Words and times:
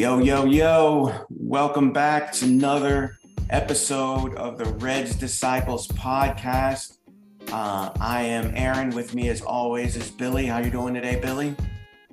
Yo, 0.00 0.18
yo, 0.18 0.46
yo. 0.46 1.26
Welcome 1.28 1.92
back 1.92 2.32
to 2.32 2.46
another 2.46 3.18
episode 3.50 4.34
of 4.36 4.56
the 4.56 4.64
Reds 4.64 5.14
Disciples 5.14 5.86
podcast. 5.88 6.96
Uh, 7.52 7.90
I 8.00 8.22
am 8.22 8.50
Aaron. 8.56 8.88
With 8.94 9.14
me, 9.14 9.28
as 9.28 9.42
always, 9.42 9.96
is 9.96 10.10
Billy. 10.10 10.46
How 10.46 10.56
you 10.60 10.70
doing 10.70 10.94
today, 10.94 11.20
Billy? 11.20 11.54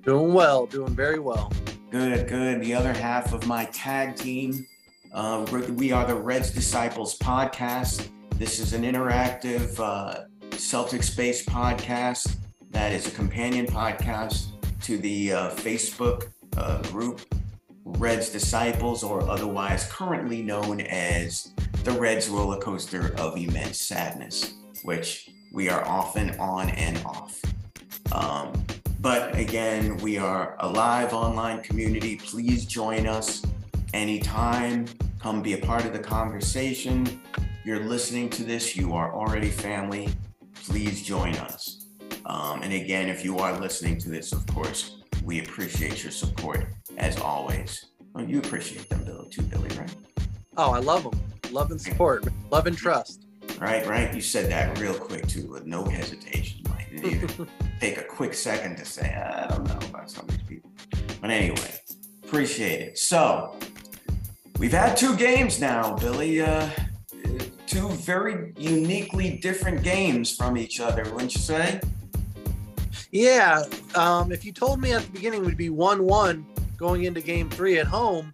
Doing 0.03 0.33
well. 0.33 0.65
Doing 0.65 0.93
very 0.97 1.19
well. 1.19 1.49
Good, 1.89 2.27
good. 2.27 2.59
The 2.59 2.73
other 2.73 2.91
half 2.91 3.31
of 3.31 3.47
my 3.47 3.63
tag 3.71 4.17
team. 4.17 4.67
Uh, 5.13 5.45
we 5.77 5.93
are 5.93 6.05
the 6.05 6.15
Reds 6.15 6.51
Disciples 6.51 7.17
podcast. 7.17 8.09
This 8.31 8.59
is 8.59 8.73
an 8.73 8.83
interactive 8.83 9.79
uh, 9.79 10.25
Celtics-based 10.49 11.45
podcast 11.45 12.35
that 12.71 12.91
is 12.91 13.07
a 13.07 13.11
companion 13.11 13.65
podcast 13.65 14.47
to 14.81 14.97
the 14.97 15.31
uh, 15.31 15.51
Facebook 15.51 16.33
uh, 16.57 16.81
group 16.89 17.21
Reds 17.97 18.29
Disciples, 18.29 19.03
or 19.03 19.21
otherwise 19.29 19.87
currently 19.91 20.41
known 20.41 20.81
as 20.81 21.53
the 21.83 21.91
Reds 21.91 22.29
roller 22.29 22.59
coaster 22.59 23.15
of 23.17 23.37
immense 23.37 23.79
sadness, 23.79 24.53
which 24.83 25.29
we 25.53 25.69
are 25.69 25.85
often 25.85 26.37
on 26.39 26.69
and 26.71 26.97
off. 27.05 27.41
Um, 28.11 28.53
but 28.99 29.35
again, 29.37 29.97
we 29.97 30.17
are 30.17 30.55
a 30.59 30.67
live 30.67 31.13
online 31.13 31.61
community. 31.61 32.17
Please 32.17 32.65
join 32.65 33.07
us 33.07 33.43
anytime. 33.93 34.85
Come 35.19 35.41
be 35.41 35.53
a 35.53 35.57
part 35.57 35.85
of 35.85 35.93
the 35.93 35.99
conversation. 35.99 37.21
You're 37.63 37.83
listening 37.83 38.29
to 38.31 38.43
this, 38.43 38.75
you 38.75 38.93
are 38.93 39.13
already 39.13 39.49
family. 39.49 40.09
Please 40.55 41.03
join 41.03 41.35
us. 41.35 41.85
Um, 42.25 42.61
and 42.61 42.73
again, 42.73 43.09
if 43.09 43.23
you 43.23 43.37
are 43.37 43.59
listening 43.59 43.97
to 43.99 44.09
this, 44.09 44.31
of 44.33 44.45
course, 44.47 44.97
we 45.23 45.39
appreciate 45.39 46.03
your 46.03 46.11
support 46.11 46.67
as 46.97 47.19
always. 47.19 47.85
Well, 48.13 48.25
you 48.25 48.39
appreciate 48.39 48.89
them, 48.89 49.03
Bill, 49.05 49.25
too, 49.29 49.43
Billy, 49.43 49.69
right? 49.77 49.95
Oh, 50.57 50.71
I 50.71 50.79
love 50.79 51.03
them. 51.03 51.19
Love 51.51 51.71
and 51.71 51.79
support. 51.79 52.27
Love 52.51 52.67
and 52.67 52.77
trust. 52.77 53.25
Right, 53.59 53.85
right. 53.87 54.13
You 54.13 54.21
said 54.21 54.51
that 54.51 54.77
real 54.79 54.93
quick, 54.93 55.27
too, 55.27 55.47
with 55.47 55.65
no 55.65 55.83
hesitation. 55.85 56.61
Like, 56.69 56.89
didn't 57.01 57.47
take 57.79 57.97
a 57.97 58.03
quick 58.03 58.33
second 58.33 58.77
to 58.77 58.85
say, 58.85 59.13
I 59.13 59.47
don't 59.47 59.67
know 59.67 59.87
about 59.87 60.09
some 60.09 60.25
of 60.25 60.31
these 60.31 60.47
people. 60.47 60.71
But 61.21 61.29
anyway, 61.29 61.79
appreciate 62.23 62.81
it. 62.81 62.97
So, 62.97 63.55
we've 64.57 64.71
had 64.71 64.97
two 64.97 65.15
games 65.15 65.59
now, 65.59 65.95
Billy. 65.95 66.41
Uh, 66.41 66.69
two 67.67 67.89
very 67.89 68.53
uniquely 68.57 69.37
different 69.37 69.83
games 69.83 70.35
from 70.35 70.57
each 70.57 70.79
other, 70.79 71.03
wouldn't 71.11 71.35
you 71.35 71.41
say? 71.41 71.79
Yeah. 73.11 73.63
Um, 73.95 74.31
if 74.31 74.43
you 74.43 74.51
told 74.51 74.81
me 74.81 74.93
at 74.93 75.03
the 75.03 75.11
beginning 75.11 75.45
we'd 75.45 75.57
be 75.57 75.69
1 75.69 76.03
1 76.03 76.45
going 76.77 77.03
into 77.03 77.21
game 77.21 77.49
three 77.49 77.79
at 77.79 77.87
home, 77.87 78.31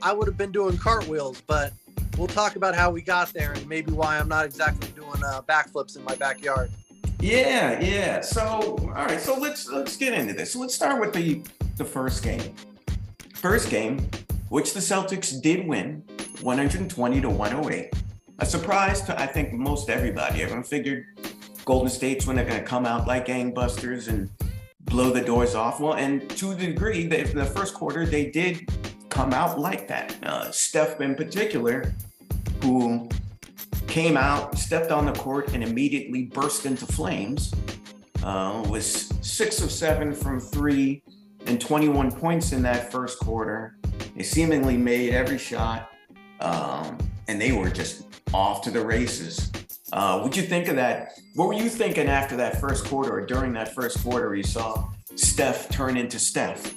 I 0.00 0.12
would 0.12 0.26
have 0.28 0.38
been 0.38 0.52
doing 0.52 0.78
cartwheels, 0.78 1.42
but 1.46 1.72
we'll 2.16 2.28
talk 2.28 2.56
about 2.56 2.74
how 2.74 2.90
we 2.90 3.02
got 3.02 3.32
there 3.32 3.52
and 3.52 3.66
maybe 3.68 3.92
why 3.92 4.18
I'm 4.18 4.28
not 4.28 4.44
exactly 4.44 4.88
doing 4.90 5.22
uh, 5.24 5.42
backflips 5.42 5.96
in 5.96 6.04
my 6.04 6.14
backyard. 6.14 6.70
Yeah, 7.20 7.80
yeah. 7.80 8.20
So, 8.20 8.42
all 8.42 8.88
right. 8.88 9.20
So 9.20 9.34
let's 9.36 9.68
let's 9.68 9.96
get 9.96 10.12
into 10.12 10.34
this. 10.34 10.52
So 10.52 10.60
let's 10.60 10.74
start 10.74 11.00
with 11.00 11.14
the 11.14 11.42
the 11.76 11.84
first 11.84 12.22
game. 12.22 12.54
First 13.34 13.70
game, 13.70 14.06
which 14.50 14.74
the 14.74 14.80
Celtics 14.80 15.40
did 15.40 15.66
win, 15.66 16.02
120 16.42 17.20
to 17.22 17.30
108. 17.30 17.94
A 18.40 18.46
surprise 18.46 19.00
to 19.02 19.18
I 19.18 19.26
think 19.26 19.52
most 19.52 19.88
everybody. 19.88 20.42
Everyone 20.42 20.64
figured 20.64 21.06
Golden 21.64 21.88
State's 21.88 22.26
when 22.26 22.36
they're 22.36 22.44
going 22.44 22.60
to 22.60 22.66
come 22.66 22.84
out 22.84 23.06
like 23.06 23.26
gangbusters 23.26 24.08
and 24.08 24.28
blow 24.86 25.10
the 25.10 25.20
doors 25.20 25.54
off. 25.54 25.80
Well, 25.80 25.94
and 25.94 26.28
to 26.30 26.54
the 26.54 26.66
degree 26.66 27.06
that 27.06 27.30
in 27.30 27.36
the 27.36 27.44
first 27.44 27.74
quarter 27.74 28.06
they 28.06 28.30
did 28.30 28.68
come 29.08 29.32
out 29.32 29.58
like 29.58 29.86
that. 29.88 30.16
Uh, 30.24 30.50
Steph, 30.50 31.00
in 31.00 31.14
particular, 31.14 31.94
who 32.62 33.08
came 33.86 34.16
out, 34.16 34.58
stepped 34.58 34.90
on 34.90 35.06
the 35.06 35.12
court, 35.12 35.52
and 35.54 35.62
immediately 35.62 36.24
burst 36.24 36.66
into 36.66 36.84
flames. 36.86 37.54
Uh, 38.22 38.64
was 38.68 39.12
six 39.20 39.60
of 39.60 39.70
seven 39.70 40.12
from 40.12 40.40
three 40.40 41.02
and 41.46 41.60
21 41.60 42.10
points 42.10 42.52
in 42.52 42.62
that 42.62 42.90
first 42.90 43.18
quarter. 43.18 43.76
They 44.16 44.22
seemingly 44.22 44.76
made 44.76 45.12
every 45.12 45.38
shot, 45.38 45.90
um, 46.40 46.98
and 47.28 47.40
they 47.40 47.52
were 47.52 47.68
just 47.68 48.06
off 48.32 48.62
to 48.62 48.70
the 48.70 48.84
races. 48.84 49.52
Uh, 49.92 50.18
what'd 50.20 50.36
you 50.36 50.42
think 50.42 50.68
of 50.68 50.76
that? 50.76 51.12
What 51.34 51.48
were 51.48 51.54
you 51.54 51.68
thinking 51.68 52.08
after 52.08 52.36
that 52.36 52.60
first 52.60 52.84
quarter 52.86 53.12
or 53.12 53.26
during 53.26 53.52
that 53.52 53.74
first 53.74 54.02
quarter 54.02 54.34
you 54.34 54.42
saw 54.42 54.88
Steph 55.14 55.68
turn 55.68 55.96
into 55.96 56.18
Steph? 56.18 56.74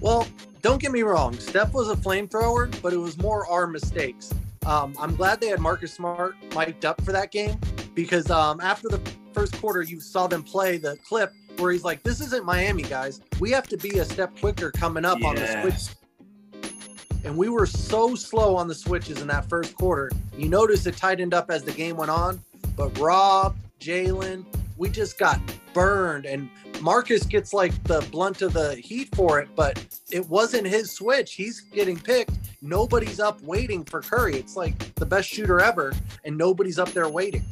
Well, 0.00 0.26
don't 0.62 0.80
get 0.80 0.92
me 0.92 1.02
wrong. 1.02 1.34
Steph 1.34 1.72
was 1.72 1.90
a 1.90 1.96
flamethrower, 1.96 2.70
but 2.82 2.92
it 2.92 2.98
was 2.98 3.18
more 3.18 3.46
our 3.48 3.66
mistakes. 3.66 4.32
Um, 4.64 4.94
I'm 4.98 5.16
glad 5.16 5.40
they 5.40 5.48
had 5.48 5.60
Marcus 5.60 5.92
Smart 5.92 6.36
mic'd 6.54 6.84
up 6.84 7.02
for 7.02 7.12
that 7.12 7.30
game 7.32 7.58
because 7.94 8.30
um, 8.30 8.60
after 8.60 8.88
the 8.88 9.00
first 9.32 9.60
quarter, 9.60 9.82
you 9.82 10.00
saw 10.00 10.26
them 10.26 10.42
play 10.42 10.78
the 10.78 10.96
clip 11.06 11.32
where 11.58 11.72
he's 11.72 11.84
like, 11.84 12.02
"This 12.02 12.20
isn't 12.20 12.44
Miami, 12.44 12.82
guys. 12.82 13.20
We 13.40 13.50
have 13.50 13.68
to 13.68 13.76
be 13.76 13.98
a 13.98 14.04
step 14.04 14.38
quicker 14.40 14.70
coming 14.70 15.04
up 15.04 15.22
on 15.22 15.34
the 15.34 15.46
switch 15.60 15.94
and 17.24 17.36
we 17.36 17.48
were 17.48 17.66
so 17.66 18.14
slow 18.14 18.56
on 18.56 18.68
the 18.68 18.74
switches 18.74 19.20
in 19.20 19.28
that 19.28 19.48
first 19.48 19.74
quarter. 19.74 20.10
You 20.36 20.48
notice 20.48 20.86
it 20.86 20.96
tightened 20.96 21.34
up 21.34 21.50
as 21.50 21.62
the 21.62 21.72
game 21.72 21.96
went 21.96 22.10
on, 22.10 22.42
but 22.76 22.96
Rob, 22.98 23.56
Jaylen, 23.80 24.44
we 24.76 24.88
just 24.88 25.18
got 25.18 25.40
burned. 25.72 26.26
And 26.26 26.48
Marcus 26.80 27.24
gets 27.24 27.52
like 27.52 27.82
the 27.84 28.06
blunt 28.10 28.42
of 28.42 28.52
the 28.52 28.76
heat 28.76 29.14
for 29.14 29.40
it, 29.40 29.48
but 29.56 29.84
it 30.10 30.28
wasn't 30.28 30.66
his 30.66 30.90
switch. 30.90 31.34
He's 31.34 31.60
getting 31.60 31.98
picked. 31.98 32.32
Nobody's 32.60 33.20
up 33.20 33.40
waiting 33.42 33.84
for 33.84 34.00
Curry. 34.00 34.36
It's 34.36 34.56
like 34.56 34.94
the 34.94 35.06
best 35.06 35.28
shooter 35.28 35.60
ever, 35.60 35.92
and 36.24 36.36
nobody's 36.36 36.78
up 36.78 36.90
there 36.92 37.08
waiting. 37.08 37.44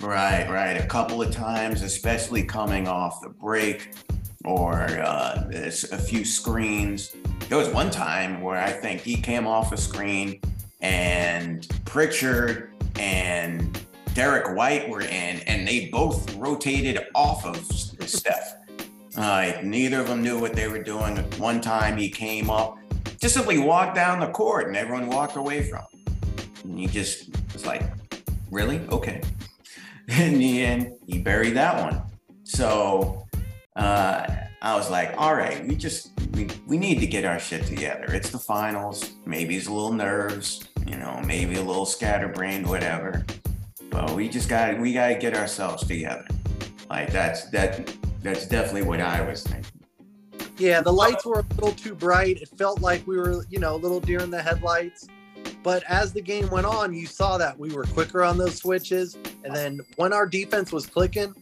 Right, 0.00 0.48
right. 0.50 0.76
A 0.76 0.86
couple 0.86 1.22
of 1.22 1.30
times, 1.30 1.82
especially 1.82 2.42
coming 2.42 2.86
off 2.86 3.22
the 3.22 3.30
break 3.30 3.94
or 4.44 4.74
uh, 5.00 5.48
a 5.52 5.98
few 5.98 6.24
screens 6.24 7.14
there 7.48 7.58
was 7.58 7.68
one 7.68 7.90
time 7.90 8.40
where 8.40 8.58
I 8.58 8.70
think 8.70 9.00
he 9.00 9.16
came 9.16 9.46
off 9.46 9.72
a 9.72 9.76
screen 9.76 10.40
and 10.80 11.66
Pritchard 11.84 12.72
and 12.98 13.78
Derek 14.14 14.56
White 14.56 14.88
were 14.88 15.00
in, 15.00 15.40
and 15.40 15.66
they 15.66 15.88
both 15.90 16.34
rotated 16.36 17.00
off 17.14 17.44
of 17.44 17.56
Steph. 17.66 18.54
Uh, 19.16 19.54
neither 19.62 20.00
of 20.00 20.08
them 20.08 20.22
knew 20.22 20.38
what 20.38 20.54
they 20.54 20.68
were 20.68 20.82
doing. 20.82 21.16
One 21.38 21.60
time 21.60 21.96
he 21.96 22.08
came 22.08 22.50
up, 22.50 22.78
just 23.20 23.34
simply 23.34 23.58
walked 23.58 23.94
down 23.94 24.20
the 24.20 24.28
court, 24.28 24.68
and 24.68 24.76
everyone 24.76 25.08
walked 25.08 25.36
away 25.36 25.68
from 25.68 25.80
him. 25.80 26.04
And 26.64 26.78
he 26.78 26.86
just 26.86 27.30
was 27.52 27.66
like, 27.66 27.82
"Really? 28.50 28.80
Okay." 28.90 29.20
In 30.08 30.38
the 30.38 30.64
end, 30.64 30.92
he 31.06 31.18
buried 31.18 31.54
that 31.54 31.82
one. 31.82 32.02
So 32.44 33.26
uh, 33.74 34.26
I 34.64 34.74
was 34.74 34.90
like, 34.90 35.12
"All 35.18 35.34
right, 35.34 35.62
we 35.68 35.76
just 35.76 36.12
we, 36.32 36.48
we 36.66 36.78
need 36.78 36.98
to 37.00 37.06
get 37.06 37.26
our 37.26 37.38
shit 37.38 37.66
together. 37.66 38.06
It's 38.08 38.30
the 38.30 38.38
finals. 38.38 39.12
Maybe 39.26 39.56
it's 39.56 39.66
a 39.66 39.72
little 39.72 39.92
nerves, 39.92 40.66
you 40.86 40.96
know, 40.96 41.20
maybe 41.26 41.56
a 41.56 41.62
little 41.62 41.84
scatterbrained, 41.84 42.66
whatever. 42.66 43.26
But 43.90 44.12
we 44.12 44.26
just 44.26 44.48
got 44.48 44.80
we 44.80 44.94
got 44.94 45.08
to 45.08 45.16
get 45.16 45.36
ourselves 45.36 45.86
together. 45.86 46.26
Like 46.88 47.12
that's 47.12 47.50
that 47.50 47.94
that's 48.22 48.48
definitely 48.48 48.84
what 48.84 49.02
I 49.02 49.20
was 49.20 49.42
thinking. 49.42 49.70
Yeah, 50.56 50.80
the 50.80 50.92
lights 50.92 51.26
were 51.26 51.40
a 51.40 51.54
little 51.56 51.72
too 51.72 51.94
bright. 51.94 52.40
It 52.40 52.48
felt 52.56 52.80
like 52.80 53.06
we 53.06 53.18
were, 53.18 53.44
you 53.50 53.58
know, 53.58 53.74
a 53.74 53.76
little 53.76 54.00
deer 54.00 54.20
in 54.20 54.30
the 54.30 54.40
headlights. 54.40 55.06
But 55.62 55.82
as 55.84 56.14
the 56.14 56.22
game 56.22 56.48
went 56.48 56.64
on, 56.64 56.94
you 56.94 57.06
saw 57.06 57.36
that 57.36 57.58
we 57.58 57.74
were 57.74 57.84
quicker 57.84 58.22
on 58.22 58.38
those 58.38 58.56
switches. 58.56 59.18
And 59.44 59.54
then 59.54 59.80
when 59.96 60.14
our 60.14 60.26
defense 60.26 60.72
was 60.72 60.86
clicking, 60.86 61.34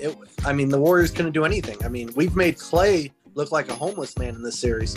it 0.00 0.16
I 0.44 0.52
mean, 0.52 0.68
the 0.68 0.80
Warriors 0.80 1.10
couldn't 1.10 1.32
do 1.32 1.44
anything. 1.44 1.82
I 1.84 1.88
mean, 1.88 2.10
we've 2.14 2.36
made 2.36 2.56
Klay 2.56 3.12
look 3.34 3.52
like 3.52 3.68
a 3.68 3.74
homeless 3.74 4.16
man 4.18 4.34
in 4.34 4.42
this 4.42 4.58
series. 4.58 4.94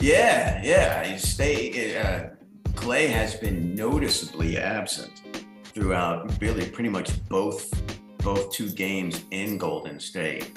Yeah, 0.00 0.60
yeah. 0.62 1.06
You 1.06 1.18
stay. 1.18 1.96
Uh, 1.96 2.28
Klay 2.72 3.08
has 3.08 3.34
been 3.34 3.74
noticeably 3.74 4.58
absent 4.58 5.22
throughout 5.64 6.30
really 6.40 6.68
pretty 6.68 6.90
much 6.90 7.26
both 7.28 7.72
both 8.18 8.50
two 8.50 8.70
games 8.70 9.22
in 9.30 9.58
Golden 9.58 10.00
State, 10.00 10.52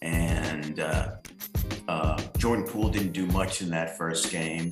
and 0.00 0.80
uh, 0.80 1.16
uh, 1.88 2.22
Jordan 2.38 2.64
Poole 2.64 2.88
didn't 2.88 3.12
do 3.12 3.26
much 3.26 3.60
in 3.60 3.70
that 3.70 3.98
first 3.98 4.30
game, 4.30 4.70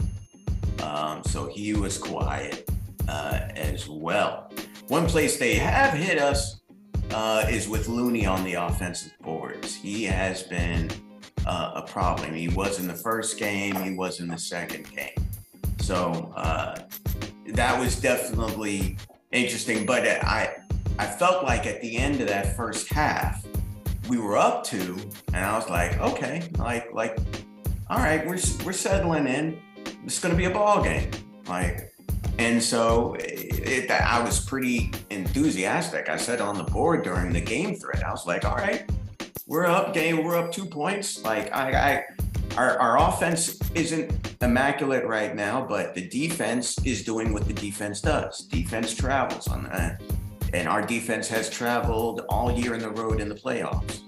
um, 0.82 1.22
so 1.24 1.46
he 1.46 1.74
was 1.74 1.98
quiet 1.98 2.68
uh, 3.08 3.48
as 3.56 3.88
well. 3.88 4.50
One 4.88 5.06
place 5.06 5.38
they 5.38 5.54
have 5.54 5.94
hit 5.94 6.18
us 6.18 6.59
uh, 7.12 7.46
is 7.48 7.68
with 7.68 7.88
Looney 7.88 8.26
on 8.26 8.44
the 8.44 8.54
offensive 8.54 9.12
boards. 9.20 9.74
He 9.74 10.04
has 10.04 10.42
been 10.42 10.90
uh, 11.46 11.72
a 11.76 11.82
problem. 11.82 12.34
He 12.34 12.48
was 12.48 12.78
in 12.78 12.86
the 12.86 12.94
first 12.94 13.38
game, 13.38 13.76
he 13.76 13.92
was 13.92 14.20
in 14.20 14.28
the 14.28 14.38
second 14.38 14.90
game. 14.90 15.26
So 15.80 16.32
uh, 16.36 16.76
that 17.46 17.78
was 17.78 18.00
definitely 18.00 18.96
interesting. 19.32 19.86
But 19.86 20.06
I, 20.06 20.56
I 20.98 21.06
felt 21.06 21.44
like 21.44 21.66
at 21.66 21.80
the 21.80 21.96
end 21.96 22.20
of 22.20 22.28
that 22.28 22.56
first 22.56 22.92
half, 22.92 23.44
we 24.08 24.18
were 24.18 24.36
up 24.36 24.64
to, 24.64 24.96
and 25.32 25.44
I 25.44 25.56
was 25.56 25.68
like, 25.70 25.98
okay, 26.00 26.48
like, 26.58 26.92
like, 26.92 27.18
all 27.88 27.98
right, 27.98 28.26
we're 28.26 28.38
we're 28.64 28.72
settling 28.72 29.26
in. 29.26 29.60
It's 30.04 30.20
going 30.20 30.32
to 30.32 30.38
be 30.38 30.46
a 30.46 30.50
ball 30.50 30.82
game. 30.82 31.10
Like, 31.48 31.89
and 32.40 32.62
so 32.62 33.14
it, 33.20 33.68
it, 33.68 33.90
I 33.90 34.24
was 34.24 34.42
pretty 34.42 34.90
enthusiastic. 35.10 36.08
I 36.08 36.16
said 36.16 36.40
on 36.40 36.56
the 36.56 36.64
board 36.64 37.04
during 37.04 37.34
the 37.34 37.40
game 37.40 37.76
thread, 37.76 38.02
I 38.02 38.10
was 38.10 38.26
like, 38.26 38.46
all 38.46 38.56
right, 38.56 38.90
we're 39.46 39.66
up 39.66 39.92
game, 39.92 40.24
we're 40.24 40.38
up 40.38 40.50
two 40.50 40.64
points. 40.64 41.22
Like 41.22 41.52
I, 41.54 41.72
I 41.72 42.04
our, 42.56 42.78
our 42.78 43.08
offense 43.08 43.60
isn't 43.74 44.36
immaculate 44.40 45.04
right 45.06 45.36
now, 45.36 45.66
but 45.66 45.94
the 45.94 46.08
defense 46.08 46.78
is 46.84 47.04
doing 47.04 47.34
what 47.34 47.46
the 47.46 47.52
defense 47.52 48.00
does. 48.00 48.46
Defense 48.46 48.94
travels 48.94 49.46
on 49.46 49.64
that. 49.64 50.00
And 50.54 50.66
our 50.66 50.80
defense 50.80 51.28
has 51.28 51.50
traveled 51.50 52.22
all 52.30 52.50
year 52.50 52.72
in 52.72 52.80
the 52.80 52.90
road 52.90 53.20
in 53.20 53.28
the 53.28 53.34
playoffs. 53.34 54.00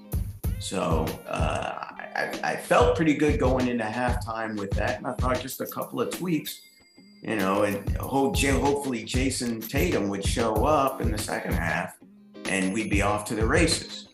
So 0.59 1.05
uh, 1.29 1.87
I, 2.17 2.41
I, 2.43 2.57
felt 2.57 2.97
pretty 2.97 3.15
good 3.15 3.39
going 3.39 3.69
into 3.69 3.85
halftime 3.85 4.59
with 4.59 4.71
that. 4.73 4.99
And 4.99 5.07
I 5.07 5.13
thought 5.13 5.41
just 5.41 5.61
a 5.61 5.67
couple 5.67 6.01
of 6.01 6.11
tweaks, 6.11 6.63
you 7.23 7.37
know, 7.37 7.63
and 7.63 7.97
hopefully 7.97 9.05
Jayson 9.05 9.61
Tatum 9.61 10.09
would 10.09 10.25
show 10.25 10.67
up 10.67 11.01
in 11.01 11.11
the 11.11 11.19
second 11.19 11.55
half 11.55 11.97
and 12.49 12.75
we'd 12.75 12.91
be 12.91 13.03
off 13.03 13.25
to 13.27 13.35
the 13.35 13.47
races. 13.47 14.09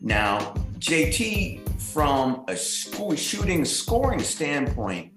Now, 0.00 0.54
JT, 0.78 1.80
from 1.80 2.44
a 2.48 2.56
school 2.56 3.14
shooting 3.16 3.64
scoring 3.64 4.20
standpoint, 4.20 5.12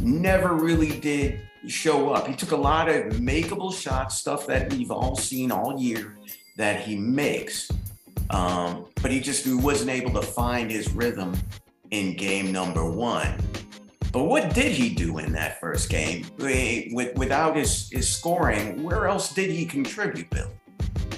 never 0.00 0.54
really 0.54 0.98
did 0.98 1.40
show 1.68 2.10
up. 2.10 2.26
He 2.26 2.34
took 2.34 2.50
a 2.50 2.56
lot 2.56 2.88
of 2.88 3.14
makeable 3.14 3.72
shots, 3.72 4.18
stuff 4.18 4.46
that 4.48 4.72
we've 4.72 4.90
all 4.90 5.16
seen 5.16 5.52
all 5.52 5.80
year 5.80 6.18
that 6.56 6.80
he 6.80 6.96
makes. 6.96 7.70
Um, 8.30 8.86
but 9.00 9.10
he 9.10 9.20
just 9.20 9.46
wasn't 9.46 9.90
able 9.90 10.20
to 10.20 10.26
find 10.26 10.70
his 10.70 10.92
rhythm 10.92 11.36
in 11.90 12.16
game 12.16 12.50
number 12.50 12.84
one. 12.84 13.38
But 14.12 14.24
what 14.24 14.52
did 14.52 14.72
he 14.72 14.90
do 14.90 15.18
in 15.18 15.32
that 15.32 15.58
first 15.58 15.88
game? 15.88 16.26
Eh, 16.42 16.88
without 16.92 17.56
his, 17.56 17.88
his 17.90 18.06
scoring, 18.06 18.82
where 18.82 19.08
else 19.08 19.32
did 19.32 19.50
he 19.50 19.64
contribute, 19.64 20.28
Bill? 20.28 20.50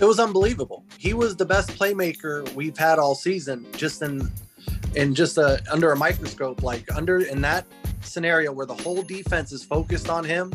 It 0.00 0.04
was 0.04 0.20
unbelievable. 0.20 0.84
He 0.98 1.12
was 1.12 1.36
the 1.36 1.44
best 1.44 1.70
playmaker 1.70 2.48
we've 2.54 2.76
had 2.76 3.00
all 3.00 3.14
season, 3.14 3.66
just 3.72 4.02
in 4.02 4.30
in 4.94 5.14
just 5.14 5.38
a, 5.38 5.60
under 5.72 5.90
a 5.90 5.96
microscope. 5.96 6.62
Like 6.62 6.84
under 6.94 7.20
in 7.20 7.40
that 7.40 7.66
scenario 8.02 8.52
where 8.52 8.66
the 8.66 8.74
whole 8.74 9.02
defense 9.02 9.50
is 9.50 9.64
focused 9.64 10.08
on 10.08 10.24
him, 10.24 10.52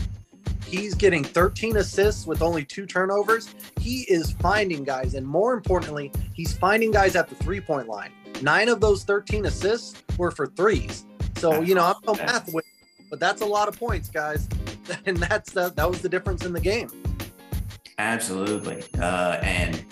he's 0.66 0.94
getting 0.94 1.24
13 1.24 1.78
assists 1.78 2.26
with 2.26 2.42
only 2.42 2.64
two 2.64 2.86
turnovers. 2.86 3.54
He 3.80 4.02
is 4.04 4.32
finding 4.34 4.84
guys, 4.84 5.14
and 5.14 5.28
more 5.28 5.54
importantly, 5.54 6.12
he's 6.34 6.54
finding 6.54 6.92
guys 6.92 7.16
at 7.16 7.28
the 7.28 7.36
three 7.36 7.60
point 7.60 7.90
line. 7.90 8.12
Nine 8.42 8.70
of 8.70 8.80
those 8.80 9.04
13 9.04 9.46
assists 9.46 10.02
were 10.18 10.32
for 10.32 10.48
threes. 10.48 11.06
So, 11.38 11.62
you 11.62 11.76
know, 11.76 11.86
I'm 11.86 11.96
no 12.06 12.14
math 12.26 12.54
with, 12.54 12.66
but 13.10 13.20
that's 13.20 13.42
a 13.42 13.46
lot 13.46 13.68
of 13.68 13.78
points, 13.78 14.10
guys. 14.10 14.48
And 15.06 15.18
that's 15.18 15.52
the, 15.52 15.70
that 15.76 15.88
was 15.88 16.02
the 16.02 16.10
difference 16.10 16.46
in 16.46 16.52
the 16.52 16.60
game. 16.60 16.90
Absolutely. 18.00 18.84
Uh, 19.00 19.38
and 19.44 19.86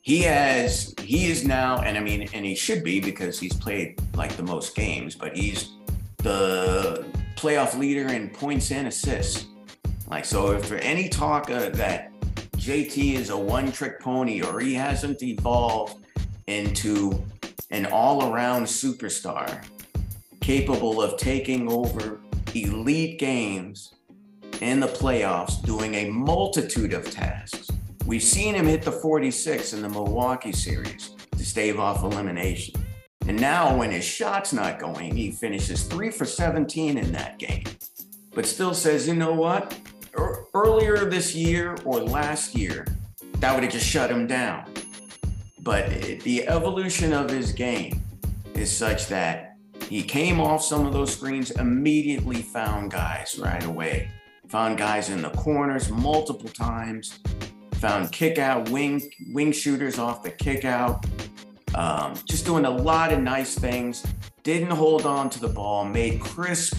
he 0.00 0.22
has, 0.22 0.94
he 1.02 1.30
is 1.30 1.44
now, 1.44 1.82
and 1.82 1.98
I 1.98 2.00
mean, 2.00 2.26
and 2.32 2.46
he 2.46 2.54
should 2.54 2.82
be 2.82 3.00
because 3.00 3.38
he's 3.38 3.52
played 3.52 4.00
like 4.14 4.32
the 4.36 4.42
most 4.42 4.74
games, 4.74 5.14
but 5.14 5.36
he's 5.36 5.72
the 6.18 7.04
playoff 7.36 7.78
leader 7.78 8.08
in 8.08 8.30
points 8.30 8.70
and 8.70 8.88
assists. 8.88 9.46
Like, 10.06 10.24
so 10.24 10.52
if 10.52 10.68
there 10.68 10.82
any 10.82 11.08
talk 11.08 11.50
uh, 11.50 11.68
that 11.70 12.12
JT 12.56 13.14
is 13.14 13.30
a 13.30 13.36
one 13.36 13.72
trick 13.72 14.00
pony 14.00 14.42
or 14.42 14.60
he 14.60 14.74
hasn't 14.74 15.22
evolved 15.22 16.04
into 16.46 17.24
an 17.70 17.86
all 17.86 18.32
around 18.32 18.64
superstar 18.64 19.64
capable 20.40 21.00
of 21.00 21.16
taking 21.16 21.70
over 21.70 22.20
elite 22.54 23.18
games 23.18 23.94
in 24.60 24.80
the 24.80 24.86
playoffs, 24.86 25.62
doing 25.64 25.94
a 25.94 26.10
multitude 26.10 26.92
of 26.92 27.10
tasks. 27.10 27.68
We've 28.06 28.22
seen 28.22 28.54
him 28.54 28.66
hit 28.66 28.82
the 28.82 28.92
46 28.92 29.72
in 29.72 29.82
the 29.82 29.88
Milwaukee 29.88 30.52
series 30.52 31.14
to 31.32 31.44
stave 31.44 31.78
off 31.78 32.02
elimination. 32.02 32.74
And 33.26 33.40
now, 33.40 33.76
when 33.76 33.90
his 33.90 34.04
shot's 34.04 34.52
not 34.52 34.80
going, 34.80 35.14
he 35.14 35.30
finishes 35.30 35.84
three 35.84 36.10
for 36.10 36.24
17 36.24 36.98
in 36.98 37.12
that 37.12 37.38
game, 37.38 37.64
but 38.34 38.46
still 38.46 38.74
says, 38.74 39.06
you 39.06 39.14
know 39.14 39.34
what? 39.34 39.78
Er, 40.18 40.46
earlier 40.54 41.04
this 41.04 41.34
year 41.34 41.76
or 41.84 42.00
last 42.00 42.56
year, 42.56 42.86
that 43.38 43.54
would 43.54 43.62
have 43.62 43.72
just 43.72 43.86
shut 43.86 44.10
him 44.10 44.26
down. 44.26 44.64
But 45.60 45.90
the 46.22 46.48
evolution 46.48 47.12
of 47.12 47.30
his 47.30 47.52
game 47.52 48.02
is 48.54 48.74
such 48.74 49.06
that 49.08 49.49
he 49.90 50.04
came 50.04 50.40
off 50.40 50.62
some 50.62 50.86
of 50.86 50.92
those 50.92 51.12
screens, 51.12 51.50
immediately 51.50 52.42
found 52.42 52.92
guys 52.92 53.36
right 53.42 53.64
away. 53.64 54.08
Found 54.46 54.78
guys 54.78 55.10
in 55.10 55.20
the 55.20 55.30
corners 55.30 55.90
multiple 55.90 56.48
times. 56.48 57.18
Found 57.80 58.12
kick 58.12 58.38
out 58.38 58.70
wing 58.70 59.10
wing 59.32 59.50
shooters 59.50 59.98
off 59.98 60.22
the 60.22 60.30
kick 60.30 60.64
out. 60.64 61.04
Um, 61.74 62.14
just 62.24 62.46
doing 62.46 62.66
a 62.66 62.70
lot 62.70 63.12
of 63.12 63.18
nice 63.18 63.56
things. 63.56 64.06
Didn't 64.44 64.70
hold 64.70 65.06
on 65.06 65.28
to 65.30 65.40
the 65.40 65.48
ball. 65.48 65.84
Made 65.84 66.20
crisp, 66.20 66.76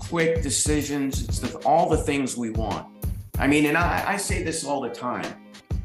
quick 0.00 0.42
decisions. 0.42 1.28
It's 1.28 1.38
the, 1.38 1.58
all 1.58 1.88
the 1.88 1.98
things 1.98 2.36
we 2.36 2.50
want. 2.50 2.88
I 3.38 3.46
mean, 3.46 3.66
and 3.66 3.78
I, 3.78 4.02
I 4.04 4.16
say 4.16 4.42
this 4.42 4.64
all 4.64 4.80
the 4.80 4.90
time. 4.90 5.32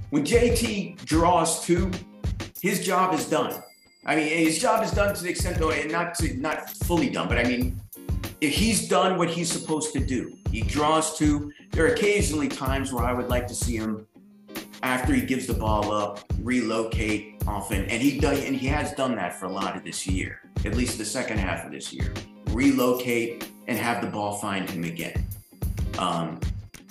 When 0.10 0.26
JT 0.26 1.06
draws 1.06 1.64
two, 1.64 1.92
his 2.62 2.84
job 2.84 3.14
is 3.14 3.30
done. 3.30 3.62
I 4.06 4.16
mean, 4.16 4.28
his 4.28 4.60
job 4.60 4.84
is 4.84 4.92
done 4.92 5.16
to 5.16 5.24
the 5.24 5.30
extent 5.30 5.58
though, 5.58 5.72
and 5.72 5.92
not 5.92 6.16
to 6.16 6.34
not 6.36 6.70
fully 6.70 7.10
done, 7.10 7.28
but 7.28 7.38
I 7.38 7.44
mean, 7.44 7.80
if 8.42 8.54
he's 8.54 8.90
done 8.90 9.18
what 9.18 9.30
he's 9.30 9.50
supposed 9.50 9.94
to 9.94 10.00
do, 10.00 10.36
he 10.52 10.62
draws 10.62 11.18
to. 11.18 11.52
There 11.72 11.86
are 11.86 11.94
occasionally 11.94 12.50
times 12.50 12.92
where 12.92 13.06
I 13.06 13.14
would 13.14 13.30
like 13.30 13.48
to 13.48 13.56
see 13.56 13.78
him 13.78 14.06
after 14.84 15.14
he 15.14 15.22
gives 15.22 15.48
the 15.48 15.54
ball 15.54 15.94
up, 15.94 16.20
relocate 16.42 17.42
often, 17.48 17.86
and 17.86 18.02
he 18.02 18.20
does, 18.20 18.44
and 18.44 18.56
he 18.56 18.68
has 18.68 18.94
done 18.94 19.16
that 19.16 19.40
for 19.40 19.46
a 19.46 19.52
lot 19.52 19.78
of 19.78 19.84
this 19.86 20.06
year, 20.06 20.42
at 20.66 20.76
least 20.76 20.98
the 20.98 21.06
second 21.06 21.38
half 21.38 21.66
of 21.66 21.72
this 21.72 21.94
year. 21.94 22.14
Relocate 22.50 23.50
and 23.68 23.78
have 23.78 24.04
the 24.04 24.08
ball 24.08 24.34
find 24.40 24.70
him 24.70 24.84
again. 24.84 25.26
Um, 25.98 26.40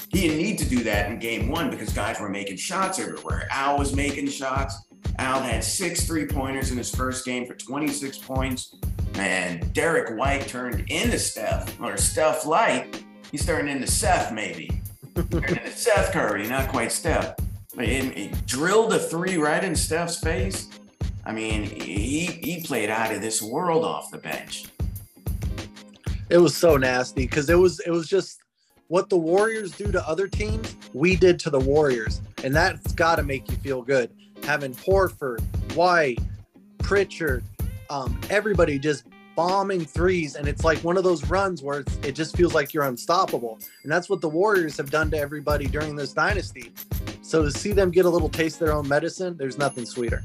he 0.08 0.22
didn't 0.22 0.38
need 0.38 0.58
to 0.58 0.64
do 0.64 0.82
that 0.84 1.10
in 1.10 1.18
game 1.18 1.48
one 1.48 1.70
because 1.70 1.92
guys 1.92 2.18
were 2.18 2.28
making 2.30 2.56
shots 2.56 2.98
everywhere. 2.98 3.46
Al 3.50 3.78
was 3.78 3.94
making 3.94 4.28
shots. 4.28 4.86
Al 5.18 5.40
had 5.40 5.62
six 5.62 6.06
three 6.06 6.26
pointers 6.26 6.70
in 6.70 6.78
his 6.78 6.94
first 6.94 7.24
game 7.24 7.46
for 7.46 7.54
26 7.54 8.18
points. 8.18 8.74
And 9.14 9.72
Derek 9.74 10.18
White 10.18 10.48
turned 10.48 10.88
into 10.90 11.18
Steph, 11.18 11.78
or 11.80 11.96
Steph 11.96 12.46
Light. 12.46 13.04
He's 13.30 13.44
turning 13.44 13.74
into 13.74 13.86
Seth, 13.86 14.32
maybe. 14.32 14.70
turning 15.14 15.44
into 15.44 15.70
Seth 15.76 16.12
Curry, 16.12 16.46
not 16.48 16.68
quite 16.70 16.92
Steph. 16.92 17.34
But 17.74 17.86
he, 17.86 18.00
he 18.10 18.30
drilled 18.46 18.92
a 18.92 18.98
three 18.98 19.36
right 19.36 19.62
in 19.62 19.76
Steph's 19.76 20.18
face. 20.18 20.68
I 21.24 21.32
mean, 21.32 21.64
he, 21.64 22.26
he 22.26 22.62
played 22.62 22.90
out 22.90 23.12
of 23.14 23.20
this 23.20 23.40
world 23.42 23.84
off 23.84 24.10
the 24.10 24.18
bench. 24.18 24.66
It 26.30 26.38
was 26.38 26.56
so 26.56 26.76
nasty 26.76 27.26
because 27.26 27.50
it 27.50 27.58
was 27.58 27.80
it 27.80 27.90
was 27.90 28.08
just 28.08 28.40
what 28.88 29.10
the 29.10 29.16
Warriors 29.16 29.72
do 29.72 29.92
to 29.92 30.08
other 30.08 30.26
teams, 30.26 30.76
we 30.94 31.16
did 31.16 31.38
to 31.40 31.50
the 31.50 31.58
Warriors, 31.58 32.22
and 32.42 32.54
that's 32.54 32.92
got 32.92 33.16
to 33.16 33.22
make 33.22 33.50
you 33.50 33.56
feel 33.58 33.82
good 33.82 34.10
having 34.44 34.74
Horford, 34.74 35.40
White, 35.74 36.18
Pritchard, 36.78 37.44
um, 37.90 38.18
everybody 38.30 38.78
just 38.78 39.04
bombing 39.34 39.84
threes. 39.84 40.34
And 40.34 40.46
it's 40.48 40.64
like 40.64 40.78
one 40.78 40.96
of 40.96 41.04
those 41.04 41.24
runs 41.28 41.62
where 41.62 41.84
it 42.02 42.12
just 42.12 42.36
feels 42.36 42.54
like 42.54 42.74
you're 42.74 42.84
unstoppable. 42.84 43.58
And 43.82 43.90
that's 43.90 44.08
what 44.08 44.20
the 44.20 44.28
Warriors 44.28 44.76
have 44.76 44.90
done 44.90 45.10
to 45.10 45.18
everybody 45.18 45.66
during 45.66 45.96
this 45.96 46.12
dynasty. 46.12 46.72
So 47.22 47.42
to 47.42 47.50
see 47.50 47.72
them 47.72 47.90
get 47.90 48.04
a 48.04 48.10
little 48.10 48.28
taste 48.28 48.60
of 48.60 48.66
their 48.66 48.74
own 48.74 48.88
medicine, 48.88 49.36
there's 49.36 49.58
nothing 49.58 49.86
sweeter. 49.86 50.22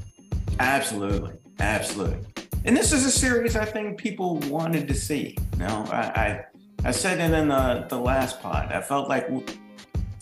Absolutely. 0.60 1.32
Absolutely. 1.58 2.18
And 2.64 2.76
this 2.76 2.92
is 2.92 3.06
a 3.06 3.10
series 3.10 3.56
I 3.56 3.64
think 3.64 3.98
people 3.98 4.36
wanted 4.40 4.88
to 4.88 4.94
see. 4.94 5.36
You 5.54 5.58
know, 5.60 5.86
I, 5.90 6.00
I, 6.00 6.44
I 6.84 6.90
said 6.90 7.18
it 7.18 7.34
in 7.34 7.48
the, 7.48 7.86
the 7.88 7.98
last 7.98 8.40
pod. 8.40 8.72
I 8.72 8.80
felt 8.80 9.08
like 9.08 9.28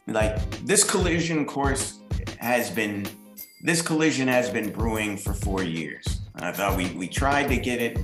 like 0.08 0.38
this 0.64 0.84
collision 0.84 1.44
course 1.44 1.98
has 2.38 2.70
been 2.70 3.06
this 3.66 3.82
collision 3.82 4.28
has 4.28 4.48
been 4.48 4.70
brewing 4.70 5.16
for 5.16 5.34
four 5.34 5.64
years. 5.64 6.20
I 6.36 6.52
thought 6.52 6.76
we, 6.76 6.88
we 6.92 7.08
tried 7.08 7.48
to 7.48 7.56
get 7.56 7.82
it 7.82 7.98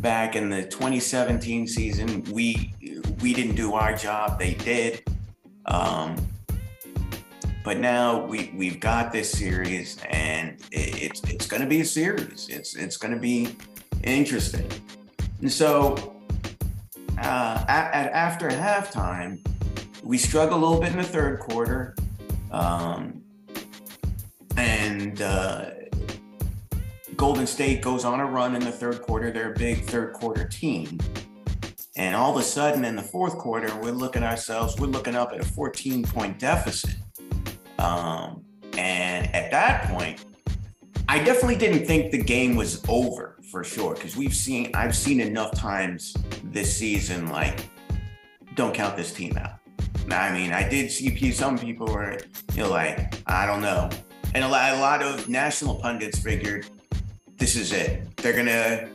back 0.00 0.36
in 0.36 0.48
the 0.48 0.62
2017 0.62 1.66
season. 1.66 2.22
We 2.30 2.72
we 3.20 3.34
didn't 3.34 3.56
do 3.56 3.74
our 3.74 3.92
job; 3.92 4.38
they 4.38 4.54
did. 4.54 5.02
Um, 5.66 6.14
but 7.64 7.78
now 7.78 8.24
we 8.24 8.52
we've 8.54 8.78
got 8.78 9.12
this 9.12 9.32
series, 9.32 9.98
and 10.10 10.60
it, 10.70 11.02
it's 11.02 11.24
it's 11.24 11.46
going 11.48 11.62
to 11.62 11.68
be 11.68 11.80
a 11.80 11.84
series. 11.84 12.48
It's 12.48 12.76
it's 12.76 12.96
going 12.96 13.12
to 13.12 13.20
be 13.20 13.56
interesting. 14.04 14.70
And 15.40 15.50
so, 15.50 16.14
uh, 17.18 17.64
at, 17.66 17.92
at, 17.92 18.12
after 18.12 18.48
halftime, 18.48 19.44
we 20.04 20.18
struggled 20.18 20.62
a 20.62 20.64
little 20.64 20.80
bit 20.80 20.92
in 20.92 20.98
the 20.98 21.02
third 21.02 21.40
quarter. 21.40 21.96
Um, 22.52 23.19
and 24.60 25.22
uh, 25.22 25.70
Golden 27.16 27.46
State 27.46 27.82
goes 27.82 28.04
on 28.04 28.20
a 28.20 28.26
run 28.26 28.54
in 28.54 28.62
the 28.62 28.70
third 28.70 29.02
quarter. 29.02 29.30
They're 29.30 29.52
a 29.52 29.58
big 29.58 29.84
third 29.84 30.12
quarter 30.12 30.46
team. 30.46 30.98
And 31.96 32.14
all 32.14 32.32
of 32.32 32.40
a 32.40 32.42
sudden 32.44 32.84
in 32.84 32.96
the 32.96 33.02
fourth 33.02 33.36
quarter, 33.36 33.74
we're 33.80 33.90
looking 33.90 34.22
ourselves, 34.22 34.78
we're 34.78 34.86
looking 34.86 35.14
up 35.14 35.32
at 35.32 35.40
a 35.40 35.44
14 35.44 36.04
point 36.04 36.38
deficit. 36.38 36.94
Um, 37.78 38.44
and 38.76 39.34
at 39.34 39.50
that 39.50 39.88
point, 39.88 40.24
I 41.08 41.18
definitely 41.18 41.56
didn't 41.56 41.86
think 41.86 42.12
the 42.12 42.22
game 42.22 42.54
was 42.54 42.82
over 42.88 43.38
for 43.50 43.64
sure 43.64 43.94
because 43.94 44.16
we've 44.16 44.34
seen 44.34 44.70
I've 44.74 44.94
seen 44.94 45.20
enough 45.20 45.52
times 45.52 46.14
this 46.44 46.76
season 46.76 47.28
like 47.30 47.68
don't 48.54 48.72
count 48.72 48.96
this 48.96 49.12
team 49.12 49.36
out. 49.36 49.58
I 50.10 50.32
mean, 50.32 50.52
I 50.52 50.68
did 50.68 50.90
see 50.90 51.32
some 51.32 51.58
people 51.58 51.88
were 51.88 52.18
you 52.54 52.62
know 52.62 52.70
like 52.70 53.14
I 53.26 53.46
don't 53.46 53.60
know, 53.60 53.90
and 54.34 54.44
a 54.44 54.48
lot, 54.48 55.02
of 55.02 55.28
national 55.28 55.76
pundits 55.76 56.18
figured 56.18 56.66
this 57.36 57.56
is 57.56 57.72
it. 57.72 58.16
They're 58.16 58.32
gonna 58.32 58.88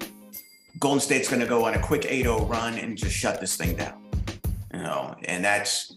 Golden 0.79 0.99
State's 0.99 1.29
gonna 1.29 1.45
go 1.45 1.65
on 1.65 1.73
a 1.73 1.81
quick 1.81 2.03
8-0 2.03 2.49
run 2.49 2.75
and 2.75 2.97
just 2.97 3.15
shut 3.15 3.39
this 3.39 3.55
thing 3.55 3.75
down. 3.75 4.01
You 4.73 4.79
know, 4.79 5.15
and 5.23 5.43
that's 5.43 5.95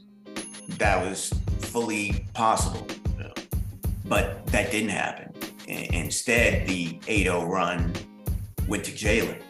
that 0.79 1.05
was 1.05 1.33
fully 1.61 2.27
possible, 2.35 2.87
but 4.05 4.47
that 4.47 4.71
didn't 4.71 4.91
happen. 4.91 5.33
Instead, 5.67 6.67
the 6.67 6.99
8-0 7.01 7.47
run 7.47 7.93
went 8.67 8.85
to 8.85 8.93
Jaylen, 8.93 9.41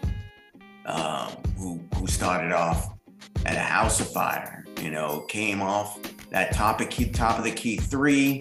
um, 0.87 1.33
who 1.57 1.81
who 1.97 2.07
started 2.07 2.53
off 2.53 2.93
at 3.47 3.57
a 3.57 3.61
house 3.61 4.01
of 4.01 4.11
fire. 4.11 4.65
You 4.81 4.91
know, 4.91 5.21
came 5.29 5.61
off 5.61 5.99
that 6.31 6.53
top 6.53 6.81
of 6.81 6.89
key, 6.91 7.11
top 7.11 7.39
of 7.39 7.45
the 7.45 7.51
key 7.51 7.77
three. 7.77 8.41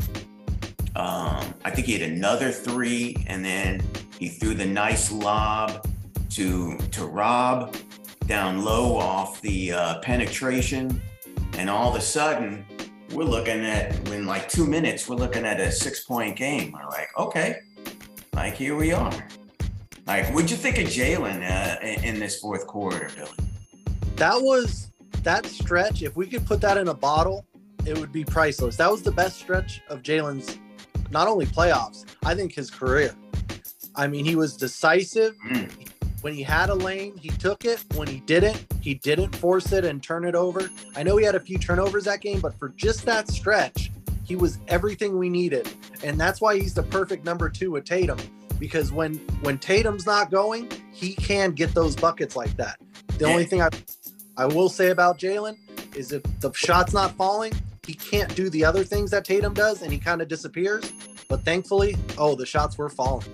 Um, 0.98 1.54
I 1.64 1.70
think 1.70 1.86
he 1.86 1.94
had 1.94 2.10
another 2.10 2.52
three, 2.52 3.16
and 3.28 3.46
then 3.46 3.84
he 4.20 4.30
threw 4.30 4.56
the 4.56 4.66
nice 4.66 5.12
lob 5.12 5.88
to 6.32 6.76
to 6.78 7.06
Rob 7.06 7.76
down 8.26 8.66
low 8.66 8.98
off 8.98 9.40
the 9.42 9.74
uh, 9.74 10.00
penetration, 10.00 11.00
and 11.54 11.70
all 11.70 11.92
of 11.92 11.96
a 11.96 12.02
sudden 12.02 12.66
we're 13.12 13.26
looking 13.26 13.64
at 13.64 14.10
in 14.10 14.26
like 14.26 14.50
two 14.50 14.66
minutes 14.66 15.08
we're 15.08 15.16
looking 15.16 15.46
at 15.46 15.60
a 15.60 15.72
six 15.72 16.04
point 16.04 16.36
game. 16.36 16.72
We're 16.72 16.90
like, 16.90 17.10
okay, 17.16 17.60
like 18.34 18.56
here 18.56 18.76
we 18.76 18.92
are. 18.92 19.14
Like, 20.08 20.34
what'd 20.34 20.50
you 20.50 20.58
think 20.58 20.80
of 20.80 20.86
Jaylen 20.86 21.44
uh, 21.44 21.80
in 21.86 22.20
this 22.20 22.40
fourth 22.40 22.66
quarter, 22.66 23.12
Billy? 23.16 23.30
That 24.16 24.42
was 24.42 24.90
that 25.22 25.46
stretch. 25.46 26.02
If 26.02 26.16
we 26.16 26.26
could 26.26 26.44
put 26.48 26.60
that 26.62 26.80
in 26.80 26.88
a 26.88 26.94
bottle, 26.96 27.46
it 27.86 27.96
would 28.00 28.12
be 28.12 28.26
priceless. 28.26 28.78
That 28.78 28.90
was 28.90 29.04
the 29.04 29.12
best 29.12 29.38
stretch 29.38 29.82
of 29.90 30.02
Jaylen's 30.02 30.58
not 31.12 31.28
only 31.28 31.46
playoffs, 31.46 32.06
I 32.26 32.36
think 32.36 32.54
his 32.54 32.70
career. 32.70 33.16
I 33.96 34.08
mean, 34.08 34.26
he 34.26 34.36
was 34.36 34.56
decisive. 34.56 35.36
Mm. 35.50 35.72
When 36.22 36.34
he 36.34 36.44
had 36.44 36.70
a 36.70 36.76
lane, 36.76 37.16
he 37.18 37.30
took 37.30 37.66
it. 37.66 37.84
When 37.96 38.08
he 38.08 38.20
didn't, 38.22 38.66
he 38.82 38.96
didn't 38.96 39.36
force 39.36 39.72
it 39.72 39.86
and 39.86 40.02
turn 40.02 40.26
it 40.26 40.36
over. 40.36 40.70
I 40.96 41.04
know 41.04 41.18
he 41.18 41.26
had 41.26 41.36
a 41.36 41.40
few 41.40 41.58
turnovers 41.58 42.06
that 42.06 42.22
game, 42.22 42.40
but 42.40 42.58
for 42.58 42.70
just 42.70 43.06
that 43.06 43.30
stretch, 43.30 43.92
he 44.24 44.36
was 44.36 44.60
everything 44.68 45.18
we 45.18 45.30
needed. 45.30 45.70
And 46.04 46.20
that's 46.20 46.42
why 46.42 46.58
he's 46.58 46.74
the 46.74 46.84
perfect 46.84 47.24
number 47.24 47.50
two 47.50 47.72
with 47.72 47.86
Tatum 47.86 48.18
because 48.60 48.92
when 48.92 49.16
when 49.42 49.58
Tatum's 49.58 50.06
not 50.06 50.32
going, 50.32 50.70
he 50.92 51.14
can 51.14 51.52
get 51.52 51.74
those 51.74 51.96
buckets 51.96 52.36
like 52.36 52.56
that. 52.58 52.80
The 53.18 53.26
only 53.26 53.46
thing 53.46 53.62
I 53.62 53.70
I 54.36 54.46
will 54.46 54.70
say 54.70 54.90
about 54.90 55.20
Jaylen 55.20 55.58
is 55.96 56.12
if 56.12 56.24
the 56.40 56.52
shot's 56.54 56.94
not 56.94 57.16
falling, 57.16 57.54
he 57.88 57.96
can't 57.96 58.34
do 58.36 58.50
the 58.52 58.64
other 58.64 58.84
things 58.84 59.10
that 59.12 59.26
Tatum 59.26 59.54
does, 59.54 59.82
and 59.82 59.92
he 59.92 59.98
kind 59.98 60.22
of 60.22 60.28
disappears. 60.28 60.92
But 61.28 61.44
thankfully, 61.44 61.98
oh, 62.18 62.36
the 62.36 62.46
shots 62.46 62.78
were 62.78 62.90
falling. 62.90 63.26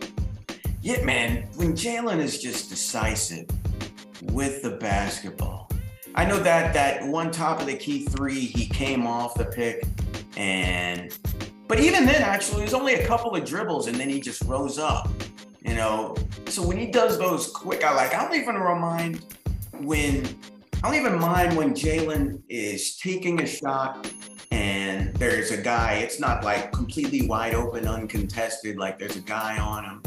Yeah, 0.82 1.04
man. 1.04 1.48
When 1.56 1.74
Jaylen 1.74 2.20
is 2.20 2.42
just 2.42 2.70
decisive 2.70 3.48
with 4.22 4.62
the 4.62 4.72
basketball, 4.72 5.70
I 6.16 6.26
know 6.26 6.40
that 6.40 6.74
that 6.74 7.06
one 7.06 7.32
top 7.32 7.60
of 7.60 7.66
the 7.66 7.76
key 7.76 8.06
three, 8.06 8.40
he 8.40 8.68
came 8.68 9.08
off 9.08 9.36
the 9.36 9.46
pick 9.46 9.84
and 10.38 11.18
but 11.68 11.80
even 11.80 12.06
then, 12.06 12.22
actually, 12.22 12.62
was 12.62 12.74
only 12.74 12.96
a 12.96 13.08
couple 13.08 13.36
of 13.36 13.46
dribbles 13.46 13.88
and 13.88 13.96
then 13.96 14.10
he 14.10 14.20
just 14.20 14.44
rose 14.44 14.78
up, 14.78 15.10
you 15.66 15.74
know. 15.74 16.16
So 16.48 16.66
when 16.66 16.78
he 16.78 16.88
does 16.88 17.18
those 17.18 17.50
quick, 17.50 17.84
I 17.84 17.96
like, 17.96 18.14
I 18.14 18.24
don't 18.24 18.40
even 18.40 18.56
remind 18.56 19.24
when, 19.80 20.28
I 20.84 20.92
don't 20.92 21.00
even 21.00 21.18
mind 21.18 21.56
when 21.56 21.74
Jaylen 21.74 22.42
is 22.50 22.98
taking 22.98 23.42
a 23.42 23.48
shot 23.48 24.12
and 24.54 25.12
there's 25.16 25.50
a 25.50 25.58
guy, 25.58 25.94
it's 25.96 26.20
not 26.20 26.44
like 26.44 26.72
completely 26.72 27.28
wide 27.28 27.56
open, 27.56 27.88
uncontested, 27.88 28.78
like 28.78 29.00
there's 29.00 29.16
a 29.16 29.22
guy 29.22 29.58
on 29.58 29.84
him. 29.84 30.04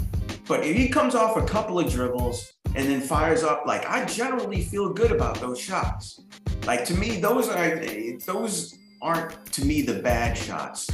But 0.46 0.64
if 0.64 0.76
he 0.76 0.88
comes 0.88 1.16
off 1.16 1.36
a 1.36 1.44
couple 1.44 1.80
of 1.80 1.90
dribbles 1.90 2.52
and 2.76 2.88
then 2.88 3.00
fires 3.00 3.42
up, 3.42 3.66
like 3.66 3.84
I 3.86 4.04
generally 4.04 4.62
feel 4.62 4.92
good 4.92 5.10
about 5.10 5.40
those 5.40 5.58
shots. 5.58 6.20
Like 6.64 6.84
to 6.84 6.94
me, 6.94 7.18
those 7.20 7.48
are 7.48 7.80
those 8.24 8.78
aren't 9.02 9.52
to 9.52 9.64
me 9.64 9.82
the 9.82 9.94
bad 9.94 10.38
shots 10.38 10.88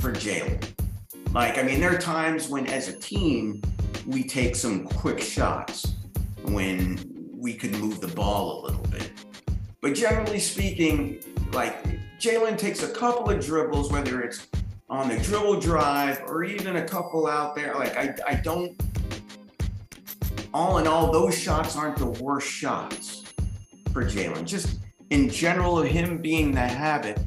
for 0.00 0.12
Jaylen. 0.12 0.62
Like, 1.32 1.58
I 1.58 1.62
mean, 1.62 1.80
there 1.80 1.92
are 1.92 1.98
times 1.98 2.48
when, 2.48 2.68
as 2.68 2.86
a 2.86 2.96
team, 3.00 3.60
we 4.06 4.22
take 4.22 4.54
some 4.54 4.86
quick 4.86 5.20
shots 5.20 5.94
when 6.44 7.32
we 7.32 7.54
could 7.54 7.72
move 7.72 8.00
the 8.00 8.14
ball 8.14 8.60
a 8.60 8.66
little 8.66 8.84
bit. 8.84 9.10
But 9.84 9.92
generally 9.92 10.38
speaking, 10.38 11.22
like 11.52 11.84
Jaylen 12.18 12.56
takes 12.56 12.82
a 12.82 12.88
couple 12.88 13.28
of 13.28 13.44
dribbles, 13.44 13.92
whether 13.92 14.22
it's 14.22 14.46
on 14.88 15.10
the 15.10 15.18
dribble 15.18 15.60
drive 15.60 16.22
or 16.26 16.42
even 16.42 16.76
a 16.76 16.88
couple 16.88 17.26
out 17.26 17.54
there. 17.54 17.74
Like, 17.74 17.94
I, 17.94 18.14
I 18.26 18.34
don't, 18.36 18.82
all 20.54 20.78
in 20.78 20.86
all, 20.86 21.12
those 21.12 21.38
shots 21.38 21.76
aren't 21.76 21.98
the 21.98 22.06
worst 22.06 22.48
shots 22.48 23.24
for 23.92 24.02
Jaylen. 24.02 24.46
Just 24.46 24.78
in 25.10 25.28
general, 25.28 25.78
of 25.78 25.86
him 25.86 26.16
being 26.16 26.52
the 26.52 26.60
habit 26.60 27.18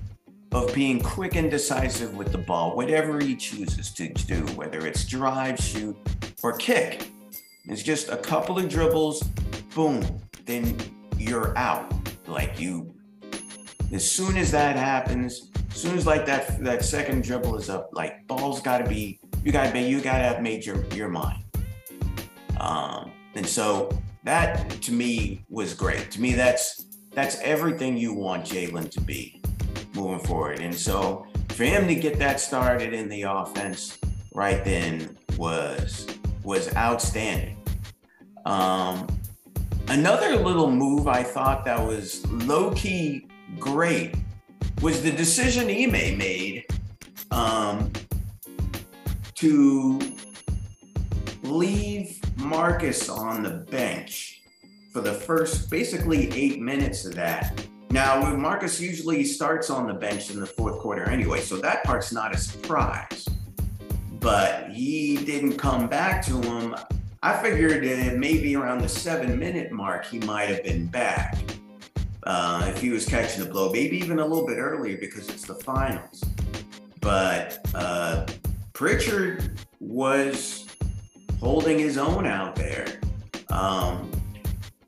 of 0.51 0.73
being 0.73 0.99
quick 0.99 1.35
and 1.35 1.51
decisive 1.51 2.17
with 2.17 2.31
the 2.31 2.39
ball, 2.39 2.75
whatever 2.75 3.19
he 3.19 3.35
chooses 3.35 3.91
to 3.93 4.09
do, 4.09 4.43
whether 4.55 4.87
it's 4.87 5.05
drive, 5.05 5.59
shoot, 5.59 5.95
or 6.41 6.57
kick. 6.57 7.11
It's 7.65 7.83
just 7.83 8.09
a 8.09 8.17
couple 8.17 8.57
of 8.57 8.67
dribbles, 8.67 9.21
boom, 9.75 10.03
then 10.47 10.75
you're 11.19 11.55
out. 11.55 11.93
Like 12.27 12.59
you, 12.59 12.93
as 13.91 14.09
soon 14.09 14.37
as 14.37 14.51
that 14.51 14.75
happens, 14.75 15.49
as 15.71 15.81
soon 15.81 15.97
as 15.97 16.05
like 16.05 16.25
that 16.25 16.63
that 16.63 16.83
second 16.83 17.23
dribble 17.23 17.55
is 17.57 17.69
up, 17.69 17.89
like 17.93 18.27
ball's 18.27 18.61
got 18.61 18.79
to 18.79 18.89
be, 18.89 19.19
you 19.43 19.51
got 19.51 19.67
to 19.67 19.73
be, 19.73 19.81
you 19.81 20.01
got 20.01 20.17
to 20.17 20.23
have 20.23 20.41
made 20.41 20.65
your 20.65 20.83
your 20.93 21.09
mind. 21.09 21.43
Um, 22.59 23.11
and 23.35 23.45
so 23.45 23.89
that 24.23 24.69
to 24.81 24.91
me 24.91 25.45
was 25.49 25.73
great. 25.73 26.11
To 26.11 26.21
me, 26.21 26.33
that's 26.33 26.87
that's 27.11 27.39
everything 27.41 27.97
you 27.97 28.13
want 28.13 28.45
Jaylen 28.45 28.91
to 28.91 29.01
be 29.01 29.41
moving 29.95 30.19
forward. 30.19 30.59
And 30.59 30.75
so 30.75 31.25
for 31.49 31.63
him 31.63 31.87
to 31.87 31.95
get 31.95 32.19
that 32.19 32.39
started 32.39 32.93
in 32.93 33.09
the 33.09 33.23
offense 33.23 33.97
right 34.33 34.63
then 34.63 35.17
was 35.37 36.07
was 36.43 36.73
outstanding. 36.75 37.57
Um, 38.45 39.07
another 39.89 40.35
little 40.37 40.71
move 40.71 41.07
I 41.07 41.23
thought 41.23 41.65
that 41.65 41.85
was 41.85 42.25
low 42.27 42.71
key 42.71 43.27
great 43.59 44.15
was 44.81 45.01
the 45.01 45.11
decision 45.11 45.69
Ime 45.69 46.17
made 46.17 46.65
um, 47.31 47.91
to 49.35 49.99
leave 51.43 52.19
Marcus 52.37 53.09
on 53.09 53.43
the 53.43 53.49
bench 53.49 54.41
for 54.91 55.01
the 55.01 55.13
first 55.13 55.69
basically 55.69 56.31
eight 56.33 56.59
minutes 56.59 57.05
of 57.05 57.15
that 57.15 57.67
now, 57.89 58.35
Marcus 58.35 58.81
usually 58.81 59.23
starts 59.23 59.69
on 59.69 59.87
the 59.87 59.93
bench 59.93 60.29
in 60.29 60.39
the 60.39 60.45
fourth 60.45 60.79
quarter 60.79 61.09
anyway, 61.09 61.39
so 61.39 61.57
that 61.57 61.85
part's 61.85 62.11
not 62.11 62.35
a 62.35 62.37
surprise. 62.37 63.25
But 64.19 64.71
he 64.71 65.17
didn't 65.23 65.57
come 65.57 65.87
back 65.87 66.25
to 66.25 66.41
him. 66.41 66.75
I 67.27 67.35
figured 67.41 67.83
uh, 67.83 68.17
maybe 68.17 68.55
around 68.55 68.79
the 68.79 68.87
seven 68.87 69.37
minute 69.37 69.69
mark, 69.69 70.05
he 70.05 70.17
might 70.19 70.47
have 70.47 70.63
been 70.63 70.87
back 70.87 71.37
uh, 72.23 72.71
if 72.73 72.79
he 72.79 72.89
was 72.89 73.05
catching 73.05 73.43
the 73.43 73.49
blow, 73.49 73.69
maybe 73.69 73.97
even 73.97 74.19
a 74.19 74.25
little 74.25 74.47
bit 74.47 74.57
earlier 74.57 74.97
because 74.97 75.27
it's 75.27 75.45
the 75.45 75.55
finals. 75.55 76.23
But 77.01 77.59
uh, 77.75 78.27
Pritchard 78.71 79.59
was 79.81 80.67
holding 81.41 81.77
his 81.77 81.97
own 81.97 82.25
out 82.25 82.55
there. 82.55 82.97
Um, 83.49 84.09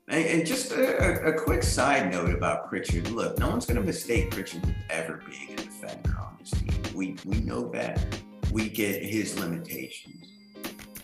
and, 0.08 0.46
just 0.46 0.72
a, 0.72 1.22
a, 1.26 1.32
quick 1.34 1.62
side 1.62 2.10
note 2.10 2.34
about 2.34 2.70
Pritchard. 2.70 3.10
Look, 3.10 3.38
no 3.38 3.50
one's 3.50 3.66
going 3.66 3.78
to 3.78 3.86
mistake 3.86 4.30
Pritchard 4.30 4.64
with 4.64 4.74
ever 4.88 5.22
being 5.28 5.52
a 5.52 5.56
defender 5.56 6.16
on 6.18 6.38
this 6.40 6.52
team. 6.52 6.72
We 6.94 7.16
we 7.26 7.40
know 7.40 7.68
that. 7.72 8.02
We 8.50 8.70
get 8.70 9.04
his 9.04 9.38
limitations. 9.38 10.39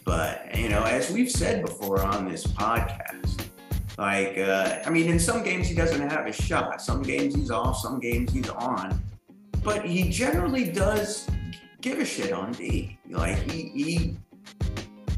But 0.07 0.57
you 0.57 0.69
know, 0.69 0.85
as 0.85 1.11
we've 1.11 1.31
said 1.31 1.65
before 1.65 2.01
on 2.01 2.31
this 2.31 2.47
podcast, 2.47 3.45
like 3.99 4.39
uh, 4.39 4.79
I 4.87 4.89
mean, 4.89 5.11
in 5.11 5.19
some 5.19 5.43
games 5.43 5.67
he 5.67 5.75
doesn't 5.75 6.09
have 6.09 6.27
a 6.27 6.33
shot. 6.33 6.81
Some 6.81 7.03
games 7.03 7.35
he's 7.35 7.51
off. 7.51 7.77
Some 7.79 7.99
games 7.99 8.33
he's 8.33 8.49
on. 8.49 9.03
But 9.65 9.85
he 9.85 10.09
generally 10.09 10.71
does 10.71 11.29
give 11.81 11.99
a 11.99 12.05
shit 12.05 12.33
on 12.33 12.53
D. 12.53 12.97
Like 13.11 13.51
he 13.51 13.69
he 13.75 14.17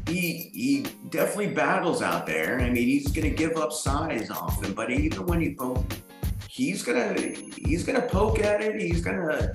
he 0.07 0.49
he 0.53 0.85
definitely 1.09 1.53
battles 1.53 2.01
out 2.01 2.25
there. 2.25 2.59
I 2.59 2.71
mean, 2.71 2.87
he's 2.87 3.11
going 3.11 3.29
to 3.29 3.35
give 3.35 3.57
up 3.57 3.71
size 3.71 4.31
often, 4.31 4.73
but 4.73 4.89
even 4.89 5.27
when 5.27 5.39
he 5.39 5.53
poke, 5.53 5.85
he's 6.47 6.81
gonna 6.81 7.13
he's 7.57 7.83
gonna 7.83 8.01
poke 8.01 8.39
at 8.39 8.61
it. 8.61 8.81
He's 8.81 9.01
gonna 9.01 9.53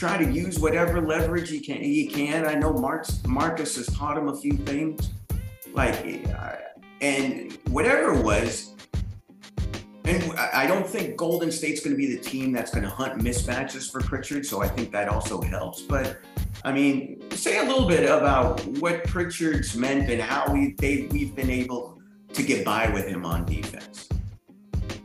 try 0.00 0.16
to 0.16 0.32
use 0.32 0.58
whatever 0.58 1.02
leverage 1.02 1.50
he 1.50 1.60
can. 1.60 1.76
He 1.76 2.06
can. 2.06 2.46
I 2.46 2.54
know 2.54 2.72
Mark's, 2.72 3.22
Marcus 3.26 3.76
has 3.76 3.86
taught 3.88 4.16
him 4.16 4.28
a 4.28 4.36
few 4.36 4.52
things, 4.52 5.10
like 5.74 6.26
and 7.02 7.52
whatever 7.68 8.14
it 8.14 8.24
was. 8.24 8.74
And 10.06 10.32
I 10.38 10.66
don't 10.66 10.86
think 10.86 11.16
Golden 11.18 11.52
State's 11.52 11.84
going 11.84 11.94
to 11.94 11.98
be 11.98 12.16
the 12.16 12.20
team 12.20 12.50
that's 12.50 12.70
going 12.70 12.82
to 12.82 12.88
hunt 12.88 13.20
mismatches 13.22 13.92
for 13.92 14.00
Pritchard. 14.00 14.46
So 14.46 14.62
I 14.62 14.68
think 14.68 14.90
that 14.92 15.08
also 15.08 15.40
helps. 15.42 15.82
But 15.82 16.18
I 16.64 16.72
mean, 16.72 17.22
say 17.32 17.58
a 17.58 17.64
little 17.64 17.86
bit 17.86 18.04
about 18.04 18.66
what 18.78 19.04
Pritchard's 19.04 19.76
meant 19.76 20.10
and 20.10 20.20
how 20.20 20.50
we 20.50 20.72
they 20.78 21.08
we've 21.10 21.36
been 21.36 21.50
able 21.50 22.00
to 22.32 22.42
get 22.42 22.64
by 22.64 22.88
with 22.88 23.06
him 23.06 23.26
on 23.26 23.44
defense. 23.44 24.09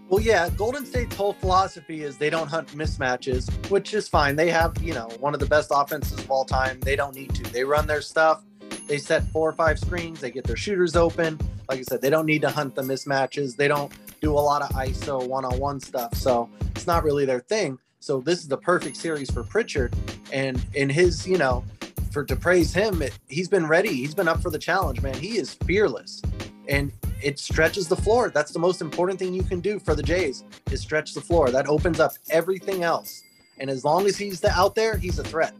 Well, 0.08 0.22
yeah, 0.22 0.50
Golden 0.52 0.86
State's 0.86 1.16
whole 1.16 1.34
philosophy 1.34 2.04
is 2.04 2.18
they 2.18 2.30
don't 2.30 2.48
hunt 2.48 2.68
mismatches, 2.70 3.50
which 3.72 3.96
is 3.96 4.08
fine. 4.08 4.36
They 4.36 4.52
have, 4.52 4.78
you 4.80 4.94
know, 4.94 5.10
one 5.20 5.34
of 5.34 5.40
the 5.40 5.48
best 5.48 5.72
offenses 5.74 6.20
of 6.20 6.30
all 6.30 6.46
time. 6.46 6.80
They 6.82 6.96
don't 6.96 7.16
need 7.16 7.34
to. 7.34 7.44
They 7.52 7.64
run 7.64 7.88
their 7.88 8.02
stuff. 8.02 8.44
They 8.88 9.00
set 9.00 9.24
four 9.32 9.50
or 9.50 9.54
five 9.54 9.80
screens. 9.80 10.22
They 10.22 10.30
get 10.30 10.44
their 10.44 10.56
shooters 10.56 10.96
open. 10.96 11.40
Like 11.68 11.80
I 11.80 11.82
said, 11.82 12.02
they 12.02 12.12
don't 12.12 12.28
need 12.28 12.44
to 12.44 12.52
hunt 12.52 12.76
the 12.76 12.84
mismatches. 12.84 13.56
They 13.56 13.68
don't 13.68 13.92
do 14.22 14.32
a 14.32 14.40
lot 14.40 14.62
of 14.62 14.70
ISO 14.76 15.28
one 15.28 15.44
on 15.44 15.58
one 15.58 15.80
stuff. 15.80 16.14
So 16.16 16.52
it's 16.76 16.86
not 16.86 17.04
really 17.04 17.26
their 17.26 17.40
thing. 17.40 17.80
So 18.00 18.22
this 18.22 18.40
is 18.40 18.48
the 18.48 18.58
perfect 18.58 18.98
series 18.98 19.32
for 19.32 19.44
Pritchard. 19.44 19.96
And 20.32 20.64
in 20.76 20.88
his, 20.88 21.28
you 21.28 21.40
know, 21.40 21.64
for 22.12 22.24
to 22.26 22.36
praise 22.36 22.72
him, 22.72 23.02
it, 23.02 23.18
he's 23.28 23.50
been 23.50 23.66
ready. 23.66 23.94
He's 23.94 24.14
been 24.14 24.28
up 24.28 24.40
for 24.44 24.52
the 24.52 24.60
challenge, 24.60 25.02
man. 25.02 25.16
He 25.16 25.40
is 25.40 25.56
fearless. 25.66 26.22
And 26.68 26.92
it 27.22 27.40
stretches 27.40 27.88
the 27.88 27.96
floor. 27.96 28.30
That's 28.30 28.52
the 28.52 28.60
most 28.60 28.82
important 28.82 29.20
thing 29.20 29.34
you 29.34 29.44
can 29.44 29.60
do 29.60 29.80
for 29.80 29.96
the 29.96 30.04
Jays 30.04 30.44
is 30.72 30.82
stretch 30.82 31.14
the 31.14 31.22
floor. 31.22 31.50
That 31.52 31.68
opens 31.68 32.00
up 32.00 32.14
everything 32.30 32.84
else. 32.84 33.24
And 33.60 33.70
as 33.70 33.86
long 33.86 34.06
as 34.06 34.18
he's 34.18 34.44
out 34.44 34.76
there, 34.76 34.98
he's 34.98 35.20
a 35.20 35.24
threat. 35.24 35.54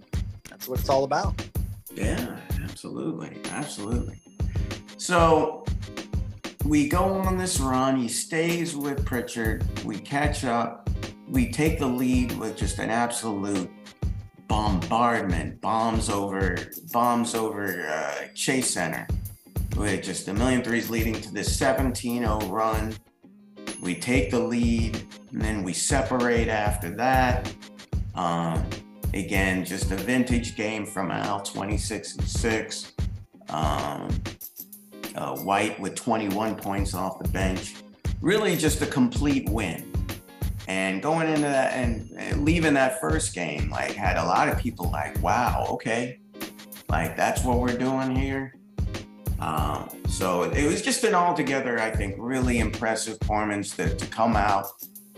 That's 0.50 0.68
what 0.68 0.80
it's 0.80 0.90
all 0.90 1.04
about. 1.04 1.42
Yeah, 1.94 2.40
absolutely. 2.64 3.38
Absolutely. 3.52 4.22
So 4.98 5.66
we 6.66 6.90
go 6.90 7.04
on 7.04 7.38
this 7.38 7.60
run. 7.60 7.98
He 7.98 8.08
stays 8.08 8.76
with 8.76 9.06
Pritchard. 9.06 9.64
We 9.86 9.98
catch 9.98 10.44
up 10.44 10.86
we 11.28 11.52
take 11.52 11.80
the 11.80 11.88
lead 11.88 12.38
with 12.38 12.56
just 12.56 12.80
an 12.80 12.90
absolute 12.90 13.70
bombardment, 14.48 15.60
bombs 15.60 16.10
over, 16.10 16.58
bombs 16.92 17.34
over 17.34 17.88
uh, 17.88 18.28
Chase 18.36 18.72
Center, 18.72 19.08
with 19.76 20.04
just 20.04 20.28
a 20.28 20.34
million 20.34 20.64
threes 20.64 20.90
leading 20.90 21.14
to 21.14 21.34
this 21.34 21.58
17-0 21.60 22.50
run. 22.50 22.96
We 23.82 23.96
take 23.96 24.32
the 24.32 24.40
lead, 24.40 24.96
and 25.32 25.42
then 25.42 25.64
we 25.64 25.74
separate 25.74 26.48
after 26.48 26.90
that. 26.96 27.54
Um, 28.16 28.66
again, 29.14 29.66
just 29.66 29.92
a 29.92 29.96
vintage 29.96 30.56
game 30.56 30.86
from 30.86 31.12
Al, 31.12 31.42
26 31.42 32.18
and 32.18 32.28
six. 32.28 32.94
Um, 33.50 34.10
uh, 35.16 35.38
White 35.38 35.80
with 35.80 35.96
21 35.96 36.56
points 36.56 36.94
off 36.94 37.20
the 37.20 37.30
bench. 37.30 37.76
Really, 38.22 38.56
just 38.56 38.82
a 38.82 38.86
complete 38.86 39.48
win. 39.50 39.92
And 40.68 41.02
going 41.02 41.28
into 41.28 41.42
that 41.42 41.74
and, 41.74 42.10
and 42.18 42.44
leaving 42.44 42.74
that 42.74 43.00
first 43.00 43.36
game, 43.36 43.70
like 43.70 43.92
had 43.92 44.18
a 44.18 44.24
lot 44.24 44.50
of 44.50 44.58
people 44.58 44.90
like, 44.90 45.22
wow, 45.22 45.68
okay, 45.70 46.20
like 46.90 47.16
that's 47.16 47.44
what 47.44 47.60
we're 47.60 47.78
doing 47.78 48.16
here. 48.16 48.56
Um, 49.40 49.90
so 50.08 50.44
it 50.44 50.66
was 50.66 50.82
just 50.82 51.04
an 51.04 51.14
altogether, 51.14 51.80
I 51.80 51.92
think, 51.92 52.16
really 52.18 52.60
impressive 52.60 53.20
performance 53.20 53.76
to, 53.76 53.94
to 53.96 54.06
come 54.08 54.36
out 54.36 54.68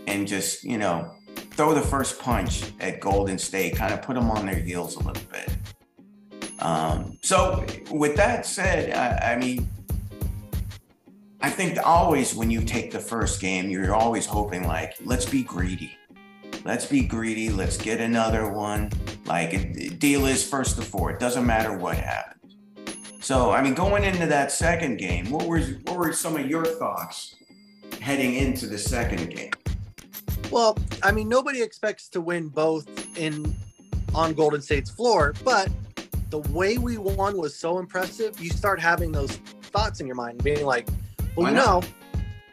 and 0.06 0.26
just, 0.26 0.64
you 0.64 0.78
know, 0.78 1.14
throw 1.52 1.74
the 1.74 1.82
first 1.82 2.18
punch 2.18 2.64
at 2.80 3.00
Golden 3.00 3.38
State, 3.38 3.76
kind 3.76 3.92
of 3.92 4.02
put 4.02 4.14
them 4.14 4.30
on 4.30 4.46
their 4.46 4.56
heels 4.56 4.96
a 4.96 5.00
little 5.00 5.22
bit. 5.30 5.50
Um, 6.60 7.18
so 7.22 7.64
with 7.90 8.16
that 8.16 8.44
said, 8.44 8.92
I, 8.92 9.34
I 9.34 9.38
mean, 9.38 9.68
I 11.40 11.50
think 11.50 11.78
always 11.84 12.34
when 12.34 12.50
you 12.50 12.62
take 12.62 12.90
the 12.90 12.98
first 12.98 13.40
game, 13.40 13.70
you're 13.70 13.94
always 13.94 14.26
hoping 14.26 14.66
like, 14.66 14.94
let's 15.04 15.24
be 15.24 15.44
greedy. 15.44 15.96
Let's 16.64 16.86
be 16.86 17.02
greedy. 17.02 17.50
Let's 17.50 17.76
get 17.76 18.00
another 18.00 18.50
one. 18.50 18.90
Like 19.24 19.98
deal 19.98 20.26
is 20.26 20.48
first 20.48 20.76
to 20.76 20.82
four. 20.82 21.12
It 21.12 21.20
doesn't 21.20 21.46
matter 21.46 21.76
what 21.76 21.96
happens. 21.96 22.37
So 23.20 23.50
I 23.50 23.62
mean, 23.62 23.74
going 23.74 24.04
into 24.04 24.26
that 24.26 24.52
second 24.52 24.98
game, 24.98 25.30
what 25.30 25.46
were 25.46 25.60
what 25.60 25.96
were 25.96 26.12
some 26.12 26.36
of 26.36 26.46
your 26.46 26.64
thoughts 26.64 27.36
heading 28.00 28.34
into 28.34 28.66
the 28.66 28.78
second 28.78 29.30
game? 29.34 29.50
Well, 30.50 30.78
I 31.02 31.12
mean, 31.12 31.28
nobody 31.28 31.62
expects 31.62 32.08
to 32.10 32.20
win 32.20 32.48
both 32.48 32.86
in 33.18 33.54
on 34.14 34.32
Golden 34.32 34.62
State's 34.62 34.90
floor, 34.90 35.34
but 35.44 35.68
the 36.30 36.38
way 36.38 36.78
we 36.78 36.96
won 36.98 37.36
was 37.36 37.54
so 37.54 37.78
impressive. 37.78 38.40
You 38.40 38.50
start 38.50 38.80
having 38.80 39.12
those 39.12 39.32
thoughts 39.72 40.00
in 40.00 40.06
your 40.06 40.16
mind, 40.16 40.42
being 40.42 40.64
like, 40.64 40.88
well, 41.36 41.48
you 41.48 41.54
know, 41.54 41.82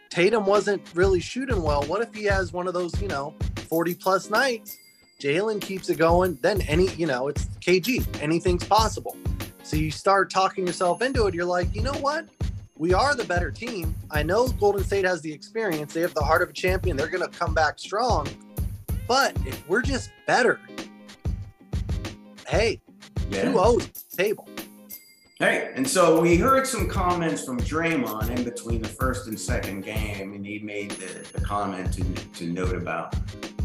Tatum 0.10 0.45
wasn't 0.45 0.82
really 0.93 1.19
shooting 1.19 1.62
well. 1.62 1.84
What 1.84 2.01
if 2.01 2.13
he 2.13 2.25
has 2.25 2.54
one 2.54 2.67
of 2.67 2.73
those, 2.73 2.99
you 3.01 3.08
know, 3.08 3.34
40 3.69 3.95
plus 3.95 4.30
nights? 4.30 4.78
Jalen 5.19 5.62
keeps 5.62 5.89
it 5.89 5.97
going. 5.97 6.38
Then 6.41 6.62
any, 6.63 6.89
you 6.95 7.08
know, 7.08 7.28
it's 7.28 7.45
KG. 7.62 8.06
Anything's 8.21 8.63
possible. 8.65 9.15
So 9.65 9.78
you 9.78 9.89
start 9.89 10.30
talking 10.30 10.67
yourself 10.67 11.01
into 11.01 11.25
it. 11.25 11.34
You're 11.34 11.43
like, 11.43 11.73
you 11.75 11.82
know 11.82 11.93
what? 11.93 12.28
We 12.78 12.93
are 12.93 13.15
the 13.15 13.23
better 13.23 13.49
team. 13.49 13.95
I 14.12 14.21
know 14.21 14.47
Golden 14.47 14.84
State 14.84 15.06
has 15.06 15.21
the 15.21 15.34
experience. 15.34 15.91
They 15.91 16.01
have 16.01 16.13
the 16.13 16.23
heart 16.23 16.43
of 16.43 16.51
a 16.51 16.54
champion. 16.54 16.95
They're 16.95 17.08
going 17.08 17.28
to 17.28 17.36
come 17.36 17.56
back 17.56 17.80
strong. 17.80 18.28
But 19.08 19.36
if 19.47 19.67
we're 19.67 19.82
just 19.82 20.12
better, 20.28 20.60
hey, 22.47 22.80
yeah. 23.32 23.51
2 23.51 23.60
O's 23.60 23.88
table. 24.15 24.47
Hey, 25.39 25.71
and 25.73 25.89
so 25.89 26.21
we 26.21 26.38
heard 26.38 26.67
some 26.67 26.88
comments 26.88 27.43
from 27.43 27.60
Draymond 27.60 28.30
in 28.30 28.43
between 28.43 28.84
the 28.84 28.88
first 28.88 29.28
and 29.28 29.38
second 29.38 29.82
game, 29.82 30.34
and 30.34 30.45
he 30.45 30.60
made 30.60 30.91
the, 30.91 31.28
the 31.34 31.41
comment 31.41 31.91
to, 31.93 32.04
to 32.04 32.45
note 32.45 32.75
about 32.75 33.15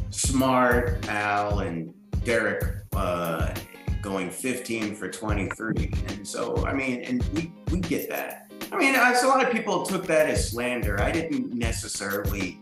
Smart, 0.08 1.06
Al, 1.08 1.58
and 1.58 1.92
Derek 2.24 2.64
uh, 2.96 3.52
going 4.02 4.30
15 4.30 4.94
for 4.94 5.08
23. 5.08 5.92
And 6.08 6.26
so, 6.26 6.64
I 6.66 6.72
mean, 6.72 7.02
and 7.02 7.22
we, 7.34 7.52
we 7.70 7.80
get 7.80 8.08
that. 8.10 8.50
I 8.72 8.76
mean, 8.76 8.94
a 8.94 9.26
lot 9.26 9.44
of 9.44 9.52
people 9.52 9.84
took 9.84 10.06
that 10.06 10.28
as 10.28 10.50
slander. 10.50 11.00
I 11.00 11.10
didn't 11.10 11.52
necessarily 11.52 12.60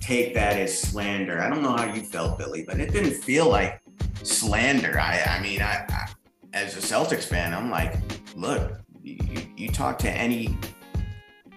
take 0.00 0.34
that 0.34 0.56
as 0.56 0.78
slander. 0.78 1.40
I 1.40 1.48
don't 1.48 1.62
know 1.62 1.76
how 1.76 1.92
you 1.92 2.02
felt, 2.02 2.38
Billy, 2.38 2.64
but 2.66 2.80
it 2.80 2.92
didn't 2.92 3.14
feel 3.14 3.48
like 3.48 3.80
slander. 4.22 4.98
I, 4.98 5.20
I 5.22 5.42
mean, 5.42 5.62
I, 5.62 5.84
I 5.88 6.08
as 6.52 6.76
a 6.76 6.80
Celtics 6.80 7.24
fan, 7.24 7.52
I'm 7.52 7.70
like, 7.70 7.94
look, 8.36 8.80
you, 9.02 9.18
you 9.56 9.68
talk 9.68 9.98
to 10.00 10.10
any 10.10 10.56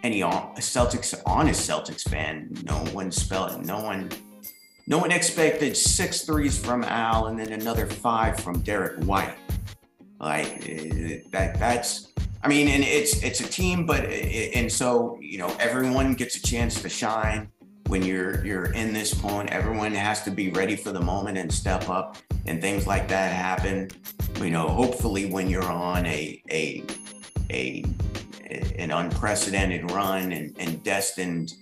any 0.04 0.22
Celtics 0.22 1.20
honest 1.26 1.70
Celtics 1.70 2.08
fan, 2.08 2.54
no 2.64 2.76
one 2.94 3.12
spelled 3.12 3.66
no 3.66 3.82
one 3.82 4.10
no 4.88 4.98
one 4.98 5.12
expected 5.12 5.78
six 5.78 6.22
threes 6.22 6.58
from 6.58 6.84
Al 6.84 7.28
and 7.28 7.38
then 7.40 7.54
another 7.54 7.86
five 7.86 8.40
from 8.40 8.62
Derek 8.62 9.04
White. 9.04 9.36
Like 10.20 10.62
that 11.32 11.58
that's 11.60 12.14
I 12.44 12.48
mean, 12.48 12.68
and 12.70 12.84
it's 12.84 13.22
it's 13.24 13.40
a 13.42 13.48
team, 13.48 13.86
but 13.86 14.06
and 14.06 14.72
so 14.72 15.18
you 15.22 15.38
know 15.38 15.56
everyone 15.60 16.14
gets 16.14 16.36
a 16.38 16.42
chance 16.42 16.82
to 16.82 16.90
shine 16.90 17.50
when 17.88 18.04
you're 18.04 18.44
you're 18.46 18.74
in 18.74 18.94
this 18.94 19.14
point. 19.14 19.52
Everyone 19.52 19.94
has 19.94 20.24
to 20.24 20.32
be 20.32 20.50
ready 20.50 20.76
for 20.76 20.92
the 20.92 21.02
moment 21.02 21.38
and 21.38 21.52
step 21.52 21.90
up, 21.90 22.18
and 22.46 22.62
things 22.62 22.88
like 22.88 23.08
that 23.10 23.32
happen 23.32 23.90
you 24.42 24.52
know, 24.52 24.68
hopefully 24.68 25.32
when 25.32 25.50
you're 25.50 25.64
on 25.64 26.06
a 26.06 26.42
a 26.52 26.84
a 27.50 27.84
an 28.78 28.92
unprecedented 28.92 29.92
run 29.92 30.32
and, 30.32 30.56
and 30.60 30.84
destined 30.84 31.54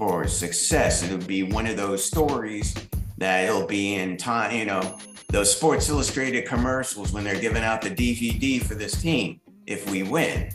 for 0.00 0.26
success, 0.26 1.02
it'll 1.02 1.18
be 1.18 1.42
one 1.42 1.66
of 1.66 1.76
those 1.76 2.02
stories 2.02 2.74
that 3.18 3.44
it'll 3.44 3.66
be 3.66 3.96
in 3.96 4.16
time, 4.16 4.56
you 4.56 4.64
know, 4.64 4.98
those 5.28 5.54
Sports 5.54 5.90
Illustrated 5.90 6.46
commercials 6.46 7.12
when 7.12 7.22
they're 7.22 7.38
giving 7.38 7.62
out 7.62 7.82
the 7.82 7.90
DVD 7.90 8.64
for 8.64 8.74
this 8.74 8.98
team 9.02 9.42
if 9.66 9.90
we 9.90 10.02
win. 10.02 10.50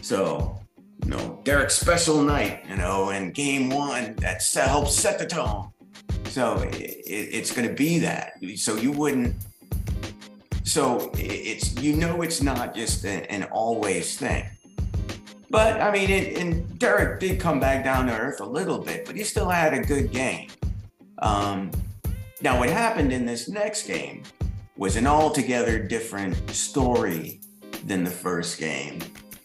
So, 0.00 0.60
you 1.02 1.10
know, 1.10 1.40
Derek's 1.42 1.76
special 1.76 2.22
night, 2.22 2.66
you 2.68 2.76
know, 2.76 3.10
and 3.10 3.34
game 3.34 3.68
one 3.68 4.14
that 4.20 4.44
helps 4.54 4.94
set 4.94 5.18
the 5.18 5.26
tone. 5.26 5.72
So 6.26 6.58
it, 6.72 7.02
it's 7.04 7.50
going 7.50 7.66
to 7.66 7.74
be 7.74 7.98
that. 7.98 8.34
So 8.54 8.76
you 8.76 8.92
wouldn't 8.92 9.34
so 10.62 11.10
it's 11.14 11.74
you 11.80 11.96
know 11.96 12.20
it's 12.20 12.42
not 12.42 12.74
just 12.74 13.04
a, 13.04 13.28
an 13.32 13.44
always 13.44 14.18
thing. 14.18 14.44
But 15.50 15.80
I 15.80 15.90
mean, 15.90 16.10
it, 16.10 16.36
and 16.36 16.78
Derek 16.78 17.20
did 17.20 17.40
come 17.40 17.58
back 17.58 17.84
down 17.84 18.06
to 18.06 18.12
earth 18.12 18.40
a 18.40 18.46
little 18.46 18.78
bit, 18.78 19.06
but 19.06 19.16
he 19.16 19.24
still 19.24 19.48
had 19.48 19.72
a 19.72 19.80
good 19.80 20.10
game. 20.12 20.48
Um, 21.20 21.70
now, 22.40 22.58
what 22.58 22.68
happened 22.68 23.12
in 23.12 23.24
this 23.24 23.48
next 23.48 23.86
game 23.86 24.22
was 24.76 24.96
an 24.96 25.06
altogether 25.06 25.78
different 25.78 26.50
story 26.50 27.40
than 27.84 28.04
the 28.04 28.10
first 28.10 28.58
game. 28.58 29.00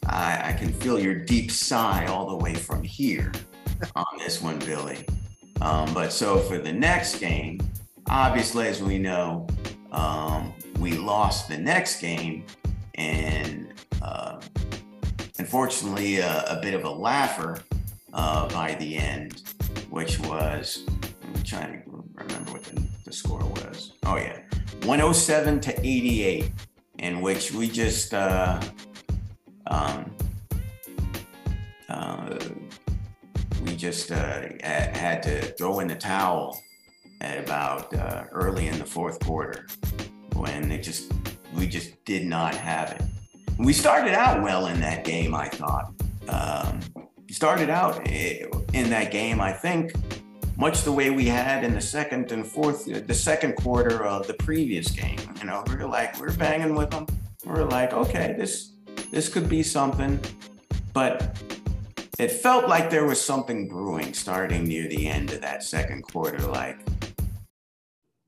I, 0.05 0.49
I 0.49 0.53
can 0.53 0.71
feel 0.73 0.99
your 0.99 1.15
deep 1.15 1.49
sigh 1.49 2.05
all 2.05 2.29
the 2.29 2.35
way 2.35 2.53
from 2.53 2.83
here 2.83 3.31
on 3.95 4.05
this 4.19 4.41
one, 4.41 4.59
Billy. 4.59 5.05
Um, 5.61 5.93
but 5.93 6.11
so 6.11 6.37
for 6.39 6.57
the 6.57 6.71
next 6.71 7.19
game, 7.19 7.59
obviously, 8.09 8.67
as 8.67 8.83
we 8.83 8.99
know, 8.99 9.47
um, 9.91 10.53
we 10.79 10.97
lost 10.97 11.47
the 11.47 11.57
next 11.57 12.01
game, 12.01 12.45
and 12.95 13.73
uh, 14.01 14.39
unfortunately, 15.43 16.21
uh, 16.21 16.58
a 16.58 16.62
bit 16.62 16.73
of 16.73 16.86
a 16.86 16.89
laugher 16.89 17.62
uh, 18.13 18.47
by 18.47 18.75
the 18.75 18.95
end, 18.95 19.41
which 19.89 20.17
was 20.21 20.86
I'm 21.21 21.43
trying 21.43 21.84
to 21.84 22.03
remember 22.13 22.53
what 22.53 22.63
the, 22.63 22.82
the 23.03 23.12
score 23.12 23.43
was. 23.43 23.91
Oh 24.06 24.15
yeah, 24.15 24.39
107 24.86 25.60
to 25.60 25.86
88, 25.86 26.49
in 26.99 27.19
which 27.19 27.51
we 27.51 27.67
just 27.67 28.13
uh, 28.13 28.62
um, 29.67 30.15
uh, 31.89 32.39
we 33.65 33.75
just 33.75 34.13
uh, 34.13 34.43
had 34.63 35.21
to 35.23 35.41
throw 35.58 35.82
in 35.82 35.89
the 35.89 35.95
towel 35.95 36.58
at 37.19 37.38
about 37.38 37.93
uh, 37.93 38.23
early 38.32 38.67
in 38.67 38.79
the 38.79 38.86
fourth 38.86 39.19
quarter 39.19 39.67
when 40.36 40.71
it 40.71 40.84
just 40.84 41.12
we 41.53 41.67
just 41.67 42.01
did 42.06 42.25
not 42.25 42.56
have 42.56 42.93
it. 42.93 43.01
We 43.57 43.73
started 43.73 44.13
out 44.13 44.41
well 44.41 44.67
in 44.67 44.79
that 44.81 45.03
game, 45.03 45.35
I 45.35 45.47
thought. 45.47 45.93
Um, 46.27 46.79
started 47.33 47.69
out 47.69 47.99
eh, 48.07 48.45
in 48.73 48.89
that 48.91 49.11
game, 49.11 49.41
I 49.41 49.51
think, 49.51 49.91
much 50.55 50.83
the 50.83 50.91
way 50.91 51.09
we 51.09 51.25
had 51.25 51.63
in 51.63 51.73
the 51.73 51.81
second 51.81 52.31
and 52.31 52.45
fourth, 52.45 52.85
the 52.85 53.13
second 53.13 53.55
quarter 53.55 54.05
of 54.05 54.27
the 54.27 54.35
previous 54.35 54.91
game. 54.91 55.17
You 55.39 55.45
know, 55.45 55.63
we 55.67 55.75
were 55.75 55.87
like, 55.87 56.15
we 56.15 56.27
we're 56.27 56.37
banging 56.37 56.75
with 56.75 56.91
them. 56.91 57.07
We 57.43 57.51
we're 57.51 57.65
like, 57.65 57.93
okay, 57.93 58.35
this 58.37 58.73
this 59.09 59.29
could 59.29 59.49
be 59.49 59.63
something, 59.63 60.19
but 60.93 61.37
it 62.19 62.31
felt 62.31 62.69
like 62.69 62.89
there 62.89 63.05
was 63.05 63.19
something 63.19 63.67
brewing 63.67 64.13
starting 64.13 64.65
near 64.65 64.87
the 64.87 65.07
end 65.07 65.31
of 65.31 65.41
that 65.41 65.63
second 65.63 66.03
quarter. 66.03 66.39
Like, 66.39 66.77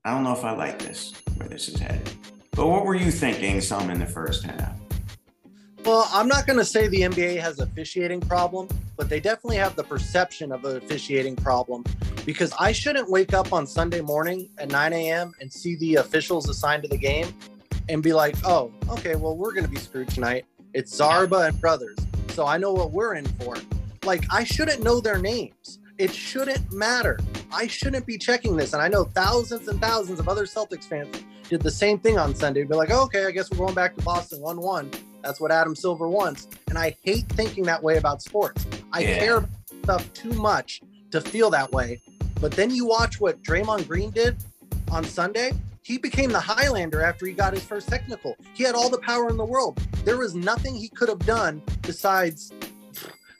I 0.04 0.12
don't 0.12 0.24
know 0.24 0.34
if 0.34 0.44
I 0.44 0.52
like 0.52 0.80
this, 0.80 1.14
where 1.38 1.48
this 1.48 1.70
is 1.70 1.80
headed. 1.80 2.10
But 2.52 2.68
what 2.68 2.86
were 2.86 2.96
you 2.96 3.12
thinking 3.12 3.62
some 3.62 3.90
in 3.90 4.00
the 4.00 4.06
first 4.06 4.44
half? 4.44 4.85
Well, 5.86 6.10
I'm 6.12 6.28
not 6.28 6.48
going 6.48 6.58
to 6.58 6.66
say 6.66 6.88
the 6.88 7.02
NBA 7.02 7.40
has 7.42 7.60
officiating 7.60 8.20
problem, 8.20 8.68
but 8.98 9.08
they 9.08 9.20
definitely 9.20 9.58
have 9.58 9.76
the 9.76 9.84
perception 9.84 10.52
of 10.52 10.66
an 10.66 10.78
officiating 10.78 11.36
problem 11.36 11.84
because 12.26 12.52
I 12.60 12.72
shouldn't 12.72 13.08
wake 13.08 13.36
up 13.36 13.54
on 13.54 13.68
Sunday 13.68 14.02
morning 14.02 14.50
at 14.58 14.72
9 14.72 14.94
a.m. 14.94 15.32
and 15.40 15.54
see 15.54 15.76
the 15.76 15.98
officials 15.98 16.50
assigned 16.50 16.82
to 16.84 16.90
the 16.90 16.98
game 16.98 17.28
and 17.88 18.02
be 18.02 18.14
like, 18.14 18.36
oh, 18.46 18.72
okay, 18.90 19.16
well, 19.16 19.38
we're 19.38 19.52
going 19.52 19.64
to 19.64 19.70
be 19.70 19.78
screwed 19.78 20.10
tonight. 20.10 20.46
It's 20.74 21.00
Zarba 21.00 21.50
and 21.50 21.62
Brothers. 21.62 22.00
So 22.30 22.48
I 22.48 22.58
know 22.58 22.74
what 22.74 22.92
we're 22.92 23.14
in 23.14 23.26
for. 23.26 23.56
Like, 24.04 24.26
I 24.34 24.44
shouldn't 24.44 24.82
know 24.82 25.00
their 25.00 25.20
names. 25.20 25.78
It 26.00 26.12
shouldn't 26.12 26.74
matter. 26.74 27.20
I 27.54 27.68
shouldn't 27.68 28.08
be 28.08 28.18
checking 28.18 28.58
this. 28.58 28.74
And 28.74 28.82
I 28.82 28.88
know 28.88 29.04
thousands 29.04 29.68
and 29.68 29.80
thousands 29.80 30.20
of 30.20 30.28
other 30.28 30.46
Celtics 30.46 30.86
fans 30.86 31.16
did 31.48 31.62
the 31.62 31.70
same 31.70 32.00
thing 32.00 32.18
on 32.18 32.34
Sunday. 32.34 32.64
Be 32.64 32.74
like, 32.74 32.90
oh, 32.90 33.04
okay, 33.04 33.28
I 33.28 33.32
guess 33.32 33.52
we're 33.52 33.58
going 33.58 33.76
back 33.76 33.96
to 33.98 34.02
Boston 34.02 34.42
1 34.42 34.60
1. 34.60 34.92
That's 35.26 35.42
what 35.42 35.52
Adam 35.52 35.76
Silver 35.76 36.08
wants. 36.08 36.48
And 36.70 36.78
I 36.78 36.96
hate 37.04 37.28
thinking 37.30 37.64
that 37.64 37.82
way 37.82 37.98
about 37.98 38.22
sports. 38.22 38.66
I 38.94 39.00
yeah. 39.00 39.20
care 39.20 39.38
about 39.38 39.50
stuff 39.84 40.14
too 40.14 40.34
much 40.34 40.82
to 41.10 41.20
feel 41.20 41.50
that 41.50 41.72
way. 41.72 42.02
But 42.40 42.52
then 42.52 42.70
you 42.70 42.86
watch 42.86 43.20
what 43.20 43.42
Draymond 43.42 43.88
Green 43.88 44.12
did 44.12 44.38
on 44.92 45.04
Sunday. 45.04 45.54
He 45.82 45.98
became 45.98 46.32
the 46.32 46.40
Highlander 46.40 47.02
after 47.02 47.26
he 47.26 47.34
got 47.34 47.54
his 47.54 47.64
first 47.64 47.88
technical. 47.88 48.36
He 48.54 48.64
had 48.64 48.76
all 48.76 48.90
the 48.90 49.00
power 49.00 49.30
in 49.30 49.38
the 49.38 49.46
world. 49.46 49.80
There 50.04 50.18
was 50.18 50.36
nothing 50.36 50.76
he 50.76 50.90
could 50.90 51.10
have 51.10 51.20
done 51.26 51.62
besides 51.82 52.52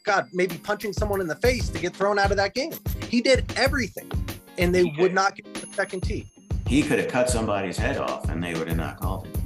God, 0.04 0.28
maybe 0.32 0.56
punching 0.58 0.92
someone 0.92 1.20
in 1.20 1.26
the 1.28 1.36
face 1.36 1.68
to 1.68 1.78
get 1.78 1.94
thrown 1.94 2.18
out 2.18 2.30
of 2.32 2.36
that 2.36 2.54
game. 2.54 2.72
He 3.08 3.20
did 3.20 3.52
everything, 3.56 4.10
and 4.58 4.74
they 4.74 4.92
would 4.98 5.14
not 5.14 5.36
get 5.36 5.52
the 5.54 5.66
second 5.72 6.02
tee. 6.02 6.30
He 6.66 6.82
could 6.82 6.98
have 6.98 7.08
cut 7.08 7.30
somebody's 7.30 7.76
head 7.76 7.98
off, 7.98 8.28
and 8.28 8.42
they 8.42 8.54
would 8.54 8.68
have 8.68 8.76
not 8.76 9.00
called 9.00 9.26
it. 9.26 9.36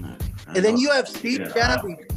And 0.55 0.64
then 0.64 0.76
you 0.76 0.90
have 0.90 1.09
Steve 1.09 1.40
Javie, 1.40 2.10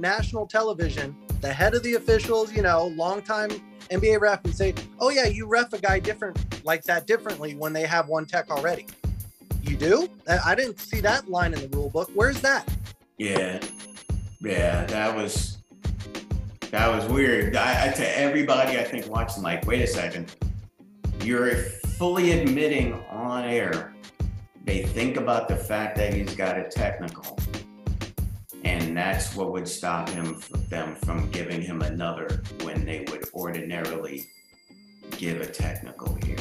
national 0.00 0.46
television, 0.46 1.14
the 1.40 1.52
head 1.52 1.74
of 1.74 1.82
the 1.82 1.94
officials, 1.94 2.52
you 2.52 2.62
know, 2.62 2.86
longtime 2.88 3.50
NBA 3.90 4.20
ref, 4.20 4.44
and 4.44 4.54
say, 4.54 4.74
"Oh 4.98 5.10
yeah, 5.10 5.26
you 5.26 5.46
ref 5.46 5.72
a 5.72 5.78
guy 5.78 5.98
different 5.98 6.64
like 6.64 6.84
that 6.84 7.06
differently 7.06 7.54
when 7.54 7.72
they 7.72 7.84
have 7.84 8.08
one 8.08 8.26
tech 8.26 8.50
already." 8.50 8.86
You 9.62 9.76
do? 9.76 10.08
I 10.44 10.54
didn't 10.54 10.80
see 10.80 11.00
that 11.00 11.28
line 11.28 11.52
in 11.54 11.60
the 11.60 11.76
rule 11.76 11.90
book. 11.90 12.10
Where's 12.14 12.40
that? 12.40 12.68
Yeah, 13.18 13.60
yeah, 14.40 14.86
that 14.86 15.14
was 15.14 15.58
that 16.70 16.88
was 16.88 17.04
weird. 17.06 17.56
I, 17.56 17.88
I, 17.88 17.92
to 17.92 18.18
everybody, 18.18 18.78
I 18.78 18.84
think 18.84 19.08
watching, 19.08 19.42
like, 19.42 19.66
wait 19.66 19.82
a 19.82 19.86
second, 19.86 20.34
you're 21.22 21.56
fully 21.98 22.32
admitting 22.32 22.94
on 23.10 23.44
air. 23.44 23.92
They 24.64 24.84
think 24.84 25.16
about 25.16 25.48
the 25.48 25.56
fact 25.56 25.96
that 25.96 26.14
he's 26.14 26.34
got 26.34 26.56
a 26.56 26.64
technical, 26.64 27.36
and 28.64 28.96
that's 28.96 29.34
what 29.34 29.52
would 29.52 29.68
stop 29.68 30.08
him 30.08 30.40
them 30.68 30.94
from 30.96 31.30
giving 31.30 31.62
him 31.62 31.82
another 31.82 32.42
when 32.62 32.84
they 32.84 33.04
would 33.10 33.24
ordinarily 33.34 34.26
give 35.16 35.40
a 35.40 35.46
technical 35.46 36.14
here. 36.24 36.36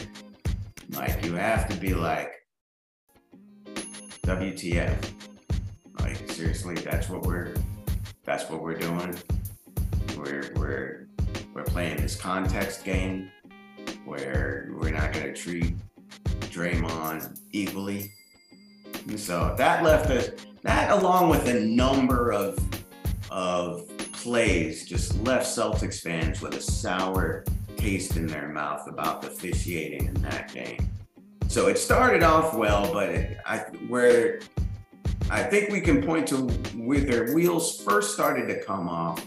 Like, 0.91 1.23
you 1.23 1.33
have 1.35 1.69
to 1.69 1.77
be 1.77 1.93
like, 1.93 2.31
WTF? 4.23 5.11
Like, 5.99 6.31
seriously, 6.31 6.75
that's 6.75 7.09
what 7.09 7.23
we're 7.23 7.53
that's 8.23 8.49
what 8.49 8.61
we're 8.61 8.77
doing 8.77 9.17
we're 10.19 10.51
we're 10.55 11.07
we're 11.53 11.63
playing 11.63 11.97
this 11.97 12.15
context 12.15 12.83
game 12.83 13.31
where 14.05 14.69
we're 14.73 14.91
not 14.91 15.13
going 15.13 15.25
to 15.25 15.33
treat 15.33 15.75
Draymond 16.51 17.39
equally. 17.51 18.11
And 19.07 19.19
so 19.19 19.55
that 19.57 19.83
left 19.83 20.09
us 20.11 20.29
that 20.63 20.91
along 20.91 21.29
with 21.29 21.47
a 21.47 21.59
number 21.59 22.31
of 22.31 22.57
of 23.31 23.87
plays 24.11 24.85
just 24.85 25.15
left 25.23 25.45
Celtics 25.45 26.01
fans 26.01 26.41
with 26.41 26.55
a 26.55 26.61
sour 26.61 27.45
taste 27.77 28.17
in 28.17 28.27
their 28.27 28.49
mouth 28.49 28.87
about 28.87 29.21
the 29.21 29.27
officiating 29.27 30.07
in 30.07 30.13
that 30.21 30.53
game. 30.53 30.89
So 31.47 31.67
it 31.67 31.77
started 31.77 32.21
off 32.23 32.53
well, 32.53 32.91
but 32.91 33.09
it, 33.09 33.37
I 33.45 33.59
where 33.87 34.39
I 35.31 35.43
think 35.43 35.69
we 35.69 35.79
can 35.79 36.03
point 36.03 36.27
to 36.29 36.47
where 36.75 37.01
their 37.01 37.33
wheels 37.33 37.81
first 37.81 38.13
started 38.13 38.47
to 38.47 38.63
come 38.63 38.89
off 38.89 39.25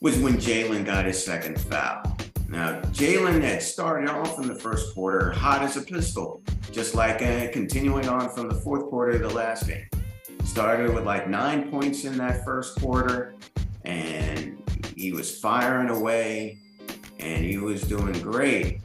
was 0.00 0.18
when 0.18 0.34
Jaylen 0.34 0.84
got 0.84 1.04
his 1.04 1.22
second 1.22 1.60
foul. 1.60 2.16
Now, 2.48 2.82
Jaylen 2.92 3.40
had 3.40 3.62
started 3.62 4.10
off 4.10 4.38
in 4.38 4.46
the 4.46 4.54
first 4.54 4.94
quarter 4.94 5.30
hot 5.30 5.62
as 5.62 5.76
a 5.78 5.82
pistol, 5.82 6.42
just 6.70 6.94
like 6.94 7.22
uh, 7.22 7.50
continuing 7.50 8.08
on 8.08 8.28
from 8.28 8.48
the 8.48 8.54
fourth 8.56 8.84
quarter 8.90 9.12
of 9.12 9.22
the 9.22 9.30
last 9.30 9.66
game. 9.66 9.86
Started 10.52 10.92
with 10.92 11.06
like 11.06 11.30
nine 11.30 11.70
points 11.70 12.04
in 12.04 12.18
that 12.18 12.44
first 12.44 12.78
quarter, 12.78 13.32
and 13.86 14.62
he 14.94 15.10
was 15.10 15.40
firing 15.40 15.88
away, 15.88 16.58
and 17.18 17.42
he 17.42 17.56
was 17.56 17.80
doing 17.84 18.12
great. 18.20 18.82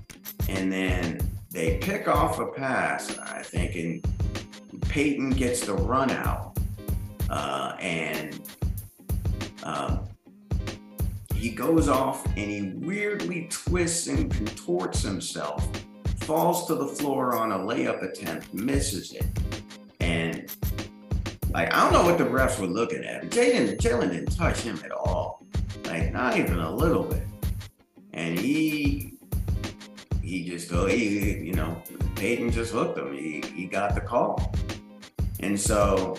And 0.47 0.71
then 0.71 1.19
they 1.51 1.77
pick 1.79 2.07
off 2.07 2.39
a 2.39 2.45
pass, 2.45 3.19
I 3.19 3.41
think, 3.41 3.75
and 3.75 4.81
Payton 4.83 5.31
gets 5.31 5.65
the 5.65 5.73
run 5.73 6.09
out. 6.09 6.57
Uh, 7.29 7.75
and 7.81 8.39
um, 9.63 10.07
he 11.35 11.49
goes 11.49 11.89
off 11.89 12.25
and 12.37 12.49
he 12.49 12.61
weirdly 12.77 13.49
twists 13.51 14.07
and 14.07 14.33
contorts 14.33 15.01
himself, 15.01 15.69
falls 16.21 16.65
to 16.67 16.75
the 16.75 16.87
floor 16.87 17.35
on 17.35 17.51
a 17.51 17.57
layup 17.57 18.09
attempt, 18.09 18.53
misses 18.53 19.11
it. 19.11 19.25
And 19.99 20.49
like 21.57 21.73
I 21.73 21.81
don't 21.81 21.91
know 21.91 22.03
what 22.03 22.19
the 22.19 22.23
refs 22.23 22.59
were 22.59 22.67
looking 22.67 23.03
at. 23.03 23.31
Jaylen 23.31 23.77
Jaylen 23.77 24.11
didn't 24.11 24.37
touch 24.37 24.59
him 24.59 24.79
at 24.85 24.91
all. 24.91 25.43
Like 25.85 26.13
not 26.13 26.37
even 26.37 26.59
a 26.59 26.71
little 26.71 27.03
bit. 27.03 27.23
And 28.13 28.37
he 28.37 29.13
he 30.21 30.47
just 30.47 30.69
go 30.69 30.85
he 30.85 31.39
you 31.39 31.53
know 31.53 31.81
Payton 32.15 32.51
just 32.51 32.71
hooked 32.71 32.99
him. 32.99 33.11
He 33.11 33.43
he 33.55 33.65
got 33.65 33.95
the 33.95 34.01
call. 34.01 34.53
And 35.39 35.59
so 35.59 36.15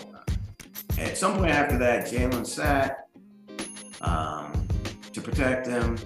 at 0.97 1.17
some 1.17 1.37
point 1.37 1.51
after 1.51 1.77
that, 1.77 2.07
Jaylen 2.07 2.45
sat. 2.45 3.07
Um, 4.01 4.53
to 5.11 5.21
protect 5.21 5.67
him. 5.67 5.97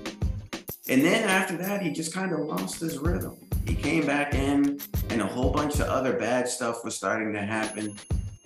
And 0.90 1.04
then 1.04 1.24
after 1.30 1.58
that, 1.58 1.82
he 1.82 1.92
just 1.92 2.14
kind 2.14 2.32
of 2.34 2.40
lost 2.40 2.80
his 2.80 2.98
rhythm. 2.98 3.38
He 3.68 3.76
came 3.76 4.06
back 4.06 4.34
in, 4.34 4.80
and 5.10 5.22
a 5.22 5.28
whole 5.28 5.52
bunch 5.52 5.76
of 5.76 5.88
other 5.88 6.14
bad 6.14 6.48
stuff 6.48 6.84
was 6.84 6.96
starting 6.96 7.34
to 7.34 7.42
happen, 7.42 7.96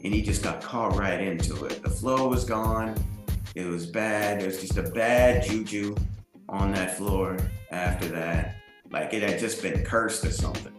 and 0.03 0.13
he 0.13 0.21
just 0.21 0.43
got 0.43 0.61
caught 0.61 0.95
right 0.95 1.19
into 1.19 1.65
it. 1.65 1.81
The 1.81 1.89
flow 1.89 2.27
was 2.27 2.43
gone. 2.43 2.95
It 3.55 3.65
was 3.65 3.85
bad. 3.85 4.41
It 4.41 4.45
was 4.45 4.61
just 4.61 4.77
a 4.77 4.83
bad 4.83 5.43
juju 5.43 5.95
on 6.49 6.71
that 6.73 6.97
floor 6.97 7.37
after 7.71 8.07
that. 8.09 8.55
Like 8.91 9.13
it 9.13 9.23
had 9.23 9.39
just 9.39 9.61
been 9.61 9.83
cursed 9.83 10.25
or 10.25 10.31
something. 10.31 10.73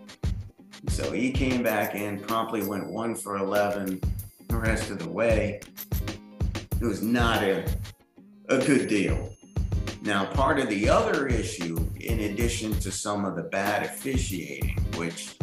So 0.88 1.12
he 1.12 1.32
came 1.32 1.62
back 1.62 1.94
in, 1.94 2.20
promptly 2.20 2.64
went 2.66 2.88
one 2.88 3.14
for 3.14 3.36
11 3.36 4.00
the 4.48 4.56
rest 4.56 4.90
of 4.90 4.98
the 4.98 5.08
way. 5.08 5.60
It 6.80 6.84
was 6.84 7.02
not 7.02 7.42
a, 7.42 7.68
a 8.48 8.58
good 8.58 8.88
deal 8.88 9.30
Now, 10.02 10.26
part 10.26 10.58
of 10.58 10.68
the 10.68 10.88
other 10.88 11.26
issue, 11.26 11.76
in 12.00 12.20
addition 12.20 12.72
to 12.80 12.90
some 12.90 13.24
of 13.24 13.36
the 13.36 13.42
bad 13.42 13.84
officiating, 13.84 14.78
which 14.96 15.37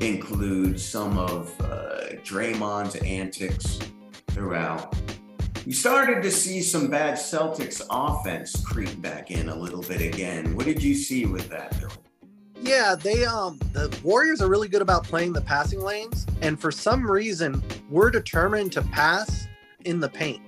includes 0.00 0.84
some 0.84 1.18
of 1.18 1.54
uh, 1.60 2.16
Draymond's 2.24 2.96
antics 2.96 3.78
throughout, 4.28 4.94
you 5.66 5.74
started 5.74 6.22
to 6.22 6.30
see 6.30 6.62
some 6.62 6.88
bad 6.88 7.14
Celtics 7.14 7.82
offense 7.90 8.64
creep 8.64 9.00
back 9.02 9.30
in 9.30 9.50
a 9.50 9.54
little 9.54 9.82
bit 9.82 10.00
again. 10.00 10.56
What 10.56 10.64
did 10.64 10.82
you 10.82 10.94
see 10.94 11.26
with 11.26 11.48
that, 11.50 11.78
Bill? 11.78 11.90
Yeah, 12.62 12.94
they 12.94 13.24
um 13.24 13.58
the 13.72 13.94
Warriors 14.02 14.42
are 14.42 14.48
really 14.48 14.68
good 14.68 14.82
about 14.82 15.04
playing 15.04 15.32
the 15.32 15.40
passing 15.40 15.80
lanes, 15.80 16.26
and 16.40 16.60
for 16.60 16.70
some 16.70 17.10
reason 17.10 17.62
we're 17.88 18.10
determined 18.10 18.72
to 18.72 18.82
pass 18.82 19.46
in 19.84 20.00
the 20.00 20.08
paint. 20.08 20.40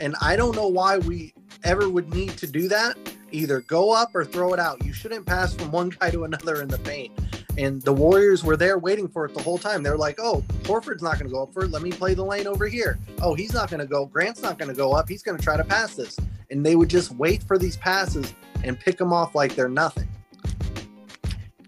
And 0.00 0.14
I 0.20 0.36
don't 0.36 0.56
know 0.56 0.68
why 0.68 0.98
we 0.98 1.34
ever 1.62 1.88
would 1.88 2.12
need 2.12 2.36
to 2.38 2.46
do 2.46 2.68
that. 2.68 2.96
Either 3.32 3.60
go 3.62 3.92
up 3.92 4.14
or 4.14 4.24
throw 4.24 4.52
it 4.54 4.60
out. 4.60 4.84
You 4.84 4.92
shouldn't 4.92 5.26
pass 5.26 5.54
from 5.54 5.70
one 5.70 5.88
guy 6.00 6.10
to 6.10 6.24
another 6.24 6.62
in 6.62 6.68
the 6.68 6.78
paint. 6.78 7.12
And 7.56 7.80
the 7.82 7.92
Warriors 7.92 8.42
were 8.42 8.56
there 8.56 8.78
waiting 8.78 9.06
for 9.06 9.24
it 9.24 9.34
the 9.34 9.42
whole 9.42 9.58
time. 9.58 9.82
They're 9.82 9.96
like, 9.96 10.18
oh, 10.18 10.42
Horford's 10.62 11.02
not 11.02 11.18
going 11.18 11.28
to 11.28 11.32
go 11.32 11.42
up 11.42 11.52
for 11.52 11.64
it. 11.64 11.70
Let 11.70 11.82
me 11.82 11.92
play 11.92 12.14
the 12.14 12.24
lane 12.24 12.46
over 12.46 12.66
here. 12.66 12.98
Oh, 13.22 13.34
he's 13.34 13.52
not 13.54 13.70
going 13.70 13.80
to 13.80 13.86
go. 13.86 14.06
Grant's 14.06 14.42
not 14.42 14.58
going 14.58 14.68
to 14.68 14.74
go 14.74 14.92
up. 14.92 15.08
He's 15.08 15.22
going 15.22 15.38
to 15.38 15.42
try 15.42 15.56
to 15.56 15.64
pass 15.64 15.94
this. 15.94 16.16
And 16.50 16.66
they 16.66 16.74
would 16.74 16.90
just 16.90 17.12
wait 17.12 17.42
for 17.42 17.56
these 17.56 17.76
passes 17.76 18.34
and 18.64 18.78
pick 18.78 18.98
them 18.98 19.12
off 19.12 19.34
like 19.34 19.54
they're 19.54 19.68
nothing. 19.68 20.08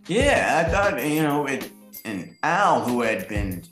Yeah, 0.09 0.65
I 0.65 0.71
thought, 0.71 1.05
you 1.05 1.23
know, 1.23 1.47
it, 1.47 1.71
and 2.05 2.37
Al, 2.43 2.83
who 2.83 3.03
had 3.03 3.29
been, 3.29 3.63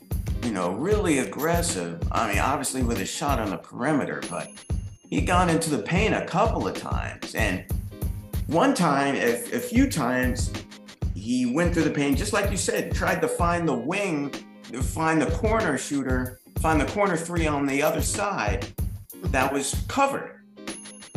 you 0.43 0.51
know, 0.51 0.71
really 0.71 1.19
aggressive, 1.19 2.01
I 2.11 2.29
mean, 2.29 2.39
obviously 2.39 2.83
with 2.83 2.99
a 2.99 3.05
shot 3.05 3.39
on 3.39 3.49
the 3.49 3.57
perimeter, 3.57 4.21
but 4.29 4.49
he 5.07 5.21
got 5.21 5.49
into 5.49 5.69
the 5.69 5.81
paint 5.81 6.13
a 6.13 6.25
couple 6.25 6.67
of 6.67 6.75
times. 6.75 7.35
And 7.35 7.65
one 8.47 8.73
time, 8.73 9.15
a, 9.15 9.33
a 9.53 9.59
few 9.59 9.89
times, 9.89 10.51
he 11.25 11.47
went 11.47 11.73
through 11.73 11.85
the 11.85 11.89
pain, 11.89 12.15
just 12.15 12.33
like 12.33 12.51
you 12.51 12.57
said, 12.57 12.93
tried 12.93 13.19
to 13.19 13.27
find 13.27 13.67
the 13.67 13.73
wing, 13.73 14.29
find 14.83 15.19
the 15.19 15.25
corner 15.31 15.75
shooter, 15.75 16.39
find 16.59 16.79
the 16.79 16.85
corner 16.85 17.17
three 17.17 17.47
on 17.47 17.65
the 17.65 17.81
other 17.81 18.03
side 18.03 18.67
that 19.23 19.51
was 19.51 19.73
covered. 19.87 20.43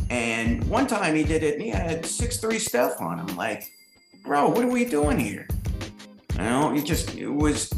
And 0.08 0.64
one 0.64 0.86
time 0.86 1.14
he 1.14 1.24
did 1.24 1.42
it 1.42 1.56
and 1.56 1.62
he 1.62 1.68
had 1.68 2.06
six 2.06 2.38
three 2.38 2.58
Steph 2.58 3.02
on 3.02 3.18
him. 3.18 3.36
Like, 3.36 3.70
bro, 4.24 4.48
what 4.48 4.64
are 4.64 4.70
we 4.70 4.86
doing 4.86 5.18
here? 5.18 5.46
You 6.32 6.38
know, 6.38 6.72
he 6.72 6.82
just 6.82 7.14
it 7.14 7.28
was 7.28 7.70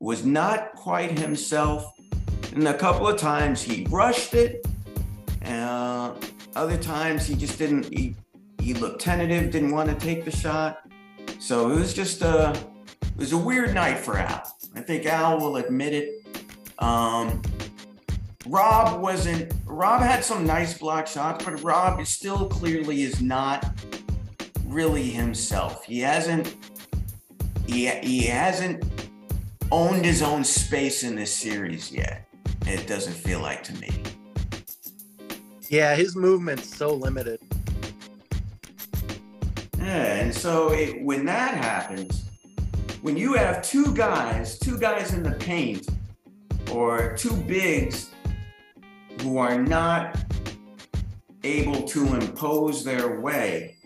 was 0.00 0.22
not 0.22 0.74
quite 0.74 1.18
himself. 1.18 1.90
And 2.54 2.68
a 2.68 2.76
couple 2.76 3.08
of 3.08 3.18
times 3.18 3.62
he 3.62 3.86
rushed 3.88 4.34
it. 4.34 4.66
Uh, 5.42 6.14
other 6.54 6.76
times 6.76 7.26
he 7.26 7.34
just 7.34 7.56
didn't. 7.56 7.84
He 7.84 8.16
he 8.60 8.74
looked 8.74 9.00
tentative, 9.00 9.50
didn't 9.50 9.72
want 9.72 9.88
to 9.88 9.94
take 9.94 10.26
the 10.26 10.30
shot. 10.30 10.83
So 11.44 11.70
it 11.70 11.74
was 11.74 11.92
just 11.92 12.22
a, 12.22 12.58
it 13.02 13.18
was 13.18 13.34
a 13.34 13.36
weird 13.36 13.74
night 13.74 13.98
for 13.98 14.16
Al. 14.16 14.50
I 14.74 14.80
think 14.80 15.04
Al 15.04 15.38
will 15.38 15.58
admit 15.58 15.92
it. 15.92 16.26
Um, 16.78 17.42
Rob 18.46 19.02
wasn't, 19.02 19.52
Rob 19.66 20.00
had 20.00 20.24
some 20.24 20.46
nice 20.46 20.78
block 20.78 21.06
shots, 21.06 21.44
but 21.44 21.62
Rob 21.62 22.02
still 22.06 22.48
clearly 22.48 23.02
is 23.02 23.20
not 23.20 23.78
really 24.64 25.10
himself. 25.10 25.84
He 25.84 26.00
hasn't, 26.00 26.56
he, 27.66 27.90
he 27.90 28.22
hasn't 28.22 28.82
owned 29.70 30.02
his 30.02 30.22
own 30.22 30.44
space 30.44 31.02
in 31.02 31.14
this 31.14 31.36
series 31.36 31.92
yet. 31.92 32.26
It 32.66 32.86
doesn't 32.86 33.12
feel 33.12 33.40
like 33.40 33.62
to 33.64 33.74
me. 33.74 33.90
Yeah, 35.68 35.94
his 35.94 36.16
movement's 36.16 36.74
so 36.74 36.94
limited. 36.94 37.38
Yeah, 39.84 40.14
and 40.14 40.34
so 40.34 40.72
it, 40.72 41.02
when 41.02 41.26
that 41.26 41.52
happens, 41.52 42.24
when 43.02 43.18
you 43.18 43.34
have 43.34 43.60
two 43.60 43.94
guys, 43.94 44.58
two 44.58 44.78
guys 44.78 45.12
in 45.12 45.22
the 45.22 45.32
paint, 45.32 45.86
or 46.72 47.14
two 47.18 47.36
bigs 47.36 48.08
who 49.20 49.36
are 49.36 49.60
not 49.60 50.16
able 51.42 51.82
to 51.82 52.14
impose 52.14 52.82
their 52.82 53.20
way, 53.20 53.76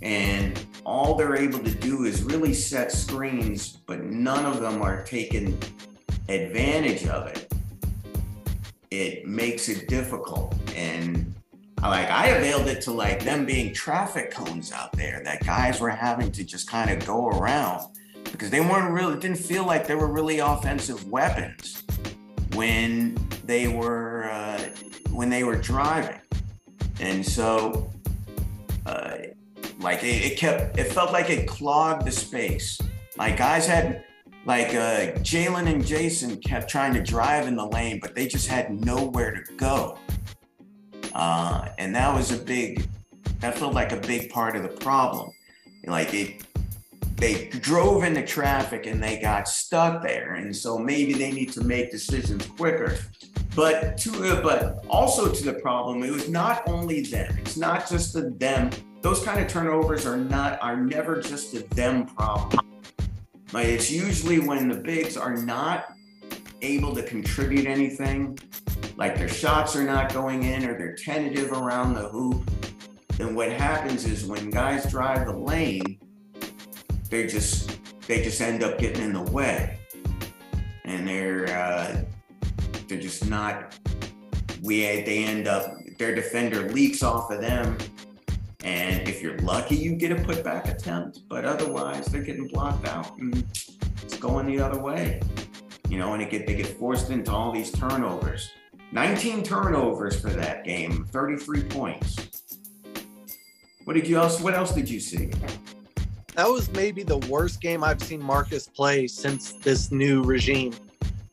and 0.00 0.58
all 0.86 1.16
they're 1.16 1.36
able 1.36 1.58
to 1.58 1.74
do 1.74 2.04
is 2.04 2.22
really 2.22 2.54
set 2.54 2.90
screens, 2.90 3.80
but 3.84 4.04
none 4.04 4.46
of 4.46 4.62
them 4.62 4.80
are 4.80 5.04
taking 5.04 5.48
advantage 6.30 7.06
of 7.08 7.26
it, 7.26 7.52
it 8.90 9.26
makes 9.26 9.68
it 9.68 9.86
difficult. 9.86 10.54
And 10.74 11.34
like 11.82 12.10
I 12.10 12.28
availed 12.28 12.66
it 12.66 12.80
to 12.82 12.92
like 12.92 13.22
them 13.22 13.46
being 13.46 13.72
traffic 13.72 14.30
cones 14.30 14.72
out 14.72 14.92
there 14.92 15.22
that 15.24 15.44
guys 15.44 15.80
were 15.80 15.90
having 15.90 16.32
to 16.32 16.44
just 16.44 16.68
kind 16.68 16.90
of 16.90 17.06
go 17.06 17.28
around 17.28 17.86
because 18.24 18.50
they 18.50 18.60
weren't 18.60 18.92
really 18.92 19.14
it 19.14 19.20
didn't 19.20 19.38
feel 19.38 19.64
like 19.64 19.86
they 19.86 19.94
were 19.94 20.08
really 20.08 20.40
offensive 20.40 21.08
weapons 21.08 21.84
when 22.54 23.16
they 23.44 23.68
were 23.68 24.24
uh, 24.24 24.58
when 25.10 25.30
they 25.30 25.44
were 25.44 25.56
driving. 25.56 26.20
And 27.00 27.24
so 27.24 27.90
uh, 28.84 29.18
like 29.80 30.02
it, 30.02 30.32
it 30.32 30.38
kept 30.38 30.78
it 30.78 30.92
felt 30.92 31.12
like 31.12 31.30
it 31.30 31.46
clogged 31.46 32.06
the 32.06 32.10
space. 32.10 32.80
Like 33.16 33.36
guys 33.36 33.66
had 33.66 34.04
like 34.46 34.68
uh, 34.68 35.12
Jaylen 35.20 35.72
and 35.72 35.84
Jayson 35.84 36.42
kept 36.42 36.68
trying 36.68 36.94
to 36.94 37.02
drive 37.02 37.46
in 37.46 37.54
the 37.54 37.66
lane 37.66 38.00
but 38.00 38.14
they 38.14 38.26
just 38.26 38.48
had 38.48 38.72
nowhere 38.84 39.32
to 39.32 39.52
go 39.54 39.98
uh, 41.18 41.68
and 41.78 41.92
that 41.96 42.14
was 42.14 42.30
a 42.30 42.36
big, 42.36 42.86
that 43.40 43.58
felt 43.58 43.74
like 43.74 43.90
a 43.90 44.00
big 44.00 44.30
part 44.30 44.54
of 44.54 44.62
the 44.62 44.68
problem. 44.68 45.30
Like 45.84 46.14
it, 46.14 46.44
they 47.16 47.48
drove 47.48 48.04
into 48.04 48.24
traffic 48.24 48.86
and 48.86 49.02
they 49.02 49.20
got 49.20 49.48
stuck 49.48 50.00
there. 50.00 50.36
And 50.36 50.54
so 50.54 50.78
maybe 50.78 51.14
they 51.14 51.32
need 51.32 51.50
to 51.54 51.64
make 51.64 51.90
decisions 51.90 52.46
quicker. 52.46 52.98
But 53.56 53.98
to, 53.98 54.10
uh, 54.26 54.42
but 54.42 54.84
also 54.88 55.32
to 55.32 55.44
the 55.44 55.54
problem, 55.54 56.04
it 56.04 56.12
was 56.12 56.28
not 56.28 56.62
only 56.68 57.00
them. 57.00 57.36
It's 57.38 57.56
not 57.56 57.88
just 57.88 58.12
the 58.12 58.30
them. 58.38 58.70
Those 59.02 59.20
kind 59.24 59.40
of 59.40 59.48
turnovers 59.48 60.06
are 60.06 60.16
not, 60.16 60.62
are 60.62 60.76
never 60.76 61.20
just 61.20 61.52
a 61.54 61.64
them 61.74 62.06
problem. 62.06 62.64
Like 63.52 63.66
it's 63.66 63.90
usually 63.90 64.38
when 64.38 64.68
the 64.68 64.76
bigs 64.76 65.16
are 65.16 65.36
not 65.36 65.92
able 66.62 66.94
to 66.94 67.02
contribute 67.02 67.66
anything 67.66 68.38
like 68.98 69.16
their 69.16 69.28
shots 69.28 69.76
are 69.76 69.84
not 69.84 70.12
going 70.12 70.42
in 70.42 70.64
or 70.64 70.76
they're 70.76 70.96
tentative 70.96 71.52
around 71.52 71.94
the 71.94 72.08
hoop, 72.08 72.50
then 73.16 73.32
what 73.34 73.50
happens 73.52 74.04
is 74.04 74.26
when 74.26 74.50
guys 74.50 74.90
drive 74.90 75.26
the 75.26 75.36
lane, 75.36 76.00
they 77.08 77.26
just 77.28 77.78
they 78.08 78.22
just 78.22 78.40
end 78.40 78.64
up 78.64 78.76
getting 78.78 79.04
in 79.04 79.12
the 79.12 79.22
way, 79.30 79.78
and 80.84 81.06
they're 81.06 81.46
uh, 81.48 82.02
they're 82.88 83.00
just 83.00 83.30
not. 83.30 83.78
We 84.62 84.80
they 84.80 85.24
end 85.24 85.46
up 85.46 85.76
their 85.96 86.14
defender 86.14 86.68
leaks 86.72 87.04
off 87.04 87.30
of 87.30 87.40
them, 87.40 87.78
and 88.64 89.08
if 89.08 89.22
you're 89.22 89.38
lucky, 89.38 89.76
you 89.76 89.94
get 89.94 90.10
a 90.10 90.16
putback 90.16 90.68
attempt, 90.68 91.20
but 91.28 91.44
otherwise 91.44 92.06
they're 92.06 92.22
getting 92.24 92.48
blocked 92.48 92.88
out 92.88 93.16
and 93.18 93.44
it's 94.02 94.16
going 94.16 94.46
the 94.46 94.58
other 94.58 94.80
way. 94.80 95.20
You 95.88 95.98
know, 95.98 96.14
and 96.14 96.22
it 96.22 96.30
get 96.30 96.48
they 96.48 96.56
get 96.56 96.66
forced 96.66 97.10
into 97.10 97.30
all 97.30 97.52
these 97.52 97.70
turnovers. 97.70 98.50
19 98.92 99.42
turnovers 99.42 100.18
for 100.18 100.30
that 100.30 100.64
game, 100.64 101.04
33 101.10 101.62
points. 101.64 102.16
What 103.84 103.94
did 103.94 104.06
you 104.06 104.18
else? 104.18 104.40
What 104.40 104.54
else 104.54 104.72
did 104.72 104.88
you 104.88 105.00
see? 105.00 105.30
That 106.34 106.48
was 106.48 106.70
maybe 106.72 107.02
the 107.02 107.18
worst 107.18 107.60
game 107.60 107.82
I've 107.82 108.02
seen 108.02 108.22
Marcus 108.22 108.68
play 108.68 109.06
since 109.06 109.52
this 109.52 109.90
new 109.90 110.22
regime. 110.22 110.74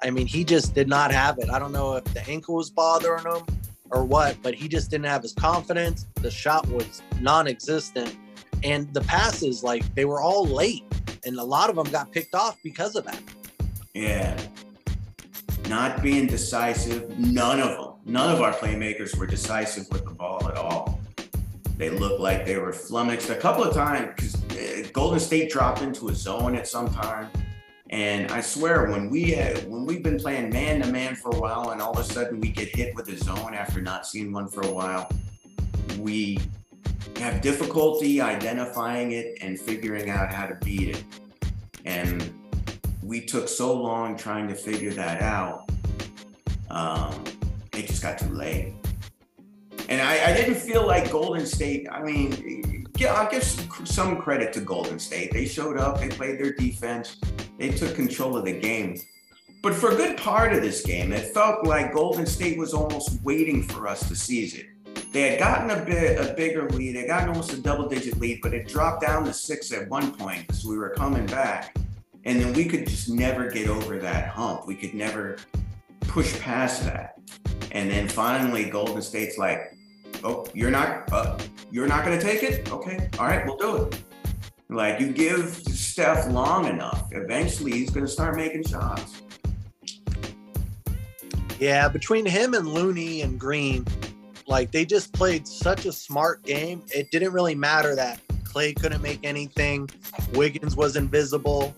I 0.01 0.09
mean, 0.09 0.27
he 0.27 0.43
just 0.43 0.73
did 0.73 0.87
not 0.87 1.11
have 1.11 1.37
it. 1.39 1.49
I 1.49 1.59
don't 1.59 1.71
know 1.71 1.95
if 1.95 2.03
the 2.05 2.27
ankle 2.27 2.55
was 2.55 2.69
bothering 2.69 3.25
him 3.25 3.45
or 3.91 4.03
what, 4.03 4.35
but 4.41 4.53
he 4.53 4.67
just 4.67 4.89
didn't 4.89 5.05
have 5.05 5.21
his 5.21 5.33
confidence. 5.33 6.07
The 6.15 6.31
shot 6.31 6.67
was 6.67 7.01
non-existent, 7.19 8.17
and 8.63 8.93
the 8.93 9.01
passes, 9.01 9.63
like 9.63 9.93
they 9.95 10.05
were 10.05 10.21
all 10.21 10.45
late, 10.45 10.83
and 11.25 11.37
a 11.37 11.43
lot 11.43 11.69
of 11.69 11.75
them 11.75 11.89
got 11.91 12.11
picked 12.11 12.35
off 12.35 12.57
because 12.63 12.95
of 12.95 13.05
that. 13.05 13.21
Yeah, 13.93 14.37
not 15.69 16.01
being 16.01 16.27
decisive. 16.27 17.17
None 17.17 17.59
of 17.59 17.69
them, 17.69 17.93
none 18.05 18.33
of 18.33 18.41
our 18.41 18.53
playmakers 18.53 19.17
were 19.17 19.27
decisive 19.27 19.87
with 19.91 20.05
the 20.05 20.11
ball 20.11 20.47
at 20.47 20.57
all. 20.57 20.99
They 21.77 21.89
looked 21.89 22.21
like 22.21 22.45
they 22.45 22.57
were 22.57 22.71
flummoxed 22.71 23.29
a 23.29 23.35
couple 23.35 23.63
of 23.63 23.73
times 23.73 24.13
because 24.15 24.35
uh, 24.57 24.87
Golden 24.93 25.19
State 25.19 25.51
dropped 25.51 25.81
into 25.81 26.07
a 26.07 26.15
zone 26.15 26.55
at 26.55 26.67
some 26.67 26.89
time. 26.89 27.29
And 27.89 28.31
I 28.31 28.41
swear, 28.41 28.89
when 28.89 29.09
we 29.09 29.31
had, 29.31 29.69
when 29.69 29.85
we've 29.85 30.01
been 30.01 30.17
playing 30.17 30.49
man 30.49 30.81
to 30.81 30.87
man 30.87 31.15
for 31.15 31.35
a 31.35 31.39
while, 31.39 31.71
and 31.71 31.81
all 31.81 31.91
of 31.91 31.99
a 31.99 32.03
sudden 32.03 32.39
we 32.39 32.49
get 32.49 32.69
hit 32.69 32.95
with 32.95 33.09
a 33.09 33.17
zone 33.17 33.53
after 33.53 33.81
not 33.81 34.07
seeing 34.07 34.31
one 34.31 34.47
for 34.47 34.61
a 34.61 34.71
while, 34.71 35.11
we 35.99 36.39
have 37.17 37.41
difficulty 37.41 38.21
identifying 38.21 39.11
it 39.11 39.37
and 39.41 39.59
figuring 39.59 40.09
out 40.09 40.33
how 40.33 40.47
to 40.47 40.55
beat 40.63 40.89
it. 40.89 41.03
And 41.85 42.33
we 43.05 43.21
took 43.21 43.47
so 43.47 43.71
long 43.71 44.17
trying 44.17 44.47
to 44.47 44.55
figure 44.55 44.91
that 44.91 45.21
out. 45.21 45.69
Um, 46.71 47.23
it 47.73 47.85
just 47.85 48.01
got 48.01 48.17
too 48.17 48.33
late. 48.33 48.73
And 49.87 50.01
I, 50.01 50.31
I 50.31 50.33
didn't 50.33 50.55
feel 50.55 50.87
like 50.87 51.11
Golden 51.11 51.45
State. 51.45 51.87
I 51.91 52.01
mean, 52.01 52.87
yeah, 52.97 53.13
I'll 53.13 53.29
give 53.29 53.43
some 53.43 54.19
credit 54.19 54.51
to 54.53 54.61
Golden 54.61 54.97
State. 54.97 55.31
They 55.31 55.45
showed 55.45 55.77
up, 55.77 55.99
they 55.99 56.09
played 56.09 56.39
their 56.39 56.53
defense, 56.53 57.17
they 57.59 57.69
took 57.69 57.93
control 57.95 58.37
of 58.37 58.45
the 58.45 58.59
game. 58.59 58.99
But 59.61 59.75
for 59.75 59.91
a 59.91 59.95
good 59.95 60.17
part 60.17 60.53
of 60.53 60.63
this 60.63 60.83
game, 60.83 61.13
it 61.13 61.33
felt 61.33 61.65
like 61.65 61.93
Golden 61.93 62.25
State 62.25 62.57
was 62.57 62.73
almost 62.73 63.21
waiting 63.23 63.61
for 63.61 63.87
us 63.87 64.07
to 64.07 64.15
seize 64.15 64.55
it. 64.55 64.65
They 65.11 65.29
had 65.29 65.39
gotten 65.39 65.69
a 65.69 65.85
bit 65.85 66.19
a 66.19 66.33
bigger 66.33 66.67
lead. 66.69 66.95
They 66.95 67.05
got 67.05 67.27
almost 67.27 67.53
a 67.53 67.57
double 67.57 67.87
digit 67.87 68.19
lead, 68.19 68.39
but 68.41 68.53
it 68.53 68.67
dropped 68.67 69.01
down 69.01 69.25
to 69.25 69.33
six 69.33 69.71
at 69.71 69.87
one 69.89 70.11
point 70.11 70.47
because 70.47 70.65
we 70.65 70.77
were 70.77 70.89
coming 70.89 71.25
back. 71.27 71.75
And 72.25 72.41
then 72.41 72.53
we 72.53 72.65
could 72.65 72.87
just 72.87 73.09
never 73.09 73.49
get 73.49 73.69
over 73.69 73.99
that 73.99 74.29
hump. 74.29 74.65
We 74.67 74.75
could 74.75 74.93
never 74.93 75.37
push 76.01 76.37
past 76.39 76.83
that. 76.85 77.19
And 77.71 77.89
then 77.89 78.07
finally, 78.07 78.65
Golden 78.69 79.01
State's 79.01 79.37
like, 79.37 79.75
"Oh, 80.23 80.47
you're 80.53 80.71
not, 80.71 81.11
uh, 81.11 81.37
you're 81.71 81.87
not 81.87 82.03
going 82.03 82.17
to 82.17 82.25
take 82.25 82.41
it? 82.41 82.71
Okay, 82.71 83.09
all 83.19 83.27
right, 83.27 83.45
we'll 83.45 83.57
do 83.57 83.83
it." 83.83 84.01
Like 84.69 84.99
you 84.99 85.11
give 85.11 85.49
Steph 85.49 86.27
long 86.31 86.65
enough, 86.65 87.09
eventually 87.11 87.71
he's 87.73 87.91
going 87.91 88.05
to 88.05 88.11
start 88.11 88.35
making 88.35 88.63
shots. 88.63 89.21
Yeah, 91.59 91.87
between 91.87 92.25
him 92.25 92.53
and 92.53 92.67
Looney 92.67 93.21
and 93.21 93.39
Green, 93.39 93.85
like 94.47 94.71
they 94.71 94.83
just 94.83 95.13
played 95.13 95.47
such 95.47 95.85
a 95.85 95.91
smart 95.91 96.43
game. 96.43 96.83
It 96.93 97.11
didn't 97.11 97.31
really 97.31 97.55
matter 97.55 97.95
that 97.95 98.19
Klay 98.43 98.75
couldn't 98.75 99.01
make 99.01 99.19
anything, 99.23 99.89
Wiggins 100.33 100.75
was 100.75 100.95
invisible. 100.95 101.75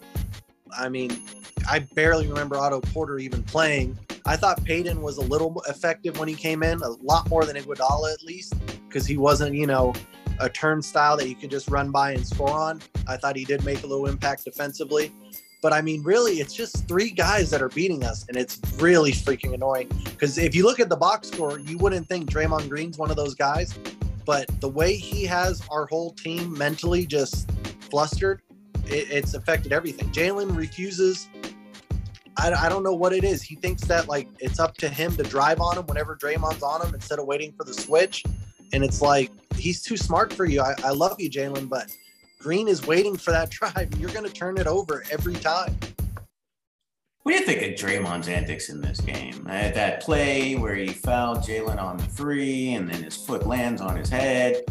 I 0.77 0.89
mean, 0.89 1.21
I 1.69 1.79
barely 1.79 2.27
remember 2.27 2.55
Otto 2.57 2.81
Porter 2.81 3.19
even 3.19 3.43
playing. 3.43 3.97
I 4.25 4.35
thought 4.35 4.63
Payton 4.63 5.01
was 5.01 5.17
a 5.17 5.21
little 5.21 5.61
effective 5.67 6.19
when 6.19 6.27
he 6.27 6.35
came 6.35 6.63
in, 6.63 6.81
a 6.81 6.89
lot 6.89 7.29
more 7.29 7.45
than 7.45 7.55
Iguodala 7.55 8.13
at 8.13 8.23
least, 8.23 8.53
because 8.87 9.05
he 9.05 9.17
wasn't, 9.17 9.55
you 9.55 9.67
know, 9.67 9.93
a 10.39 10.49
turnstile 10.49 11.17
that 11.17 11.27
you 11.27 11.35
could 11.35 11.49
just 11.49 11.69
run 11.69 11.91
by 11.91 12.11
and 12.11 12.27
score 12.27 12.51
on. 12.51 12.81
I 13.07 13.17
thought 13.17 13.35
he 13.35 13.45
did 13.45 13.63
make 13.65 13.83
a 13.83 13.87
little 13.87 14.07
impact 14.07 14.45
defensively. 14.45 15.11
But 15.61 15.73
I 15.73 15.81
mean, 15.81 16.03
really, 16.03 16.33
it's 16.33 16.53
just 16.53 16.87
three 16.87 17.09
guys 17.09 17.49
that 17.49 17.61
are 17.61 17.69
beating 17.69 18.03
us, 18.03 18.25
and 18.27 18.37
it's 18.37 18.59
really 18.79 19.11
freaking 19.11 19.53
annoying. 19.53 19.89
Because 20.03 20.37
if 20.37 20.53
you 20.53 20.63
look 20.63 20.79
at 20.79 20.89
the 20.89 20.95
box 20.95 21.29
score, 21.29 21.59
you 21.59 21.77
wouldn't 21.77 22.07
think 22.07 22.29
Draymond 22.29 22.69
Green's 22.69 22.97
one 22.97 23.09
of 23.09 23.15
those 23.15 23.33
guys, 23.33 23.77
but 24.25 24.45
the 24.59 24.69
way 24.69 24.95
he 24.95 25.25
has 25.25 25.63
our 25.71 25.87
whole 25.87 26.11
team 26.11 26.55
mentally 26.55 27.05
just 27.07 27.49
flustered, 27.89 28.41
it, 28.89 29.09
it's 29.11 29.33
affected 29.33 29.71
everything. 29.71 30.09
Jaylen 30.11 30.55
refuses. 30.55 31.29
I, 32.37 32.51
I 32.51 32.69
don't 32.69 32.83
know 32.83 32.93
what 32.93 33.13
it 33.13 33.23
is. 33.23 33.41
He 33.41 33.55
thinks 33.55 33.83
that 33.83 34.07
like 34.07 34.27
it's 34.39 34.59
up 34.59 34.77
to 34.77 34.89
him 34.89 35.15
to 35.17 35.23
drive 35.23 35.59
on 35.59 35.77
him 35.77 35.85
whenever 35.85 36.15
Draymond's 36.15 36.63
on 36.63 36.85
him 36.85 36.93
instead 36.93 37.19
of 37.19 37.25
waiting 37.25 37.53
for 37.53 37.63
the 37.63 37.73
switch. 37.73 38.23
And 38.73 38.83
it's 38.83 39.01
like 39.01 39.31
he's 39.55 39.81
too 39.81 39.97
smart 39.97 40.33
for 40.33 40.45
you. 40.45 40.61
I, 40.61 40.75
I 40.83 40.91
love 40.91 41.19
you, 41.19 41.29
Jaylen, 41.29 41.69
but 41.69 41.91
Green 42.39 42.67
is 42.67 42.85
waiting 42.85 43.17
for 43.17 43.31
that 43.31 43.49
drive. 43.51 43.89
You're 43.97 44.11
going 44.11 44.25
to 44.25 44.33
turn 44.33 44.57
it 44.57 44.67
over 44.67 45.03
every 45.11 45.35
time. 45.35 45.75
What 47.23 47.33
do 47.33 47.39
you 47.39 47.45
think 47.45 47.61
of 47.61 47.85
Draymond's 47.85 48.29
antics 48.29 48.69
in 48.69 48.79
this 48.79 49.01
game? 49.01 49.45
At 49.49 49.73
that 49.73 50.01
play 50.01 50.55
where 50.55 50.75
he 50.75 50.87
fouled 50.87 51.39
Jaylen 51.39 51.77
on 51.77 51.97
the 51.97 52.05
three, 52.05 52.75
and 52.75 52.89
then 52.89 53.03
his 53.03 53.17
foot 53.17 53.45
lands 53.45 53.81
on 53.81 53.97
his 53.97 54.09
head, 54.09 54.63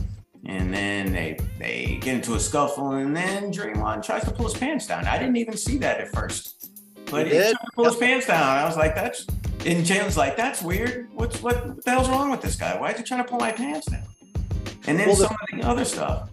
and 0.47 0.73
then 0.73 1.13
they 1.13 1.39
they 1.59 1.99
get 2.01 2.15
into 2.15 2.35
a 2.35 2.41
scuffle, 2.41 2.93
and 2.93 3.17
then 3.17 3.53
Draymond 3.53 4.05
tries 4.05 4.25
to 4.25 4.31
pull 4.31 4.47
his 4.49 4.55
pants 4.55 4.87
down. 4.87 5.07
I 5.07 5.19
didn't 5.19 5.37
even 5.37 5.57
see 5.57 5.79
that 5.79 6.01
at 6.01 6.13
first, 6.13 6.71
but 7.11 7.27
he, 7.27 7.35
he 7.35 7.39
tried 7.39 7.53
to 7.53 7.71
pull 7.75 7.85
his 7.85 7.97
pants 7.97 8.27
down. 8.27 8.43
I 8.43 8.65
was 8.65 8.77
like, 8.77 8.95
"That's," 8.95 9.27
and 9.65 9.85
Jaylen's 9.85 10.17
like, 10.17 10.37
"That's 10.37 10.63
weird. 10.63 11.09
What's 11.13 11.43
what, 11.43 11.67
what 11.67 11.85
the 11.85 11.91
hell's 11.91 12.09
wrong 12.09 12.31
with 12.31 12.43
this 12.43 12.57
guy? 12.57 12.79
Why 12.81 12.91
is 12.93 12.99
he 12.99 13.05
trying 13.05 13.25
to 13.25 13.29
pull 13.29 13.41
my 13.41 13.53
pants 13.53 13.87
down?" 13.87 14.05
And 14.87 14.99
then 14.99 15.09
well, 15.09 15.17
some 15.17 15.37
the, 15.51 15.57
of 15.57 15.63
the 15.63 15.69
other 15.69 15.85
stuff 15.85 16.31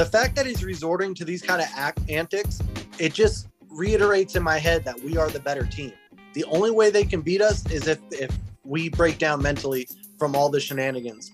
the 0.00 0.06
fact 0.06 0.34
that 0.34 0.46
he's 0.46 0.64
resorting 0.64 1.14
to 1.14 1.26
these 1.26 1.42
kind 1.42 1.60
of 1.60 1.68
act 1.76 2.00
antics, 2.08 2.62
it 2.98 3.12
just 3.12 3.48
reiterates 3.68 4.34
in 4.34 4.42
my 4.42 4.56
head 4.56 4.82
that 4.82 4.98
we 5.02 5.18
are 5.18 5.28
the 5.28 5.40
better 5.40 5.66
team. 5.66 5.92
The 6.32 6.44
only 6.44 6.70
way 6.70 6.88
they 6.90 7.04
can 7.04 7.20
beat 7.20 7.42
us 7.42 7.70
is 7.70 7.86
if 7.86 7.98
if 8.10 8.34
we 8.64 8.88
break 8.88 9.18
down 9.18 9.42
mentally 9.42 9.86
from 10.18 10.34
all 10.34 10.48
the 10.48 10.58
shenanigans. 10.58 11.32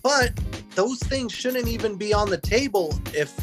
But 0.00 0.32
those 0.76 0.98
things 1.00 1.32
shouldn't 1.32 1.66
even 1.66 1.96
be 1.96 2.14
on 2.14 2.30
the 2.30 2.38
table 2.38 2.94
if 3.12 3.34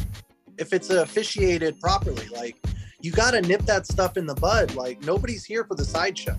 if 0.56 0.72
it's 0.72 0.88
officiated 0.88 1.78
properly. 1.80 2.26
Like 2.28 2.56
you 3.00 3.10
got 3.12 3.32
to 3.32 3.42
nip 3.42 3.62
that 3.62 3.86
stuff 3.86 4.16
in 4.16 4.24
the 4.24 4.36
bud. 4.36 4.74
Like 4.74 5.02
nobody's 5.02 5.44
here 5.44 5.64
for 5.64 5.74
the 5.74 5.84
sideshow. 5.84 6.36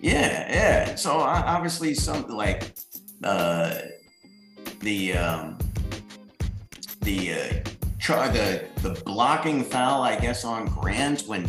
Yeah, 0.00 0.52
yeah. 0.52 0.94
So 0.94 1.12
obviously, 1.12 1.92
something 1.94 2.34
like 2.34 2.72
uh, 3.24 3.78
the 4.80 5.14
um, 5.14 5.58
the 7.00 7.32
uh, 7.32 7.68
try 7.98 8.28
the 8.28 8.64
the 8.82 8.90
blocking 9.04 9.64
foul, 9.64 10.02
I 10.02 10.18
guess, 10.18 10.44
on 10.44 10.66
Grant 10.66 11.22
when 11.22 11.48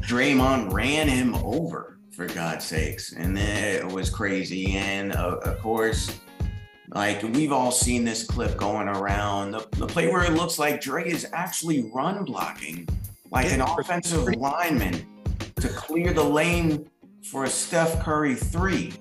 Draymond 0.00 0.72
ran 0.72 1.08
him 1.08 1.34
over 1.34 1.97
for 2.18 2.26
God's 2.26 2.64
sakes, 2.64 3.12
and 3.12 3.36
then 3.36 3.76
it 3.76 3.86
was 3.86 4.10
crazy. 4.10 4.72
And 4.72 5.12
uh, 5.12 5.38
of 5.44 5.60
course, 5.60 6.18
like 6.88 7.22
we've 7.22 7.52
all 7.52 7.70
seen 7.70 8.04
this 8.04 8.26
clip 8.26 8.56
going 8.56 8.88
around 8.88 9.52
the, 9.52 9.64
the 9.76 9.86
play 9.86 10.10
where 10.10 10.24
it 10.24 10.32
looks 10.32 10.58
like 10.58 10.80
Dre 10.80 11.08
is 11.08 11.28
actually 11.32 11.88
run 11.94 12.24
blocking 12.24 12.88
like 13.30 13.52
an 13.52 13.60
offensive 13.60 14.24
lineman 14.34 15.06
to 15.60 15.68
clear 15.68 16.12
the 16.12 16.24
lane 16.24 16.90
for 17.22 17.44
a 17.44 17.48
Steph 17.48 18.02
Curry 18.02 18.34
three. 18.34 18.94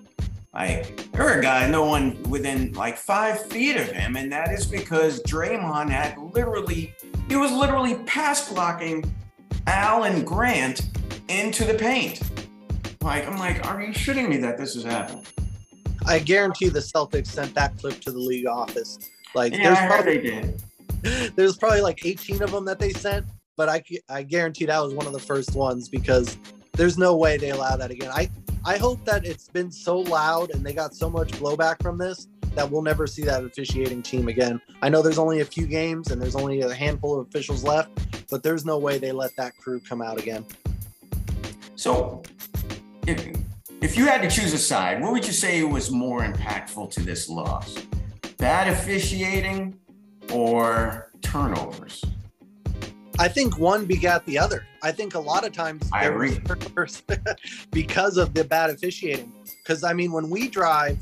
Like 0.53 1.11
there 1.11 1.27
are 1.27 1.41
guys, 1.41 1.71
no 1.71 1.85
one 1.85 2.21
within 2.29 2.71
like 2.73 2.97
five 2.97 3.43
feet 3.47 3.77
of 3.77 3.87
him, 3.87 4.15
and 4.15 4.31
that 4.31 4.51
is 4.51 4.67
because 4.67 5.23
Draymond 5.23 5.89
had 5.89 6.19
literally, 6.35 6.93
he 7.27 7.35
was 7.35 7.51
literally 7.51 7.95
pass 8.05 8.53
blocking 8.53 9.11
Al 9.65 10.21
Grant 10.21 10.87
into 11.29 11.65
the 11.65 11.73
paint. 11.73 12.21
Like 13.07 13.25
I'm 13.25 13.37
like, 13.37 13.65
are 13.65 13.81
you 13.81 13.93
shitting 13.93 14.27
me 14.27 14.35
that 14.39 14.57
this 14.57 14.75
is 14.75 14.83
happening? 14.83 15.25
I 16.05 16.19
guarantee 16.19 16.67
the 16.67 16.81
Celtics 16.81 17.27
sent 17.27 17.55
that 17.55 17.77
clip 17.77 18.01
to 18.01 18.11
the 18.11 18.19
league 18.19 18.47
office. 18.47 18.99
Like, 19.33 19.53
yeah, 19.53 19.73
there's 19.73 19.87
probably, 19.87 20.17
they 20.17 20.41
did. 20.41 21.33
There's 21.37 21.55
probably 21.55 21.79
like 21.79 22.05
18 22.05 22.41
of 22.41 22.51
them 22.51 22.65
that 22.65 22.79
they 22.79 22.91
sent, 22.91 23.25
but 23.55 23.69
I 23.69 23.81
I 24.09 24.23
guarantee 24.23 24.65
that 24.65 24.79
was 24.79 24.93
one 24.93 25.07
of 25.07 25.13
the 25.13 25.19
first 25.19 25.55
ones 25.55 25.87
because 25.87 26.37
there's 26.73 26.97
no 26.97 27.15
way 27.15 27.37
they 27.37 27.51
allow 27.51 27.77
that 27.77 27.91
again. 27.91 28.11
I 28.13 28.29
I 28.65 28.77
hope 28.77 29.05
that 29.05 29.25
it's 29.25 29.47
been 29.47 29.71
so 29.71 29.99
loud 29.99 30.49
and 30.49 30.65
they 30.65 30.73
got 30.73 30.93
so 30.93 31.09
much 31.09 31.31
blowback 31.33 31.81
from 31.81 31.97
this 31.97 32.27
that 32.55 32.69
we'll 32.69 32.81
never 32.81 33.07
see 33.07 33.21
that 33.23 33.41
officiating 33.45 34.01
team 34.01 34.27
again. 34.27 34.59
I 34.81 34.89
know 34.89 35.01
there's 35.01 35.19
only 35.19 35.39
a 35.39 35.45
few 35.45 35.65
games 35.65 36.11
and 36.11 36.21
there's 36.21 36.35
only 36.35 36.59
a 36.59 36.73
handful 36.73 37.17
of 37.17 37.27
officials 37.27 37.63
left, 37.63 37.89
but 38.29 38.43
there's 38.43 38.65
no 38.65 38.77
way 38.77 38.97
they 38.97 39.13
let 39.13 39.33
that 39.37 39.55
crew 39.55 39.79
come 39.79 40.01
out 40.01 40.19
again. 40.19 40.45
So, 41.75 42.23
if 43.07 43.25
if 43.81 43.97
you 43.97 44.05
had 44.05 44.21
to 44.21 44.29
choose 44.29 44.53
a 44.53 44.57
side, 44.57 45.01
what 45.01 45.11
would 45.13 45.25
you 45.25 45.33
say 45.33 45.63
was 45.63 45.91
more 45.91 46.21
impactful 46.21 46.91
to 46.91 47.01
this 47.01 47.29
loss? 47.29 47.77
Bad 48.37 48.67
officiating 48.67 49.79
or 50.31 51.11
turnovers? 51.21 52.03
I 53.19 53.27
think 53.27 53.57
one 53.57 53.85
begat 53.85 54.25
the 54.25 54.37
other. 54.37 54.65
I 54.83 54.91
think 54.91 55.15
a 55.15 55.19
lot 55.19 55.45
of 55.45 55.53
times 55.53 55.89
I 55.93 56.05
agree 56.05 56.37
because 57.71 58.17
of 58.17 58.33
the 58.33 58.43
bad 58.43 58.69
officiating. 58.69 59.31
Because 59.63 59.83
I 59.83 59.93
mean, 59.93 60.11
when 60.11 60.29
we 60.29 60.49
drive, 60.49 60.99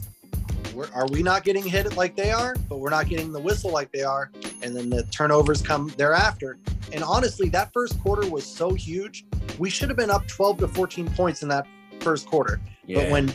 are 0.93 1.07
we 1.07 1.23
not 1.23 1.43
getting 1.43 1.63
hit 1.63 1.95
like 1.97 2.15
they 2.15 2.31
are? 2.31 2.55
But 2.69 2.79
we're 2.79 2.89
not 2.89 3.07
getting 3.07 3.31
the 3.31 3.39
whistle 3.39 3.71
like 3.71 3.91
they 3.91 4.03
are, 4.03 4.31
and 4.61 4.75
then 4.75 4.89
the 4.89 5.03
turnovers 5.03 5.61
come 5.61 5.89
thereafter. 5.97 6.57
And 6.93 7.03
honestly, 7.03 7.49
that 7.49 7.73
first 7.73 7.99
quarter 8.01 8.29
was 8.29 8.45
so 8.45 8.73
huge. 8.73 9.25
We 9.57 9.69
should 9.69 9.89
have 9.89 9.97
been 9.97 10.11
up 10.11 10.27
12 10.27 10.59
to 10.59 10.67
14 10.67 11.09
points 11.09 11.41
in 11.41 11.49
that 11.49 11.65
first 12.01 12.27
quarter. 12.27 12.59
Yeah. 12.85 13.03
But 13.03 13.11
when 13.11 13.33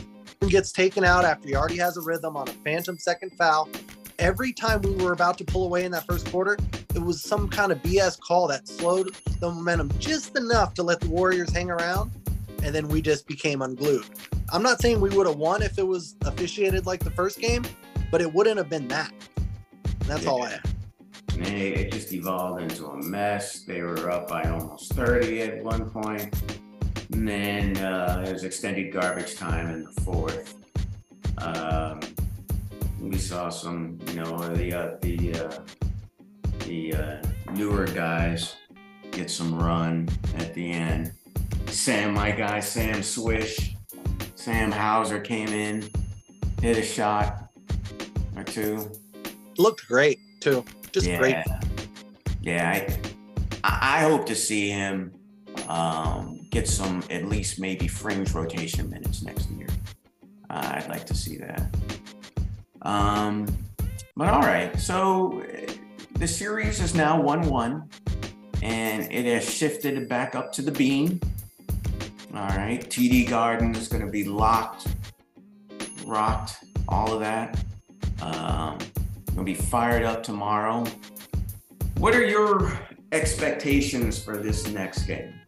gets 0.49 0.71
taken 0.71 1.03
out 1.03 1.23
after 1.23 1.47
he 1.47 1.55
already 1.55 1.77
has 1.77 1.97
a 1.97 2.01
rhythm 2.01 2.35
on 2.35 2.47
a 2.47 2.51
phantom 2.51 2.97
second 2.97 3.31
foul, 3.37 3.69
every 4.19 4.51
time 4.51 4.81
we 4.81 4.91
were 4.95 5.13
about 5.13 5.37
to 5.37 5.43
pull 5.43 5.65
away 5.65 5.85
in 5.85 5.91
that 5.91 6.05
first 6.05 6.29
quarter, 6.31 6.57
it 6.93 7.01
was 7.01 7.21
some 7.21 7.47
kind 7.47 7.71
of 7.71 7.81
BS 7.81 8.19
call 8.19 8.47
that 8.47 8.67
slowed 8.67 9.15
the 9.39 9.49
momentum 9.49 9.91
just 9.99 10.37
enough 10.37 10.73
to 10.75 10.83
let 10.83 10.99
the 10.99 11.09
Warriors 11.09 11.51
hang 11.51 11.71
around, 11.71 12.11
and 12.63 12.75
then 12.75 12.87
we 12.87 13.01
just 13.01 13.27
became 13.27 13.61
unglued. 13.61 14.05
I'm 14.51 14.61
not 14.61 14.81
saying 14.81 14.99
we 14.99 15.09
would 15.09 15.27
have 15.27 15.37
won 15.37 15.61
if 15.61 15.79
it 15.79 15.87
was 15.87 16.15
officiated 16.25 16.85
like 16.85 17.03
the 17.03 17.11
first 17.11 17.39
game, 17.39 17.63
but 18.11 18.21
it 18.21 18.31
wouldn't 18.31 18.57
have 18.57 18.69
been 18.69 18.87
that. 18.89 19.13
That's 20.01 20.23
yeah. 20.23 20.29
all 20.29 20.43
I 20.43 20.49
have. 20.51 20.75
it 21.37 21.91
just 21.91 22.11
evolved 22.11 22.61
into 22.61 22.87
a 22.87 23.01
mess. 23.01 23.61
They 23.61 23.81
were 23.81 24.11
up 24.11 24.27
by 24.27 24.43
almost 24.43 24.93
30 24.93 25.41
at 25.41 25.63
one 25.63 25.89
point. 25.89 26.35
And 27.13 27.27
then 27.27 27.77
uh, 27.77 28.27
was 28.31 28.43
extended 28.43 28.93
garbage 28.93 29.35
time 29.35 29.69
in 29.69 29.83
the 29.83 30.01
fourth. 30.01 30.55
Um, 31.37 31.99
we 32.99 33.17
saw 33.17 33.49
some, 33.49 33.99
you 34.07 34.15
know, 34.15 34.37
the 34.55 34.73
uh, 34.73 34.97
the 35.01 35.35
uh, 35.35 35.59
the 36.65 36.93
uh, 36.93 37.21
newer 37.53 37.85
guys 37.87 38.55
get 39.11 39.29
some 39.29 39.57
run 39.57 40.07
at 40.37 40.53
the 40.53 40.71
end. 40.71 41.11
Sam, 41.67 42.13
my 42.13 42.31
guy, 42.31 42.59
Sam 42.59 43.03
Swish, 43.03 43.75
Sam 44.35 44.71
Hauser 44.71 45.19
came 45.19 45.49
in, 45.49 45.89
hit 46.61 46.77
a 46.77 46.83
shot 46.83 47.49
or 48.35 48.43
two. 48.43 48.89
Looked 49.57 49.87
great 49.87 50.19
too. 50.39 50.63
Just 50.91 51.07
yeah. 51.07 51.19
great. 51.19 51.35
Yeah, 52.41 52.87
I, 53.63 53.99
I 53.99 54.01
hope 54.01 54.25
to 54.27 54.35
see 54.35 54.69
him 54.69 55.13
um, 55.67 56.45
get 56.49 56.67
some 56.67 57.03
at 57.09 57.25
least 57.25 57.59
maybe 57.59 57.87
fringe 57.87 58.33
rotation 58.33 58.89
minutes 58.89 59.21
next 59.21 59.49
year. 59.51 59.67
Uh, 60.49 60.73
I'd 60.75 60.89
like 60.89 61.05
to 61.05 61.15
see 61.15 61.37
that. 61.37 61.75
Um, 62.81 63.47
but 64.15 64.29
all 64.29 64.41
right, 64.41 64.77
so 64.79 65.41
uh, 65.41 65.71
the 66.19 66.27
series 66.27 66.81
is 66.81 66.93
now 66.93 67.21
1 67.21 67.43
1, 67.43 67.89
and 68.61 69.11
it 69.11 69.25
has 69.25 69.49
shifted 69.49 70.07
back 70.09 70.35
up 70.35 70.51
to 70.53 70.61
the 70.61 70.71
Bean. 70.71 71.19
All 72.33 72.47
right, 72.49 72.81
TD 72.81 73.29
Garden 73.29 73.75
is 73.75 73.87
going 73.87 74.05
to 74.05 74.11
be 74.11 74.23
locked, 74.23 74.87
rocked, 76.05 76.55
all 76.87 77.13
of 77.13 77.19
that. 77.19 77.63
Um, 78.21 78.77
going 79.27 79.37
to 79.37 79.43
be 79.43 79.55
fired 79.55 80.03
up 80.03 80.23
tomorrow. 80.23 80.85
What 81.97 82.15
are 82.15 82.25
your 82.25 82.71
expectations 83.11 84.23
for 84.23 84.37
this 84.37 84.67
next 84.67 85.03
game? 85.03 85.40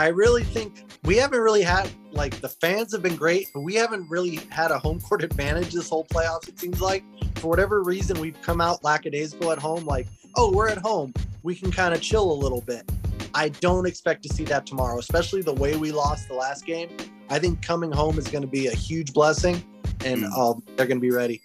I 0.00 0.08
really 0.08 0.44
think 0.44 0.86
we 1.04 1.16
haven't 1.16 1.40
really 1.40 1.60
had 1.60 1.90
like 2.10 2.40
the 2.40 2.48
fans 2.48 2.90
have 2.92 3.02
been 3.02 3.16
great, 3.16 3.48
but 3.52 3.60
we 3.60 3.74
haven't 3.74 4.08
really 4.08 4.36
had 4.48 4.70
a 4.70 4.78
home 4.78 4.98
court 5.08 5.22
advantage 5.22 5.74
this 5.74 5.90
whole 5.90 6.06
playoffs. 6.06 6.48
It 6.48 6.58
seems 6.58 6.80
like 6.80 7.04
for 7.34 7.48
whatever 7.48 7.82
reason 7.82 8.18
we've 8.18 8.40
come 8.40 8.62
out 8.62 8.82
lackadaisical 8.82 9.52
at 9.52 9.58
home, 9.58 9.84
like 9.84 10.06
oh 10.38 10.52
we're 10.52 10.68
at 10.68 10.78
home, 10.78 11.12
we 11.42 11.54
can 11.54 11.70
kind 11.70 11.92
of 11.92 12.00
chill 12.00 12.32
a 12.32 12.32
little 12.32 12.62
bit. 12.62 12.90
I 13.34 13.50
don't 13.50 13.86
expect 13.86 14.22
to 14.22 14.30
see 14.30 14.44
that 14.44 14.64
tomorrow, 14.64 14.98
especially 14.98 15.42
the 15.42 15.52
way 15.52 15.76
we 15.76 15.92
lost 15.92 16.28
the 16.28 16.34
last 16.34 16.64
game. 16.64 16.88
I 17.28 17.38
think 17.38 17.60
coming 17.60 17.92
home 17.92 18.18
is 18.18 18.26
going 18.26 18.42
to 18.42 18.48
be 18.48 18.68
a 18.68 18.74
huge 18.74 19.12
blessing, 19.12 19.62
and 20.02 20.24
uh, 20.34 20.54
they're 20.76 20.86
going 20.86 20.96
to 20.96 21.02
be 21.02 21.10
ready. 21.10 21.42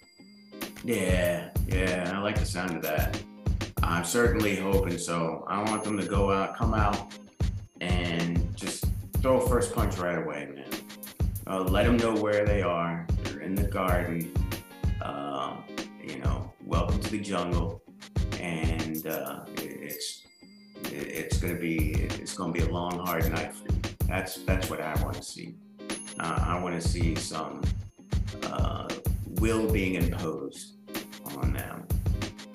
Yeah, 0.82 1.50
yeah, 1.68 2.10
I 2.14 2.20
like 2.20 2.38
the 2.38 2.46
sound 2.46 2.74
of 2.74 2.82
that. 2.84 3.20
I'm 3.82 4.04
certainly 4.04 4.56
hoping 4.56 4.96
so. 4.96 5.44
I 5.46 5.62
want 5.62 5.84
them 5.84 5.98
to 5.98 6.06
go 6.06 6.32
out, 6.32 6.56
come 6.56 6.72
out, 6.72 7.12
and 7.80 8.45
throw 9.22 9.40
a 9.40 9.48
first 9.48 9.74
punch 9.74 9.98
right 9.98 10.18
away, 10.18 10.48
man. 10.54 10.68
Uh, 11.46 11.60
let 11.62 11.84
them 11.84 11.96
know 11.96 12.14
where 12.14 12.44
they 12.44 12.62
are. 12.62 13.06
They're 13.22 13.40
in 13.40 13.54
the 13.54 13.64
garden. 13.64 14.32
Uh, 15.00 15.56
you 16.02 16.18
know, 16.18 16.52
welcome 16.64 17.00
to 17.00 17.10
the 17.10 17.20
jungle, 17.20 17.82
and 18.40 19.06
uh, 19.06 19.44
it's 19.56 20.22
it's 20.84 21.38
gonna 21.38 21.54
be 21.54 21.92
it's 22.20 22.34
gonna 22.34 22.52
be 22.52 22.60
a 22.60 22.68
long, 22.68 22.98
hard 22.98 23.30
night 23.30 23.54
for 23.54 23.64
you. 23.72 23.80
That's 24.08 24.36
that's 24.44 24.70
what 24.70 24.80
I 24.80 24.94
want 25.02 25.16
to 25.16 25.22
see. 25.22 25.54
Uh, 26.18 26.44
I 26.46 26.60
want 26.60 26.80
to 26.80 26.86
see 26.86 27.14
some 27.14 27.62
uh, 28.44 28.88
will 29.40 29.70
being 29.70 29.94
imposed 29.94 30.76
on 31.36 31.52
them. 31.52 31.86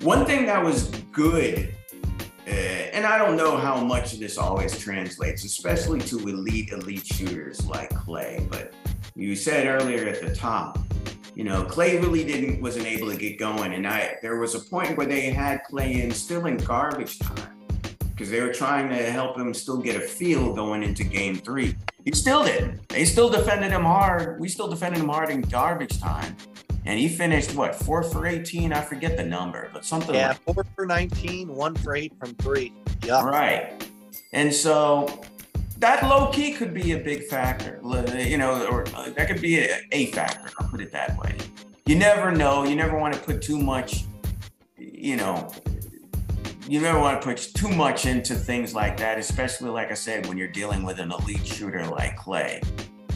One 0.02 0.26
thing 0.26 0.46
that 0.48 0.64
was 0.64 0.90
good, 1.12 1.74
uh, 2.48 2.81
and 3.04 3.12
I 3.12 3.18
don't 3.18 3.36
know 3.36 3.58
how 3.58 3.84
much 3.84 4.14
of 4.14 4.20
this 4.20 4.38
always 4.38 4.78
translates, 4.78 5.44
especially 5.44 6.02
to 6.02 6.20
elite, 6.20 6.72
elite 6.72 7.04
shooters 7.04 7.66
like 7.66 7.90
Klay. 7.90 8.48
but 8.48 8.76
you 9.16 9.36
said 9.36 9.66
earlier 9.66 10.08
at 10.08 10.22
the 10.22 10.36
top, 10.36 10.78
you 11.34 11.44
know, 11.44 11.64
Klay 11.64 12.00
really 12.00 12.24
didn't 12.24 12.62
wasn't 12.62 12.86
able 12.86 13.10
to 13.10 13.18
get 13.18 13.40
going. 13.40 13.74
And 13.74 13.88
I 13.88 14.18
there 14.22 14.38
was 14.38 14.54
a 14.54 14.60
point 14.60 15.00
where 15.00 15.08
they 15.08 15.32
had 15.32 15.62
Klay 15.68 16.04
in 16.04 16.12
still 16.12 16.46
in 16.46 16.58
garbage 16.58 17.18
time 17.18 17.60
because 18.12 18.30
they 18.30 18.40
were 18.40 18.54
trying 18.54 18.88
to 18.90 18.98
help 18.98 19.36
him 19.36 19.52
still 19.56 19.78
get 19.78 19.96
a 19.96 20.02
feel 20.02 20.54
going 20.54 20.84
into 20.84 21.04
game 21.04 21.38
three. 21.38 21.76
He 22.06 22.12
still 22.12 22.44
didn't. 22.44 22.88
They 22.88 23.06
still 23.06 23.30
defended 23.30 23.72
him 23.72 23.82
hard. 23.82 24.40
We 24.40 24.48
still 24.48 24.68
defended 24.68 25.02
him 25.02 25.10
hard 25.10 25.32
in 25.32 25.42
garbage 25.42 26.00
time 26.00 26.38
and 26.86 27.00
he 27.00 27.08
finished 27.08 27.56
what 27.56 27.76
four 27.76 28.04
for 28.04 28.26
18 28.26 28.74
i 28.74 28.82
forget 28.82 29.18
the 29.18 29.24
number 29.24 29.70
but 29.74 29.86
something 29.86 30.16
yeah 30.16 30.30
like 30.30 30.56
four 30.56 30.66
for 30.76 30.86
19 30.86 31.54
one 31.56 31.76
for 31.76 31.96
eight 31.96 32.14
from 32.18 32.34
three. 32.36 32.74
Yeah 33.04 33.24
right. 33.26 33.88
And 34.34 34.54
so 34.54 35.22
that 35.80 36.04
low 36.04 36.32
key 36.32 36.54
could 36.54 36.74
be 36.74 36.94
a 36.94 36.98
big 36.98 37.24
factor 37.26 37.80
you 38.18 38.38
know 38.38 38.66
or 38.68 38.86
uh, 38.96 39.10
that 39.10 39.28
could 39.28 39.42
be 39.42 39.60
a, 39.60 39.80
a 39.92 40.06
factor 40.08 40.50
i'll 40.60 40.68
put 40.70 40.82
it 40.82 40.92
that 40.92 41.18
way. 41.18 41.36
You 41.86 41.96
never 41.96 42.32
know 42.32 42.64
you 42.64 42.76
never 42.76 42.98
want 42.98 43.14
to 43.14 43.20
put 43.20 43.42
too 43.42 43.60
much 43.60 44.06
you 44.78 45.18
know 45.18 45.52
you 46.68 46.80
never 46.80 47.00
want 47.00 47.22
to 47.22 47.28
put 47.28 47.38
too 47.38 47.68
much 47.68 48.06
into 48.06 48.36
things 48.36 48.74
like 48.74 48.96
that 48.98 49.18
especially 49.18 49.70
like 49.70 49.92
i 49.92 49.96
said 49.96 50.26
when 50.28 50.38
you're 50.38 50.48
dealing 50.48 50.84
with 50.84 51.00
an 51.00 51.12
elite 51.12 51.46
shooter 51.46 51.86
like 51.86 52.16
Klay 52.18 52.64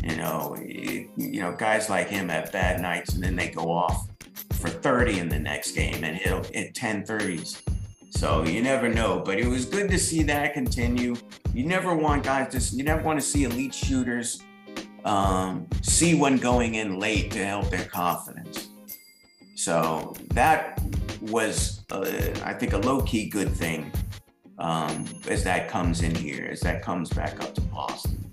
you 0.05 0.15
know, 0.17 0.55
you, 0.63 1.09
know, 1.41 1.55
guys 1.57 1.89
like 1.89 2.07
him 2.07 2.29
have 2.29 2.51
bad 2.51 2.79
nights 2.79 3.15
and 3.15 3.23
then 3.23 3.35
they 3.35 3.49
go 3.49 3.71
off 3.71 4.07
for 4.53 4.69
30 4.69 5.19
in 5.19 5.29
the 5.29 5.39
next 5.39 5.71
game 5.71 6.03
and 6.03 6.15
hit 6.15 6.75
10 6.75 7.05
30s. 7.05 7.61
So 8.11 8.43
you 8.43 8.61
never 8.61 8.87
know, 8.87 9.21
but 9.25 9.39
it 9.39 9.47
was 9.47 9.65
good 9.65 9.89
to 9.89 9.97
see 9.97 10.21
that 10.23 10.53
continue. 10.53 11.15
You 11.53 11.65
never 11.65 11.95
want 11.95 12.23
guys 12.23 12.69
to, 12.69 12.75
you 12.75 12.83
never 12.83 13.01
want 13.01 13.19
to 13.19 13.25
see 13.25 13.45
elite 13.45 13.73
shooters 13.73 14.43
um, 15.05 15.67
see 15.81 16.13
one 16.13 16.37
going 16.37 16.75
in 16.75 16.99
late 16.99 17.31
to 17.31 17.43
help 17.43 17.69
their 17.69 17.85
confidence. 17.85 18.69
So 19.55 20.15
that 20.33 20.81
was, 21.21 21.83
uh, 21.91 22.05
I 22.43 22.53
think, 22.53 22.73
a 22.73 22.77
low 22.77 23.01
key 23.01 23.27
good 23.27 23.49
thing 23.49 23.91
um, 24.59 25.05
as 25.27 25.43
that 25.45 25.69
comes 25.69 26.01
in 26.01 26.13
here, 26.13 26.47
as 26.51 26.59
that 26.61 26.83
comes 26.83 27.09
back 27.09 27.41
up 27.41 27.55
to 27.55 27.61
Boston. 27.61 28.24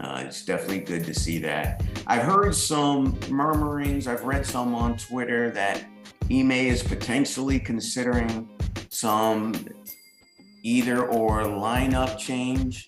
Uh, 0.00 0.22
it's 0.26 0.44
definitely 0.44 0.80
good 0.80 1.04
to 1.04 1.12
see 1.12 1.38
that. 1.38 1.82
I've 2.06 2.22
heard 2.22 2.54
some 2.54 3.18
murmurings, 3.28 4.06
I've 4.06 4.24
read 4.24 4.46
some 4.46 4.74
on 4.74 4.96
Twitter 4.96 5.50
that 5.50 5.84
Ime 6.32 6.52
is 6.52 6.82
potentially 6.82 7.60
considering 7.60 8.48
some 8.88 9.54
either 10.62 11.06
or 11.06 11.42
lineup 11.42 12.18
change, 12.18 12.86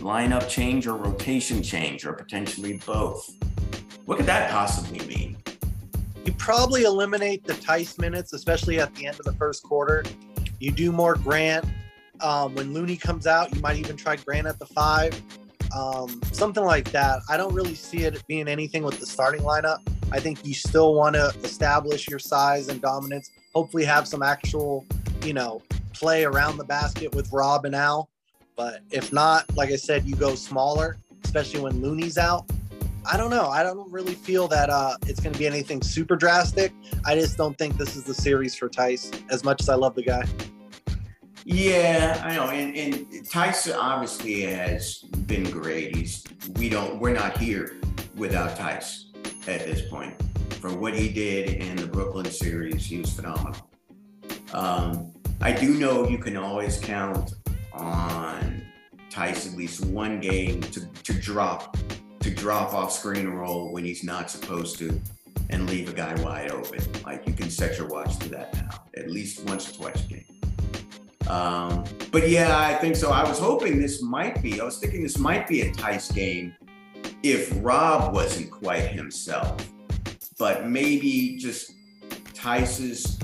lineup 0.00 0.48
change 0.48 0.86
or 0.86 0.96
rotation 0.96 1.62
change, 1.62 2.04
or 2.04 2.12
potentially 2.12 2.80
both. 2.84 3.30
What 4.04 4.18
could 4.18 4.26
that 4.26 4.50
possibly 4.50 5.06
mean? 5.06 5.38
You 6.26 6.32
probably 6.32 6.82
eliminate 6.82 7.44
the 7.44 7.54
Theis 7.54 7.98
minutes, 7.98 8.34
especially 8.34 8.80
at 8.80 8.94
the 8.94 9.06
end 9.06 9.18
of 9.18 9.24
the 9.24 9.32
first 9.34 9.62
quarter. 9.62 10.04
You 10.58 10.72
do 10.72 10.92
more 10.92 11.14
Grant. 11.14 11.64
Um, 12.20 12.54
when 12.54 12.74
Looney 12.74 12.98
comes 12.98 13.26
out, 13.26 13.54
you 13.54 13.62
might 13.62 13.78
even 13.78 13.96
try 13.96 14.16
Grant 14.16 14.46
at 14.46 14.58
the 14.58 14.66
five 14.66 15.22
um, 15.74 16.20
something 16.32 16.64
like 16.64 16.90
that. 16.92 17.20
I 17.28 17.36
don't 17.36 17.54
really 17.54 17.74
see 17.74 17.98
it 18.04 18.22
being 18.26 18.48
anything 18.48 18.82
with 18.82 18.98
the 18.98 19.06
starting 19.06 19.42
lineup. 19.42 19.78
I 20.12 20.20
think 20.20 20.44
you 20.44 20.54
still 20.54 20.94
want 20.94 21.14
to 21.14 21.32
establish 21.44 22.08
your 22.08 22.18
size 22.18 22.68
and 22.68 22.80
dominance. 22.80 23.30
Hopefully, 23.54 23.84
have 23.84 24.08
some 24.08 24.22
actual, 24.22 24.84
you 25.22 25.32
know, 25.32 25.62
play 25.92 26.24
around 26.24 26.56
the 26.56 26.64
basket 26.64 27.14
with 27.14 27.30
Rob 27.32 27.64
and 27.64 27.74
Al. 27.74 28.08
But 28.56 28.80
if 28.90 29.12
not, 29.12 29.44
like 29.56 29.70
I 29.70 29.76
said, 29.76 30.04
you 30.04 30.16
go 30.16 30.34
smaller, 30.34 30.98
especially 31.24 31.60
when 31.60 31.80
Looney's 31.80 32.18
out. 32.18 32.50
I 33.10 33.16
don't 33.16 33.30
know. 33.30 33.48
I 33.48 33.62
don't 33.62 33.90
really 33.90 34.14
feel 34.14 34.46
that 34.48 34.68
uh, 34.68 34.96
it's 35.06 35.20
going 35.20 35.32
to 35.32 35.38
be 35.38 35.46
anything 35.46 35.80
super 35.80 36.16
drastic. 36.16 36.72
I 37.06 37.14
just 37.14 37.36
don't 37.38 37.56
think 37.56 37.78
this 37.78 37.96
is 37.96 38.04
the 38.04 38.14
series 38.14 38.54
for 38.54 38.68
Theis 38.68 39.10
as 39.30 39.42
much 39.42 39.62
as 39.62 39.68
I 39.68 39.74
love 39.74 39.94
the 39.94 40.02
guy. 40.02 40.24
Yeah, 41.52 42.22
I 42.24 42.36
know, 42.36 42.48
and, 42.50 42.76
and 42.76 43.28
Tyson 43.28 43.72
obviously 43.72 44.42
has 44.42 44.98
been 45.26 45.42
great. 45.50 45.96
He's 45.96 46.24
we 46.54 46.68
don't 46.68 47.00
we're 47.00 47.12
not 47.12 47.36
here 47.38 47.80
without 48.14 48.56
Tyson 48.56 49.10
at 49.48 49.66
this 49.66 49.82
point. 49.90 50.14
For 50.60 50.72
what 50.72 50.94
he 50.94 51.08
did 51.08 51.60
in 51.60 51.74
the 51.74 51.88
Brooklyn 51.88 52.26
series, 52.26 52.86
he 52.86 52.98
was 52.98 53.12
phenomenal. 53.12 53.68
Um, 54.52 55.12
I 55.40 55.50
do 55.50 55.74
know 55.74 56.08
you 56.08 56.18
can 56.18 56.36
always 56.36 56.78
count 56.78 57.32
on 57.72 58.62
Tyson 59.10 59.52
at 59.52 59.58
least 59.58 59.84
one 59.86 60.20
game 60.20 60.60
to, 60.60 60.86
to 60.86 61.12
drop 61.14 61.76
to 62.20 62.30
drop 62.30 62.74
off 62.74 62.92
screen 62.92 63.26
roll 63.26 63.72
when 63.72 63.84
he's 63.84 64.04
not 64.04 64.30
supposed 64.30 64.78
to 64.78 65.00
and 65.48 65.68
leave 65.68 65.88
a 65.88 65.92
guy 65.92 66.14
wide 66.22 66.52
open. 66.52 66.80
Like 67.04 67.26
you 67.26 67.32
can 67.32 67.50
set 67.50 67.76
your 67.76 67.88
watch 67.88 68.20
to 68.20 68.28
that 68.28 68.54
now, 68.54 68.84
at 68.96 69.10
least 69.10 69.44
once 69.48 69.68
or 69.68 69.90
twice 69.90 70.04
a 70.04 70.08
game. 70.08 70.29
Um, 71.28 71.84
but 72.10 72.28
yeah, 72.28 72.58
I 72.58 72.74
think 72.74 72.96
so. 72.96 73.10
I 73.10 73.28
was 73.28 73.38
hoping 73.38 73.80
this 73.80 74.02
might 74.02 74.42
be, 74.42 74.60
I 74.60 74.64
was 74.64 74.78
thinking 74.78 75.02
this 75.02 75.18
might 75.18 75.46
be 75.46 75.62
a 75.62 75.72
Theis 75.72 76.12
game 76.14 76.54
if 77.22 77.52
Rob 77.62 78.14
wasn't 78.14 78.50
quite 78.50 78.88
himself. 78.88 79.56
But 80.38 80.66
maybe 80.66 81.36
just 81.36 81.72
Theis's 82.34 83.18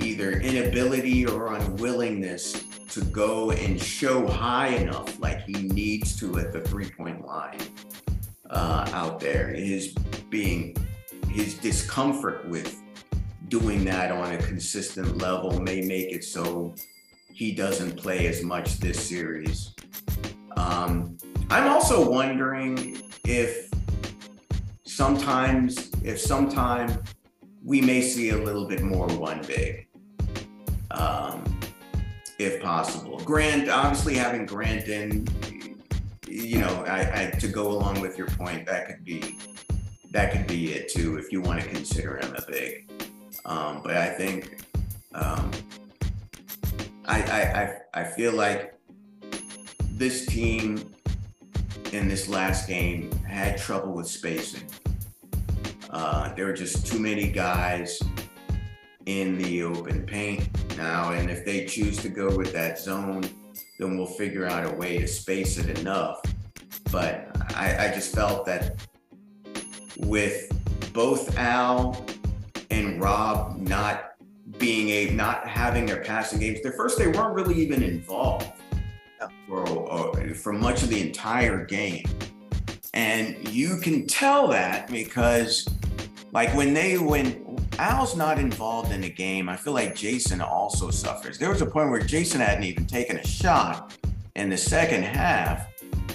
either 0.00 0.32
inability 0.40 1.26
or 1.26 1.54
unwillingness 1.54 2.64
to 2.88 3.04
go 3.04 3.50
and 3.52 3.80
show 3.80 4.26
high 4.26 4.68
enough 4.68 5.20
like 5.20 5.42
he 5.42 5.52
needs 5.52 6.16
to 6.18 6.38
at 6.38 6.52
the 6.52 6.60
three 6.60 6.90
point 6.90 7.24
line 7.24 7.58
uh, 8.50 8.88
out 8.92 9.20
there. 9.20 9.48
His 9.48 9.94
being, 10.30 10.76
his 11.28 11.54
discomfort 11.54 12.48
with 12.48 12.82
doing 13.48 13.84
that 13.84 14.12
on 14.12 14.32
a 14.32 14.38
consistent 14.38 15.18
level 15.18 15.60
may 15.60 15.80
make 15.80 16.12
it 16.12 16.24
so 16.24 16.74
he 17.32 17.52
doesn't 17.52 17.96
play 17.96 18.26
as 18.26 18.42
much 18.42 18.78
this 18.78 19.08
series. 19.08 19.74
Um, 20.56 21.16
I'm 21.50 21.68
also 21.68 22.10
wondering 22.10 23.00
if 23.24 23.70
sometimes, 24.84 25.90
if 26.02 26.20
sometime 26.20 27.02
we 27.64 27.80
may 27.80 28.00
see 28.00 28.30
a 28.30 28.36
little 28.36 28.66
bit 28.66 28.82
more 28.82 29.06
one 29.06 29.42
big, 29.46 29.86
um, 30.90 31.44
if 32.38 32.60
possible. 32.62 33.18
Grant, 33.20 33.68
obviously 33.68 34.14
having 34.14 34.46
Grant 34.46 34.88
in, 34.88 35.26
you 36.26 36.58
know, 36.58 36.84
I, 36.86 37.22
I 37.22 37.38
to 37.38 37.48
go 37.48 37.68
along 37.68 38.00
with 38.00 38.18
your 38.18 38.28
point, 38.28 38.66
that 38.66 38.86
could 38.86 39.04
be 39.04 39.38
that 40.10 40.32
could 40.32 40.46
be 40.46 40.72
it 40.72 40.88
too 40.88 41.18
if 41.18 41.30
you 41.30 41.42
want 41.42 41.60
to 41.60 41.68
consider 41.68 42.16
him 42.16 42.34
a 42.34 42.50
big. 42.50 42.90
Um, 43.48 43.80
but 43.82 43.96
I 43.96 44.10
think 44.10 44.62
um, 45.14 45.50
I, 47.06 47.22
I, 47.22 47.40
I 47.40 48.00
I 48.02 48.04
feel 48.04 48.34
like 48.34 48.74
this 49.92 50.26
team 50.26 50.92
in 51.92 52.08
this 52.08 52.28
last 52.28 52.68
game 52.68 53.10
had 53.22 53.56
trouble 53.56 53.94
with 53.94 54.06
spacing. 54.06 54.68
Uh, 55.88 56.34
there 56.34 56.44
were 56.44 56.52
just 56.52 56.86
too 56.86 56.98
many 56.98 57.32
guys 57.32 57.98
in 59.06 59.38
the 59.38 59.62
open 59.62 60.04
paint 60.04 60.46
now, 60.76 61.12
and 61.12 61.30
if 61.30 61.46
they 61.46 61.64
choose 61.64 61.96
to 62.02 62.10
go 62.10 62.36
with 62.36 62.52
that 62.52 62.78
zone, 62.78 63.24
then 63.78 63.96
we'll 63.96 64.06
figure 64.06 64.44
out 64.44 64.70
a 64.70 64.76
way 64.76 64.98
to 64.98 65.08
space 65.08 65.56
it 65.56 65.78
enough. 65.78 66.20
But 66.92 67.34
I, 67.56 67.86
I 67.86 67.94
just 67.94 68.14
felt 68.14 68.44
that 68.44 68.86
with 69.96 70.52
both 70.92 71.38
Al 71.38 72.04
and 72.78 73.00
Rob 73.00 73.58
not 73.58 74.12
being 74.58 74.88
a 74.88 75.10
not 75.12 75.46
having 75.46 75.86
their 75.86 76.02
passing 76.02 76.40
games, 76.40 76.62
their 76.62 76.72
first 76.72 76.98
they 76.98 77.08
weren't 77.08 77.34
really 77.34 77.54
even 77.54 77.82
involved 77.82 78.52
for, 79.46 79.90
uh, 79.90 80.34
for 80.34 80.52
much 80.52 80.82
of 80.82 80.88
the 80.88 81.00
entire 81.00 81.64
game. 81.64 82.04
And 82.94 83.48
you 83.48 83.78
can 83.78 84.06
tell 84.06 84.48
that 84.48 84.90
because, 84.90 85.68
like, 86.32 86.54
when 86.54 86.74
they, 86.74 86.98
when 86.98 87.58
Al's 87.78 88.16
not 88.16 88.38
involved 88.38 88.92
in 88.92 89.00
the 89.00 89.10
game, 89.10 89.48
I 89.48 89.56
feel 89.56 89.72
like 89.72 89.94
Jayson 89.94 90.40
also 90.40 90.90
suffers. 90.90 91.38
There 91.38 91.50
was 91.50 91.62
a 91.62 91.66
point 91.66 91.90
where 91.90 92.00
Jayson 92.00 92.40
hadn't 92.40 92.64
even 92.64 92.86
taken 92.86 93.18
a 93.18 93.26
shot 93.26 93.96
in 94.36 94.48
the 94.48 94.56
second 94.56 95.02
half 95.02 95.68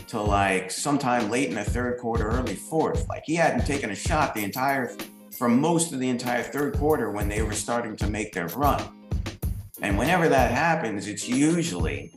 to 0.08 0.22
like 0.22 0.72
sometime 0.72 1.30
late 1.30 1.50
in 1.50 1.56
the 1.56 1.64
third 1.64 2.00
quarter, 2.00 2.28
early 2.30 2.56
fourth. 2.56 3.08
Like, 3.08 3.24
he 3.26 3.36
hadn't 3.36 3.66
taken 3.66 3.92
a 3.92 3.96
shot 3.96 4.34
the 4.34 4.44
entire, 4.44 4.96
for 5.38 5.50
most 5.50 5.94
of 5.94 6.00
the 6.00 6.10
entire 6.10 6.44
third 6.44 6.78
quarter 6.78 7.12
when 7.12 7.28
they 7.28 7.42
were 7.42 7.54
starting 7.54 7.96
to 7.98 8.08
make 8.08 8.34
their 8.34 8.48
run. 8.48 8.84
And 9.82 9.98
whenever 9.98 10.30
that 10.30 10.52
happens, 10.52 11.08
it's 11.08 11.28
usually 11.28 12.14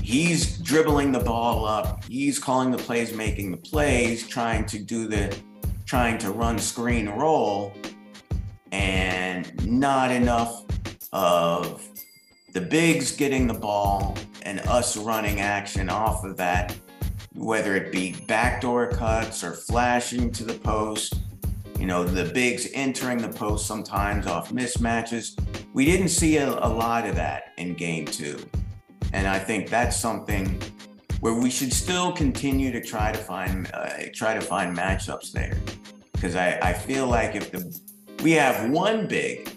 he's 0.00 0.58
dribbling 0.58 1.12
the 1.12 1.20
ball 1.20 1.64
up, 1.64 2.04
he's 2.04 2.38
calling 2.38 2.70
the 2.70 2.78
plays, 2.78 3.14
making 3.14 3.50
the 3.50 3.56
plays, 3.56 4.26
trying 4.26 4.64
to 4.66 4.78
do 4.78 5.08
the 5.08 5.36
trying 5.86 6.18
to 6.18 6.30
run 6.30 6.58
screen 6.58 7.08
roll, 7.10 7.72
and 8.72 9.66
not 9.66 10.10
enough 10.10 10.64
of 11.12 11.86
the 12.52 12.60
bigs 12.60 13.12
getting 13.12 13.46
the 13.46 13.54
ball 13.54 14.16
and 14.42 14.60
us 14.60 14.96
running 14.96 15.40
action 15.40 15.88
off 15.88 16.24
of 16.24 16.36
that, 16.36 16.76
whether 17.34 17.76
it 17.76 17.92
be 17.92 18.16
backdoor 18.26 18.90
cuts 18.92 19.42
or 19.42 19.52
flashing 19.52 20.30
to 20.32 20.44
the 20.44 20.54
post. 20.54 21.14
You 21.78 21.86
know, 21.86 22.04
the 22.04 22.32
bigs 22.32 22.68
entering 22.72 23.18
the 23.18 23.28
post 23.28 23.66
sometimes 23.66 24.26
off 24.26 24.50
mismatches. 24.50 25.38
We 25.74 25.84
didn't 25.84 26.08
see 26.08 26.38
a, 26.38 26.48
a 26.48 26.68
lot 26.68 27.06
of 27.06 27.16
that 27.16 27.52
in 27.58 27.74
game 27.74 28.06
two. 28.06 28.38
And 29.12 29.26
I 29.26 29.38
think 29.38 29.68
that's 29.68 29.96
something 29.96 30.60
where 31.20 31.34
we 31.34 31.50
should 31.50 31.72
still 31.72 32.12
continue 32.12 32.70
to 32.72 32.80
try 32.80 33.12
to 33.12 33.18
find 33.18 33.70
uh, 33.72 33.90
try 34.12 34.34
to 34.34 34.40
find 34.40 34.76
matchups 34.76 35.32
there, 35.32 35.56
because 36.12 36.36
I, 36.36 36.58
I 36.62 36.72
feel 36.72 37.06
like 37.06 37.34
if 37.34 37.50
the 37.50 37.78
we 38.22 38.32
have 38.32 38.70
one 38.70 39.06
big, 39.06 39.50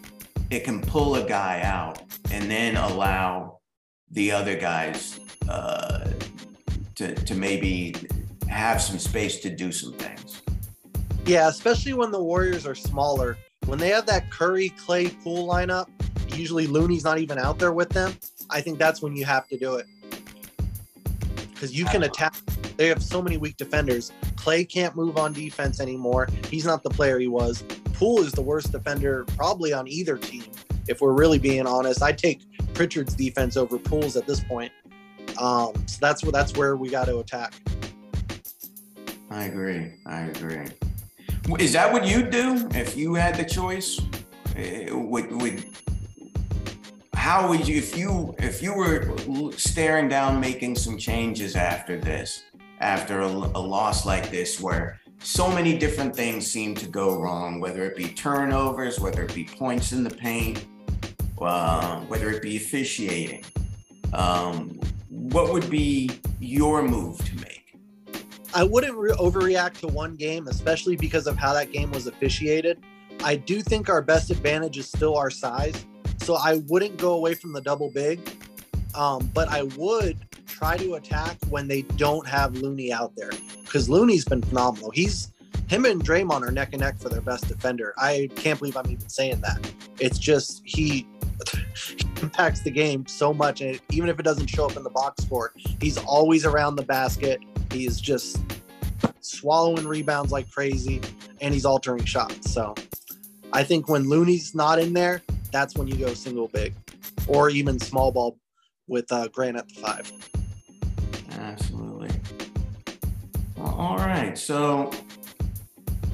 it 0.50 0.64
can 0.64 0.82
pull 0.82 1.16
a 1.16 1.28
guy 1.28 1.62
out 1.64 2.02
and 2.32 2.50
then 2.50 2.78
allow 2.78 3.60
the 4.12 4.32
other 4.32 4.56
guys 4.56 5.20
uh, 5.50 6.10
to 6.96 7.16
to 7.16 7.36
maybe 7.36 7.96
have 8.48 8.82
some 8.82 9.00
space 9.00 9.40
to 9.42 9.50
do 9.50 9.72
some 9.72 9.94
things. 9.94 10.42
Yeah, 11.28 11.50
especially 11.50 11.92
when 11.92 12.12
the 12.12 12.24
Warriors 12.24 12.66
are 12.66 12.74
smaller. 12.74 13.38
When 13.66 13.78
they 13.78 13.90
have 13.90 14.06
that 14.06 14.32
Curry 14.32 14.70
Klay 14.70 15.14
Poole 15.22 15.46
lineup, 15.46 15.90
usually 16.34 16.68
Looney's 16.68 17.04
not 17.04 17.20
even 17.20 17.38
out 17.38 17.60
there 17.60 17.74
with 17.74 17.90
them. 17.90 18.16
I 18.50 18.62
think 18.62 18.80
that's 18.80 19.02
when 19.02 19.14
you 19.14 19.26
have 19.26 19.46
to 19.50 19.58
do 19.58 19.76
it 19.76 19.88
because 21.54 21.78
you 21.78 21.84
can 21.84 22.04
attack. 22.04 22.34
They 22.78 22.88
have 22.88 23.04
so 23.04 23.22
many 23.22 23.36
weak 23.36 23.58
defenders. 23.58 24.14
Klay 24.36 24.68
can't 24.70 24.96
move 24.96 25.18
on 25.18 25.34
defense 25.34 25.82
anymore. 25.82 26.30
He's 26.50 26.66
not 26.66 26.82
the 26.82 26.90
player 26.90 27.20
he 27.20 27.28
was. 27.28 27.62
Poole 27.92 28.22
is 28.22 28.32
the 28.32 28.42
worst 28.42 28.72
defender 28.72 29.26
probably 29.36 29.74
on 29.74 29.86
either 29.90 30.18
team. 30.18 30.46
If 30.88 31.02
we're 31.02 31.12
really 31.12 31.40
being 31.40 31.68
honest, 31.68 32.02
I 32.02 32.14
take 32.14 32.42
Pritchard's 32.74 33.16
defense 33.16 33.58
over 33.58 33.78
Poole's 33.78 34.16
at 34.16 34.28
this 34.28 34.40
point. 34.40 34.72
Um, 35.42 35.74
so 35.88 35.98
that's 36.00 36.24
where 36.24 36.32
that's 36.32 36.56
where 36.56 36.78
we 36.78 36.90
got 36.90 37.06
to 37.06 37.18
attack. 37.20 37.54
I 39.30 39.44
agree. 39.44 39.92
I 40.06 40.22
agree. 40.22 40.68
Is 41.60 41.74
that 41.74 41.92
what 41.92 42.06
you'd 42.06 42.30
do 42.30 42.68
if 42.74 42.98
you 42.98 43.14
had 43.14 43.36
the 43.36 43.46
choice? 43.46 44.00
Eh, 44.56 44.92
would 44.92 45.32
would 45.32 45.64
how 47.14 47.48
would 47.50 47.68
you 47.68 47.78
if 47.78 47.98
you 47.98 48.34
if 48.40 48.62
you 48.62 48.74
were 48.74 49.16
staring 49.52 50.08
down 50.08 50.40
making 50.40 50.76
some 50.76 50.98
changes 50.98 51.56
after 51.56 52.00
this 52.00 52.44
after 52.80 53.22
a, 53.22 53.28
a, 53.28 53.64
loss 53.76 54.06
like 54.06 54.32
this 54.32 54.62
where 54.62 55.00
so 55.20 55.52
many 55.52 55.78
different 55.78 56.16
things 56.16 56.46
seem 56.46 56.74
to 56.74 56.88
go 56.88 57.20
wrong 57.20 57.60
whether 57.60 57.84
it 57.84 57.96
be 57.96 58.08
turnovers 58.08 59.00
whether 59.00 59.24
it 59.24 59.34
be 59.34 59.44
points 59.44 59.92
in 59.92 60.04
the 60.04 60.10
paint 60.10 60.66
uh, 61.42 62.00
whether 62.02 62.30
it 62.30 62.42
be 62.42 62.56
officiating 62.58 63.44
um, 64.14 64.80
what 65.10 65.52
would 65.52 65.70
be 65.70 66.10
your 66.40 66.82
move 66.82 67.18
to 67.26 67.36
make 67.38 67.57
i 68.58 68.64
wouldn't 68.64 68.96
re- 68.96 69.12
overreact 69.12 69.80
to 69.80 69.88
one 69.88 70.16
game 70.16 70.48
especially 70.48 70.96
because 70.98 71.28
of 71.28 71.38
how 71.38 71.54
that 71.54 71.72
game 71.72 71.92
was 71.92 72.08
officiated 72.08 72.84
i 73.24 73.36
do 73.36 73.62
think 73.62 73.90
our 73.90 74.02
best 74.02 74.30
advantage 74.30 74.78
is 74.78 74.88
still 74.88 75.16
our 75.16 75.30
size 75.30 75.86
so 76.28 76.36
I 76.36 76.56
wouldn't 76.68 76.98
go 76.98 77.14
away 77.14 77.36
from 77.36 77.54
the 77.54 77.62
double 77.62 77.90
big, 77.90 78.20
um, 78.96 79.32
but 79.34 79.48
I 79.48 79.64
would 79.64 80.18
try 80.46 80.76
to 80.78 80.96
attack 80.96 81.38
when 81.50 81.70
they 81.70 81.84
don't 81.84 82.28
have 82.28 82.54
Looney 82.58 82.92
out 82.92 83.16
there 83.16 83.32
because 83.64 83.88
Looney's 83.88 84.26
been 84.26 84.42
phenomenal. 84.42 84.92
He's 84.92 85.32
him 85.68 85.86
and 85.86 86.04
Draymond 86.04 86.42
are 86.42 86.52
neck 86.52 86.70
and 86.74 86.82
neck 86.82 87.00
for 87.00 87.08
their 87.08 87.22
best 87.22 87.48
defender. 87.48 87.94
I 87.98 88.30
can't 88.36 88.60
believe 88.60 88.76
I'm 88.76 88.90
even 88.90 89.08
saying 89.08 89.42
that. 89.42 89.72
It's 90.00 90.18
just 90.18 90.62
he, 90.66 91.08
he 91.76 92.06
impacts 92.22 92.62
the 92.62 92.72
game 92.72 93.06
so 93.08 93.34
much, 93.34 93.62
and 93.62 93.80
even 93.92 94.10
if 94.10 94.20
it 94.20 94.24
doesn't 94.24 94.48
show 94.48 94.66
up 94.66 94.76
in 94.76 94.84
the 94.84 94.90
box 94.90 95.24
score, 95.24 95.54
he's 95.80 95.98
always 95.98 96.46
around 96.46 96.76
the 96.76 96.84
basket. 96.84 97.40
He's 97.72 98.02
just 98.02 98.40
swallowing 99.40 99.88
rebounds 99.88 100.32
like 100.32 100.50
crazy, 100.52 101.02
and 101.42 101.54
he's 101.54 101.66
altering 101.66 102.06
shots. 102.06 102.52
So 102.52 102.76
I 103.54 103.64
think 103.64 103.90
when 103.90 104.08
Looney's 104.10 104.54
not 104.56 104.80
in 104.80 104.94
there, 104.94 105.22
that's 105.52 105.76
when 105.76 105.88
you 105.88 105.96
go 105.96 106.14
single 106.14 106.48
big 106.48 106.74
or 107.28 107.50
even 107.50 107.80
small 107.80 108.12
ball 108.12 108.38
with 108.88 109.12
uh, 109.12 109.28
Grant 109.30 109.58
at 109.58 109.68
the 109.70 109.76
five. 109.76 110.12
Absolutely. 111.32 112.10
All 113.60 113.98
right. 113.98 114.38
So 114.38 114.92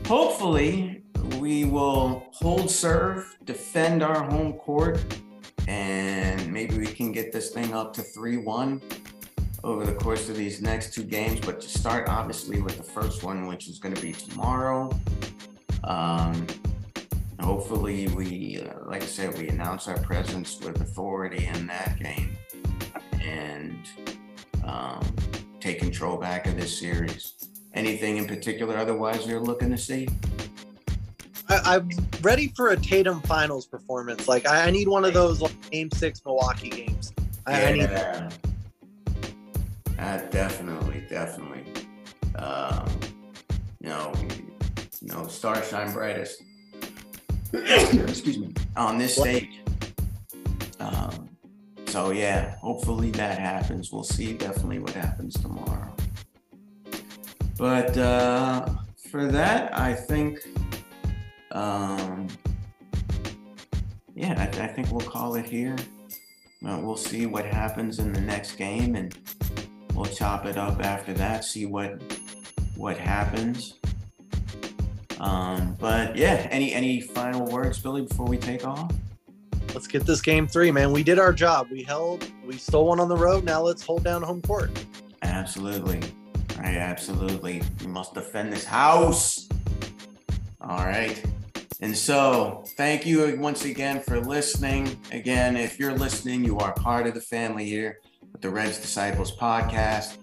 hopefully 0.05 1.03
we 1.39 1.65
will 1.65 2.25
hold 2.33 2.69
serve, 2.69 3.37
defend 3.45 4.03
our 4.03 4.23
home 4.23 4.53
court, 4.53 5.03
and 5.67 6.51
maybe 6.51 6.77
we 6.77 6.87
can 6.87 7.11
get 7.11 7.31
this 7.31 7.51
thing 7.51 7.73
up 7.73 7.93
to 7.93 8.01
3 8.01 8.37
1 8.37 8.81
over 9.63 9.85
the 9.85 9.93
course 9.93 10.29
of 10.29 10.35
these 10.35 10.61
next 10.61 10.93
two 10.93 11.03
games. 11.03 11.39
But 11.39 11.61
to 11.61 11.69
start, 11.69 12.09
obviously, 12.09 12.61
with 12.61 12.77
the 12.77 12.83
first 12.83 13.23
one, 13.23 13.47
which 13.47 13.67
is 13.67 13.79
going 13.79 13.95
to 13.95 14.01
be 14.01 14.11
tomorrow. 14.11 14.89
Um, 15.83 16.47
hopefully 17.43 18.07
we 18.09 18.61
uh, 18.61 18.73
like 18.85 19.03
i 19.03 19.05
said 19.05 19.37
we 19.37 19.49
announce 19.49 19.87
our 19.87 19.99
presence 19.99 20.59
with 20.61 20.79
authority 20.81 21.45
in 21.45 21.67
that 21.67 21.99
game 21.99 22.35
and 23.21 23.77
um, 24.63 25.03
take 25.59 25.79
control 25.79 26.17
back 26.17 26.47
of 26.47 26.55
this 26.55 26.79
series 26.79 27.33
anything 27.73 28.17
in 28.17 28.25
particular 28.25 28.77
otherwise 28.77 29.27
you're 29.27 29.41
looking 29.41 29.69
to 29.69 29.77
see 29.77 30.07
I, 31.49 31.75
am 31.75 31.89
ready 32.21 32.47
for 32.55 32.69
a 32.69 32.77
Tatum 32.77 33.21
finals 33.21 33.67
performance. 33.67 34.27
Like 34.27 34.47
I, 34.47 34.67
I 34.67 34.71
need 34.71 34.87
one 34.87 35.05
of 35.05 35.13
those 35.13 35.41
like 35.41 35.69
game 35.69 35.91
six 35.91 36.21
Milwaukee 36.25 36.69
games. 36.69 37.13
I, 37.45 37.51
yeah, 37.51 37.67
I 37.67 38.27
need 38.29 38.33
uh, 39.99 40.17
definitely, 40.29 41.03
definitely. 41.09 41.63
Um, 42.35 42.87
you 43.79 43.89
know, 43.89 44.13
you 45.01 45.07
know, 45.07 45.27
star 45.27 45.61
shine 45.63 45.91
brightest 45.93 46.41
excuse 47.53 48.39
me, 48.39 48.51
on 48.75 48.97
this 48.97 49.15
stage. 49.15 49.61
Um, 50.79 51.29
so 51.85 52.09
yeah, 52.09 52.55
hopefully 52.57 53.11
that 53.11 53.37
happens. 53.37 53.91
We'll 53.91 54.03
see 54.03 54.33
definitely 54.33 54.79
what 54.79 54.93
happens 54.93 55.35
tomorrow. 55.35 55.93
But 57.57 57.95
uh, 57.95 58.67
for 59.11 59.27
that, 59.27 59.77
I 59.77 59.93
think, 59.93 60.39
um, 61.51 62.27
yeah, 64.15 64.33
I, 64.39 64.63
I 64.63 64.67
think 64.67 64.91
we'll 64.91 65.01
call 65.01 65.35
it 65.35 65.45
here. 65.45 65.75
Uh, 66.65 66.79
we'll 66.81 66.97
see 66.97 67.27
what 67.27 67.45
happens 67.45 67.99
in 67.99 68.11
the 68.11 68.21
next 68.21 68.55
game, 68.55 68.95
and 68.95 69.15
we'll 69.93 70.05
chop 70.05 70.45
it 70.45 70.57
up 70.57 70.83
after 70.83 71.13
that. 71.13 71.45
See 71.45 71.65
what 71.65 72.01
what 72.75 72.97
happens. 72.97 73.75
Um, 75.19 75.77
but 75.79 76.15
yeah, 76.15 76.47
any 76.51 76.73
any 76.73 77.01
final 77.01 77.45
words, 77.45 77.79
Billy, 77.79 78.01
before 78.01 78.25
we 78.25 78.37
take 78.37 78.65
off? 78.65 78.91
Let's 79.73 79.87
get 79.87 80.05
this 80.05 80.21
game 80.21 80.47
three, 80.47 80.71
man. 80.71 80.91
We 80.91 81.01
did 81.01 81.17
our 81.17 81.33
job. 81.33 81.67
We 81.71 81.81
held, 81.81 82.29
we 82.45 82.57
stole 82.57 82.87
one 82.87 82.99
on 82.99 83.09
the 83.09 83.17
road. 83.17 83.43
Now 83.43 83.61
let's 83.61 83.81
hold 83.81 84.03
down 84.03 84.21
home 84.21 84.41
court. 84.41 84.69
Absolutely. 85.23 85.99
I 86.59 86.75
absolutely 86.77 87.63
we 87.81 87.87
must 87.87 88.13
defend 88.13 88.53
this 88.53 88.65
house. 88.65 89.47
All 90.61 90.85
right. 90.85 91.23
And 91.81 91.97
so, 91.97 92.63
thank 92.77 93.05
you 93.05 93.37
once 93.39 93.65
again 93.65 93.99
for 93.99 94.21
listening. 94.21 94.97
Again, 95.11 95.57
if 95.57 95.79
you're 95.79 95.97
listening, 95.97 96.45
you 96.45 96.57
are 96.59 96.73
part 96.73 97.07
of 97.07 97.13
the 97.13 97.21
family 97.21 97.65
here 97.65 97.99
the 98.43 98.49
Reds 98.49 98.77
Disciples 98.77 99.33
podcast. 99.33 100.17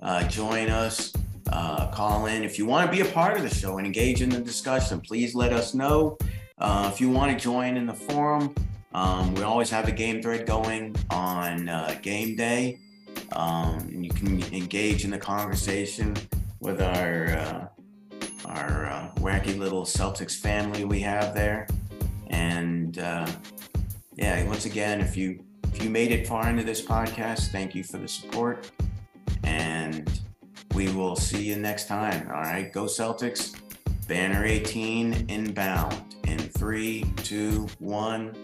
Uh, 0.00 0.26
join 0.28 0.70
us, 0.70 1.12
uh, 1.52 1.90
call 1.90 2.24
in. 2.24 2.42
If 2.42 2.58
you 2.58 2.64
want 2.64 2.90
to 2.90 2.96
be 2.96 3.06
a 3.06 3.12
part 3.12 3.36
of 3.36 3.42
the 3.42 3.54
show 3.54 3.76
and 3.76 3.86
engage 3.86 4.22
in 4.22 4.30
the 4.30 4.40
discussion, 4.40 4.98
please 4.98 5.34
let 5.34 5.52
us 5.52 5.74
know. 5.74 6.16
Uh, 6.56 6.90
if 6.90 7.02
you 7.02 7.10
want 7.10 7.38
to 7.38 7.38
join 7.38 7.76
in 7.76 7.84
the 7.84 7.92
forum, 7.92 8.54
um, 8.94 9.34
we 9.34 9.42
always 9.42 9.68
have 9.68 9.88
a 9.88 9.92
game 9.92 10.22
thread 10.22 10.46
going 10.46 10.96
on 11.10 11.68
uh, 11.68 11.98
game 12.00 12.34
day. 12.34 12.78
Um, 13.32 13.80
and 13.80 14.02
you 14.02 14.10
can 14.10 14.42
engage 14.54 15.04
in 15.04 15.10
the 15.10 15.18
conversation 15.18 16.16
with 16.60 16.80
our 16.80 17.26
uh, 17.26 17.66
our 18.46 18.86
uh, 18.86 19.10
wacky 19.16 19.58
little 19.58 19.84
Celtics 19.84 20.34
family 20.34 20.86
we 20.86 21.00
have 21.00 21.34
there. 21.34 21.66
And 22.28 22.96
yeah, 22.96 24.42
once 24.46 24.64
again, 24.64 25.02
if 25.02 25.14
you 25.14 25.44
if 25.76 25.84
you 25.84 25.90
made 25.90 26.10
it 26.10 26.26
far 26.26 26.48
into 26.48 26.64
this 26.64 26.80
podcast, 26.80 27.52
thank 27.52 27.74
you 27.74 27.84
for 27.84 27.98
the 27.98 28.08
support. 28.08 28.70
And 29.44 30.10
we 30.74 30.88
will 30.88 31.16
see 31.16 31.44
you 31.44 31.56
next 31.56 31.86
time. 31.86 32.30
All 32.30 32.40
right, 32.40 32.72
go 32.72 32.84
Celtics. 32.84 33.54
Banner 34.08 34.46
18 34.46 35.26
inbound 35.28 36.16
in 36.24 36.38
three, 36.38 37.04
two, 37.16 37.66
one. 37.78 38.34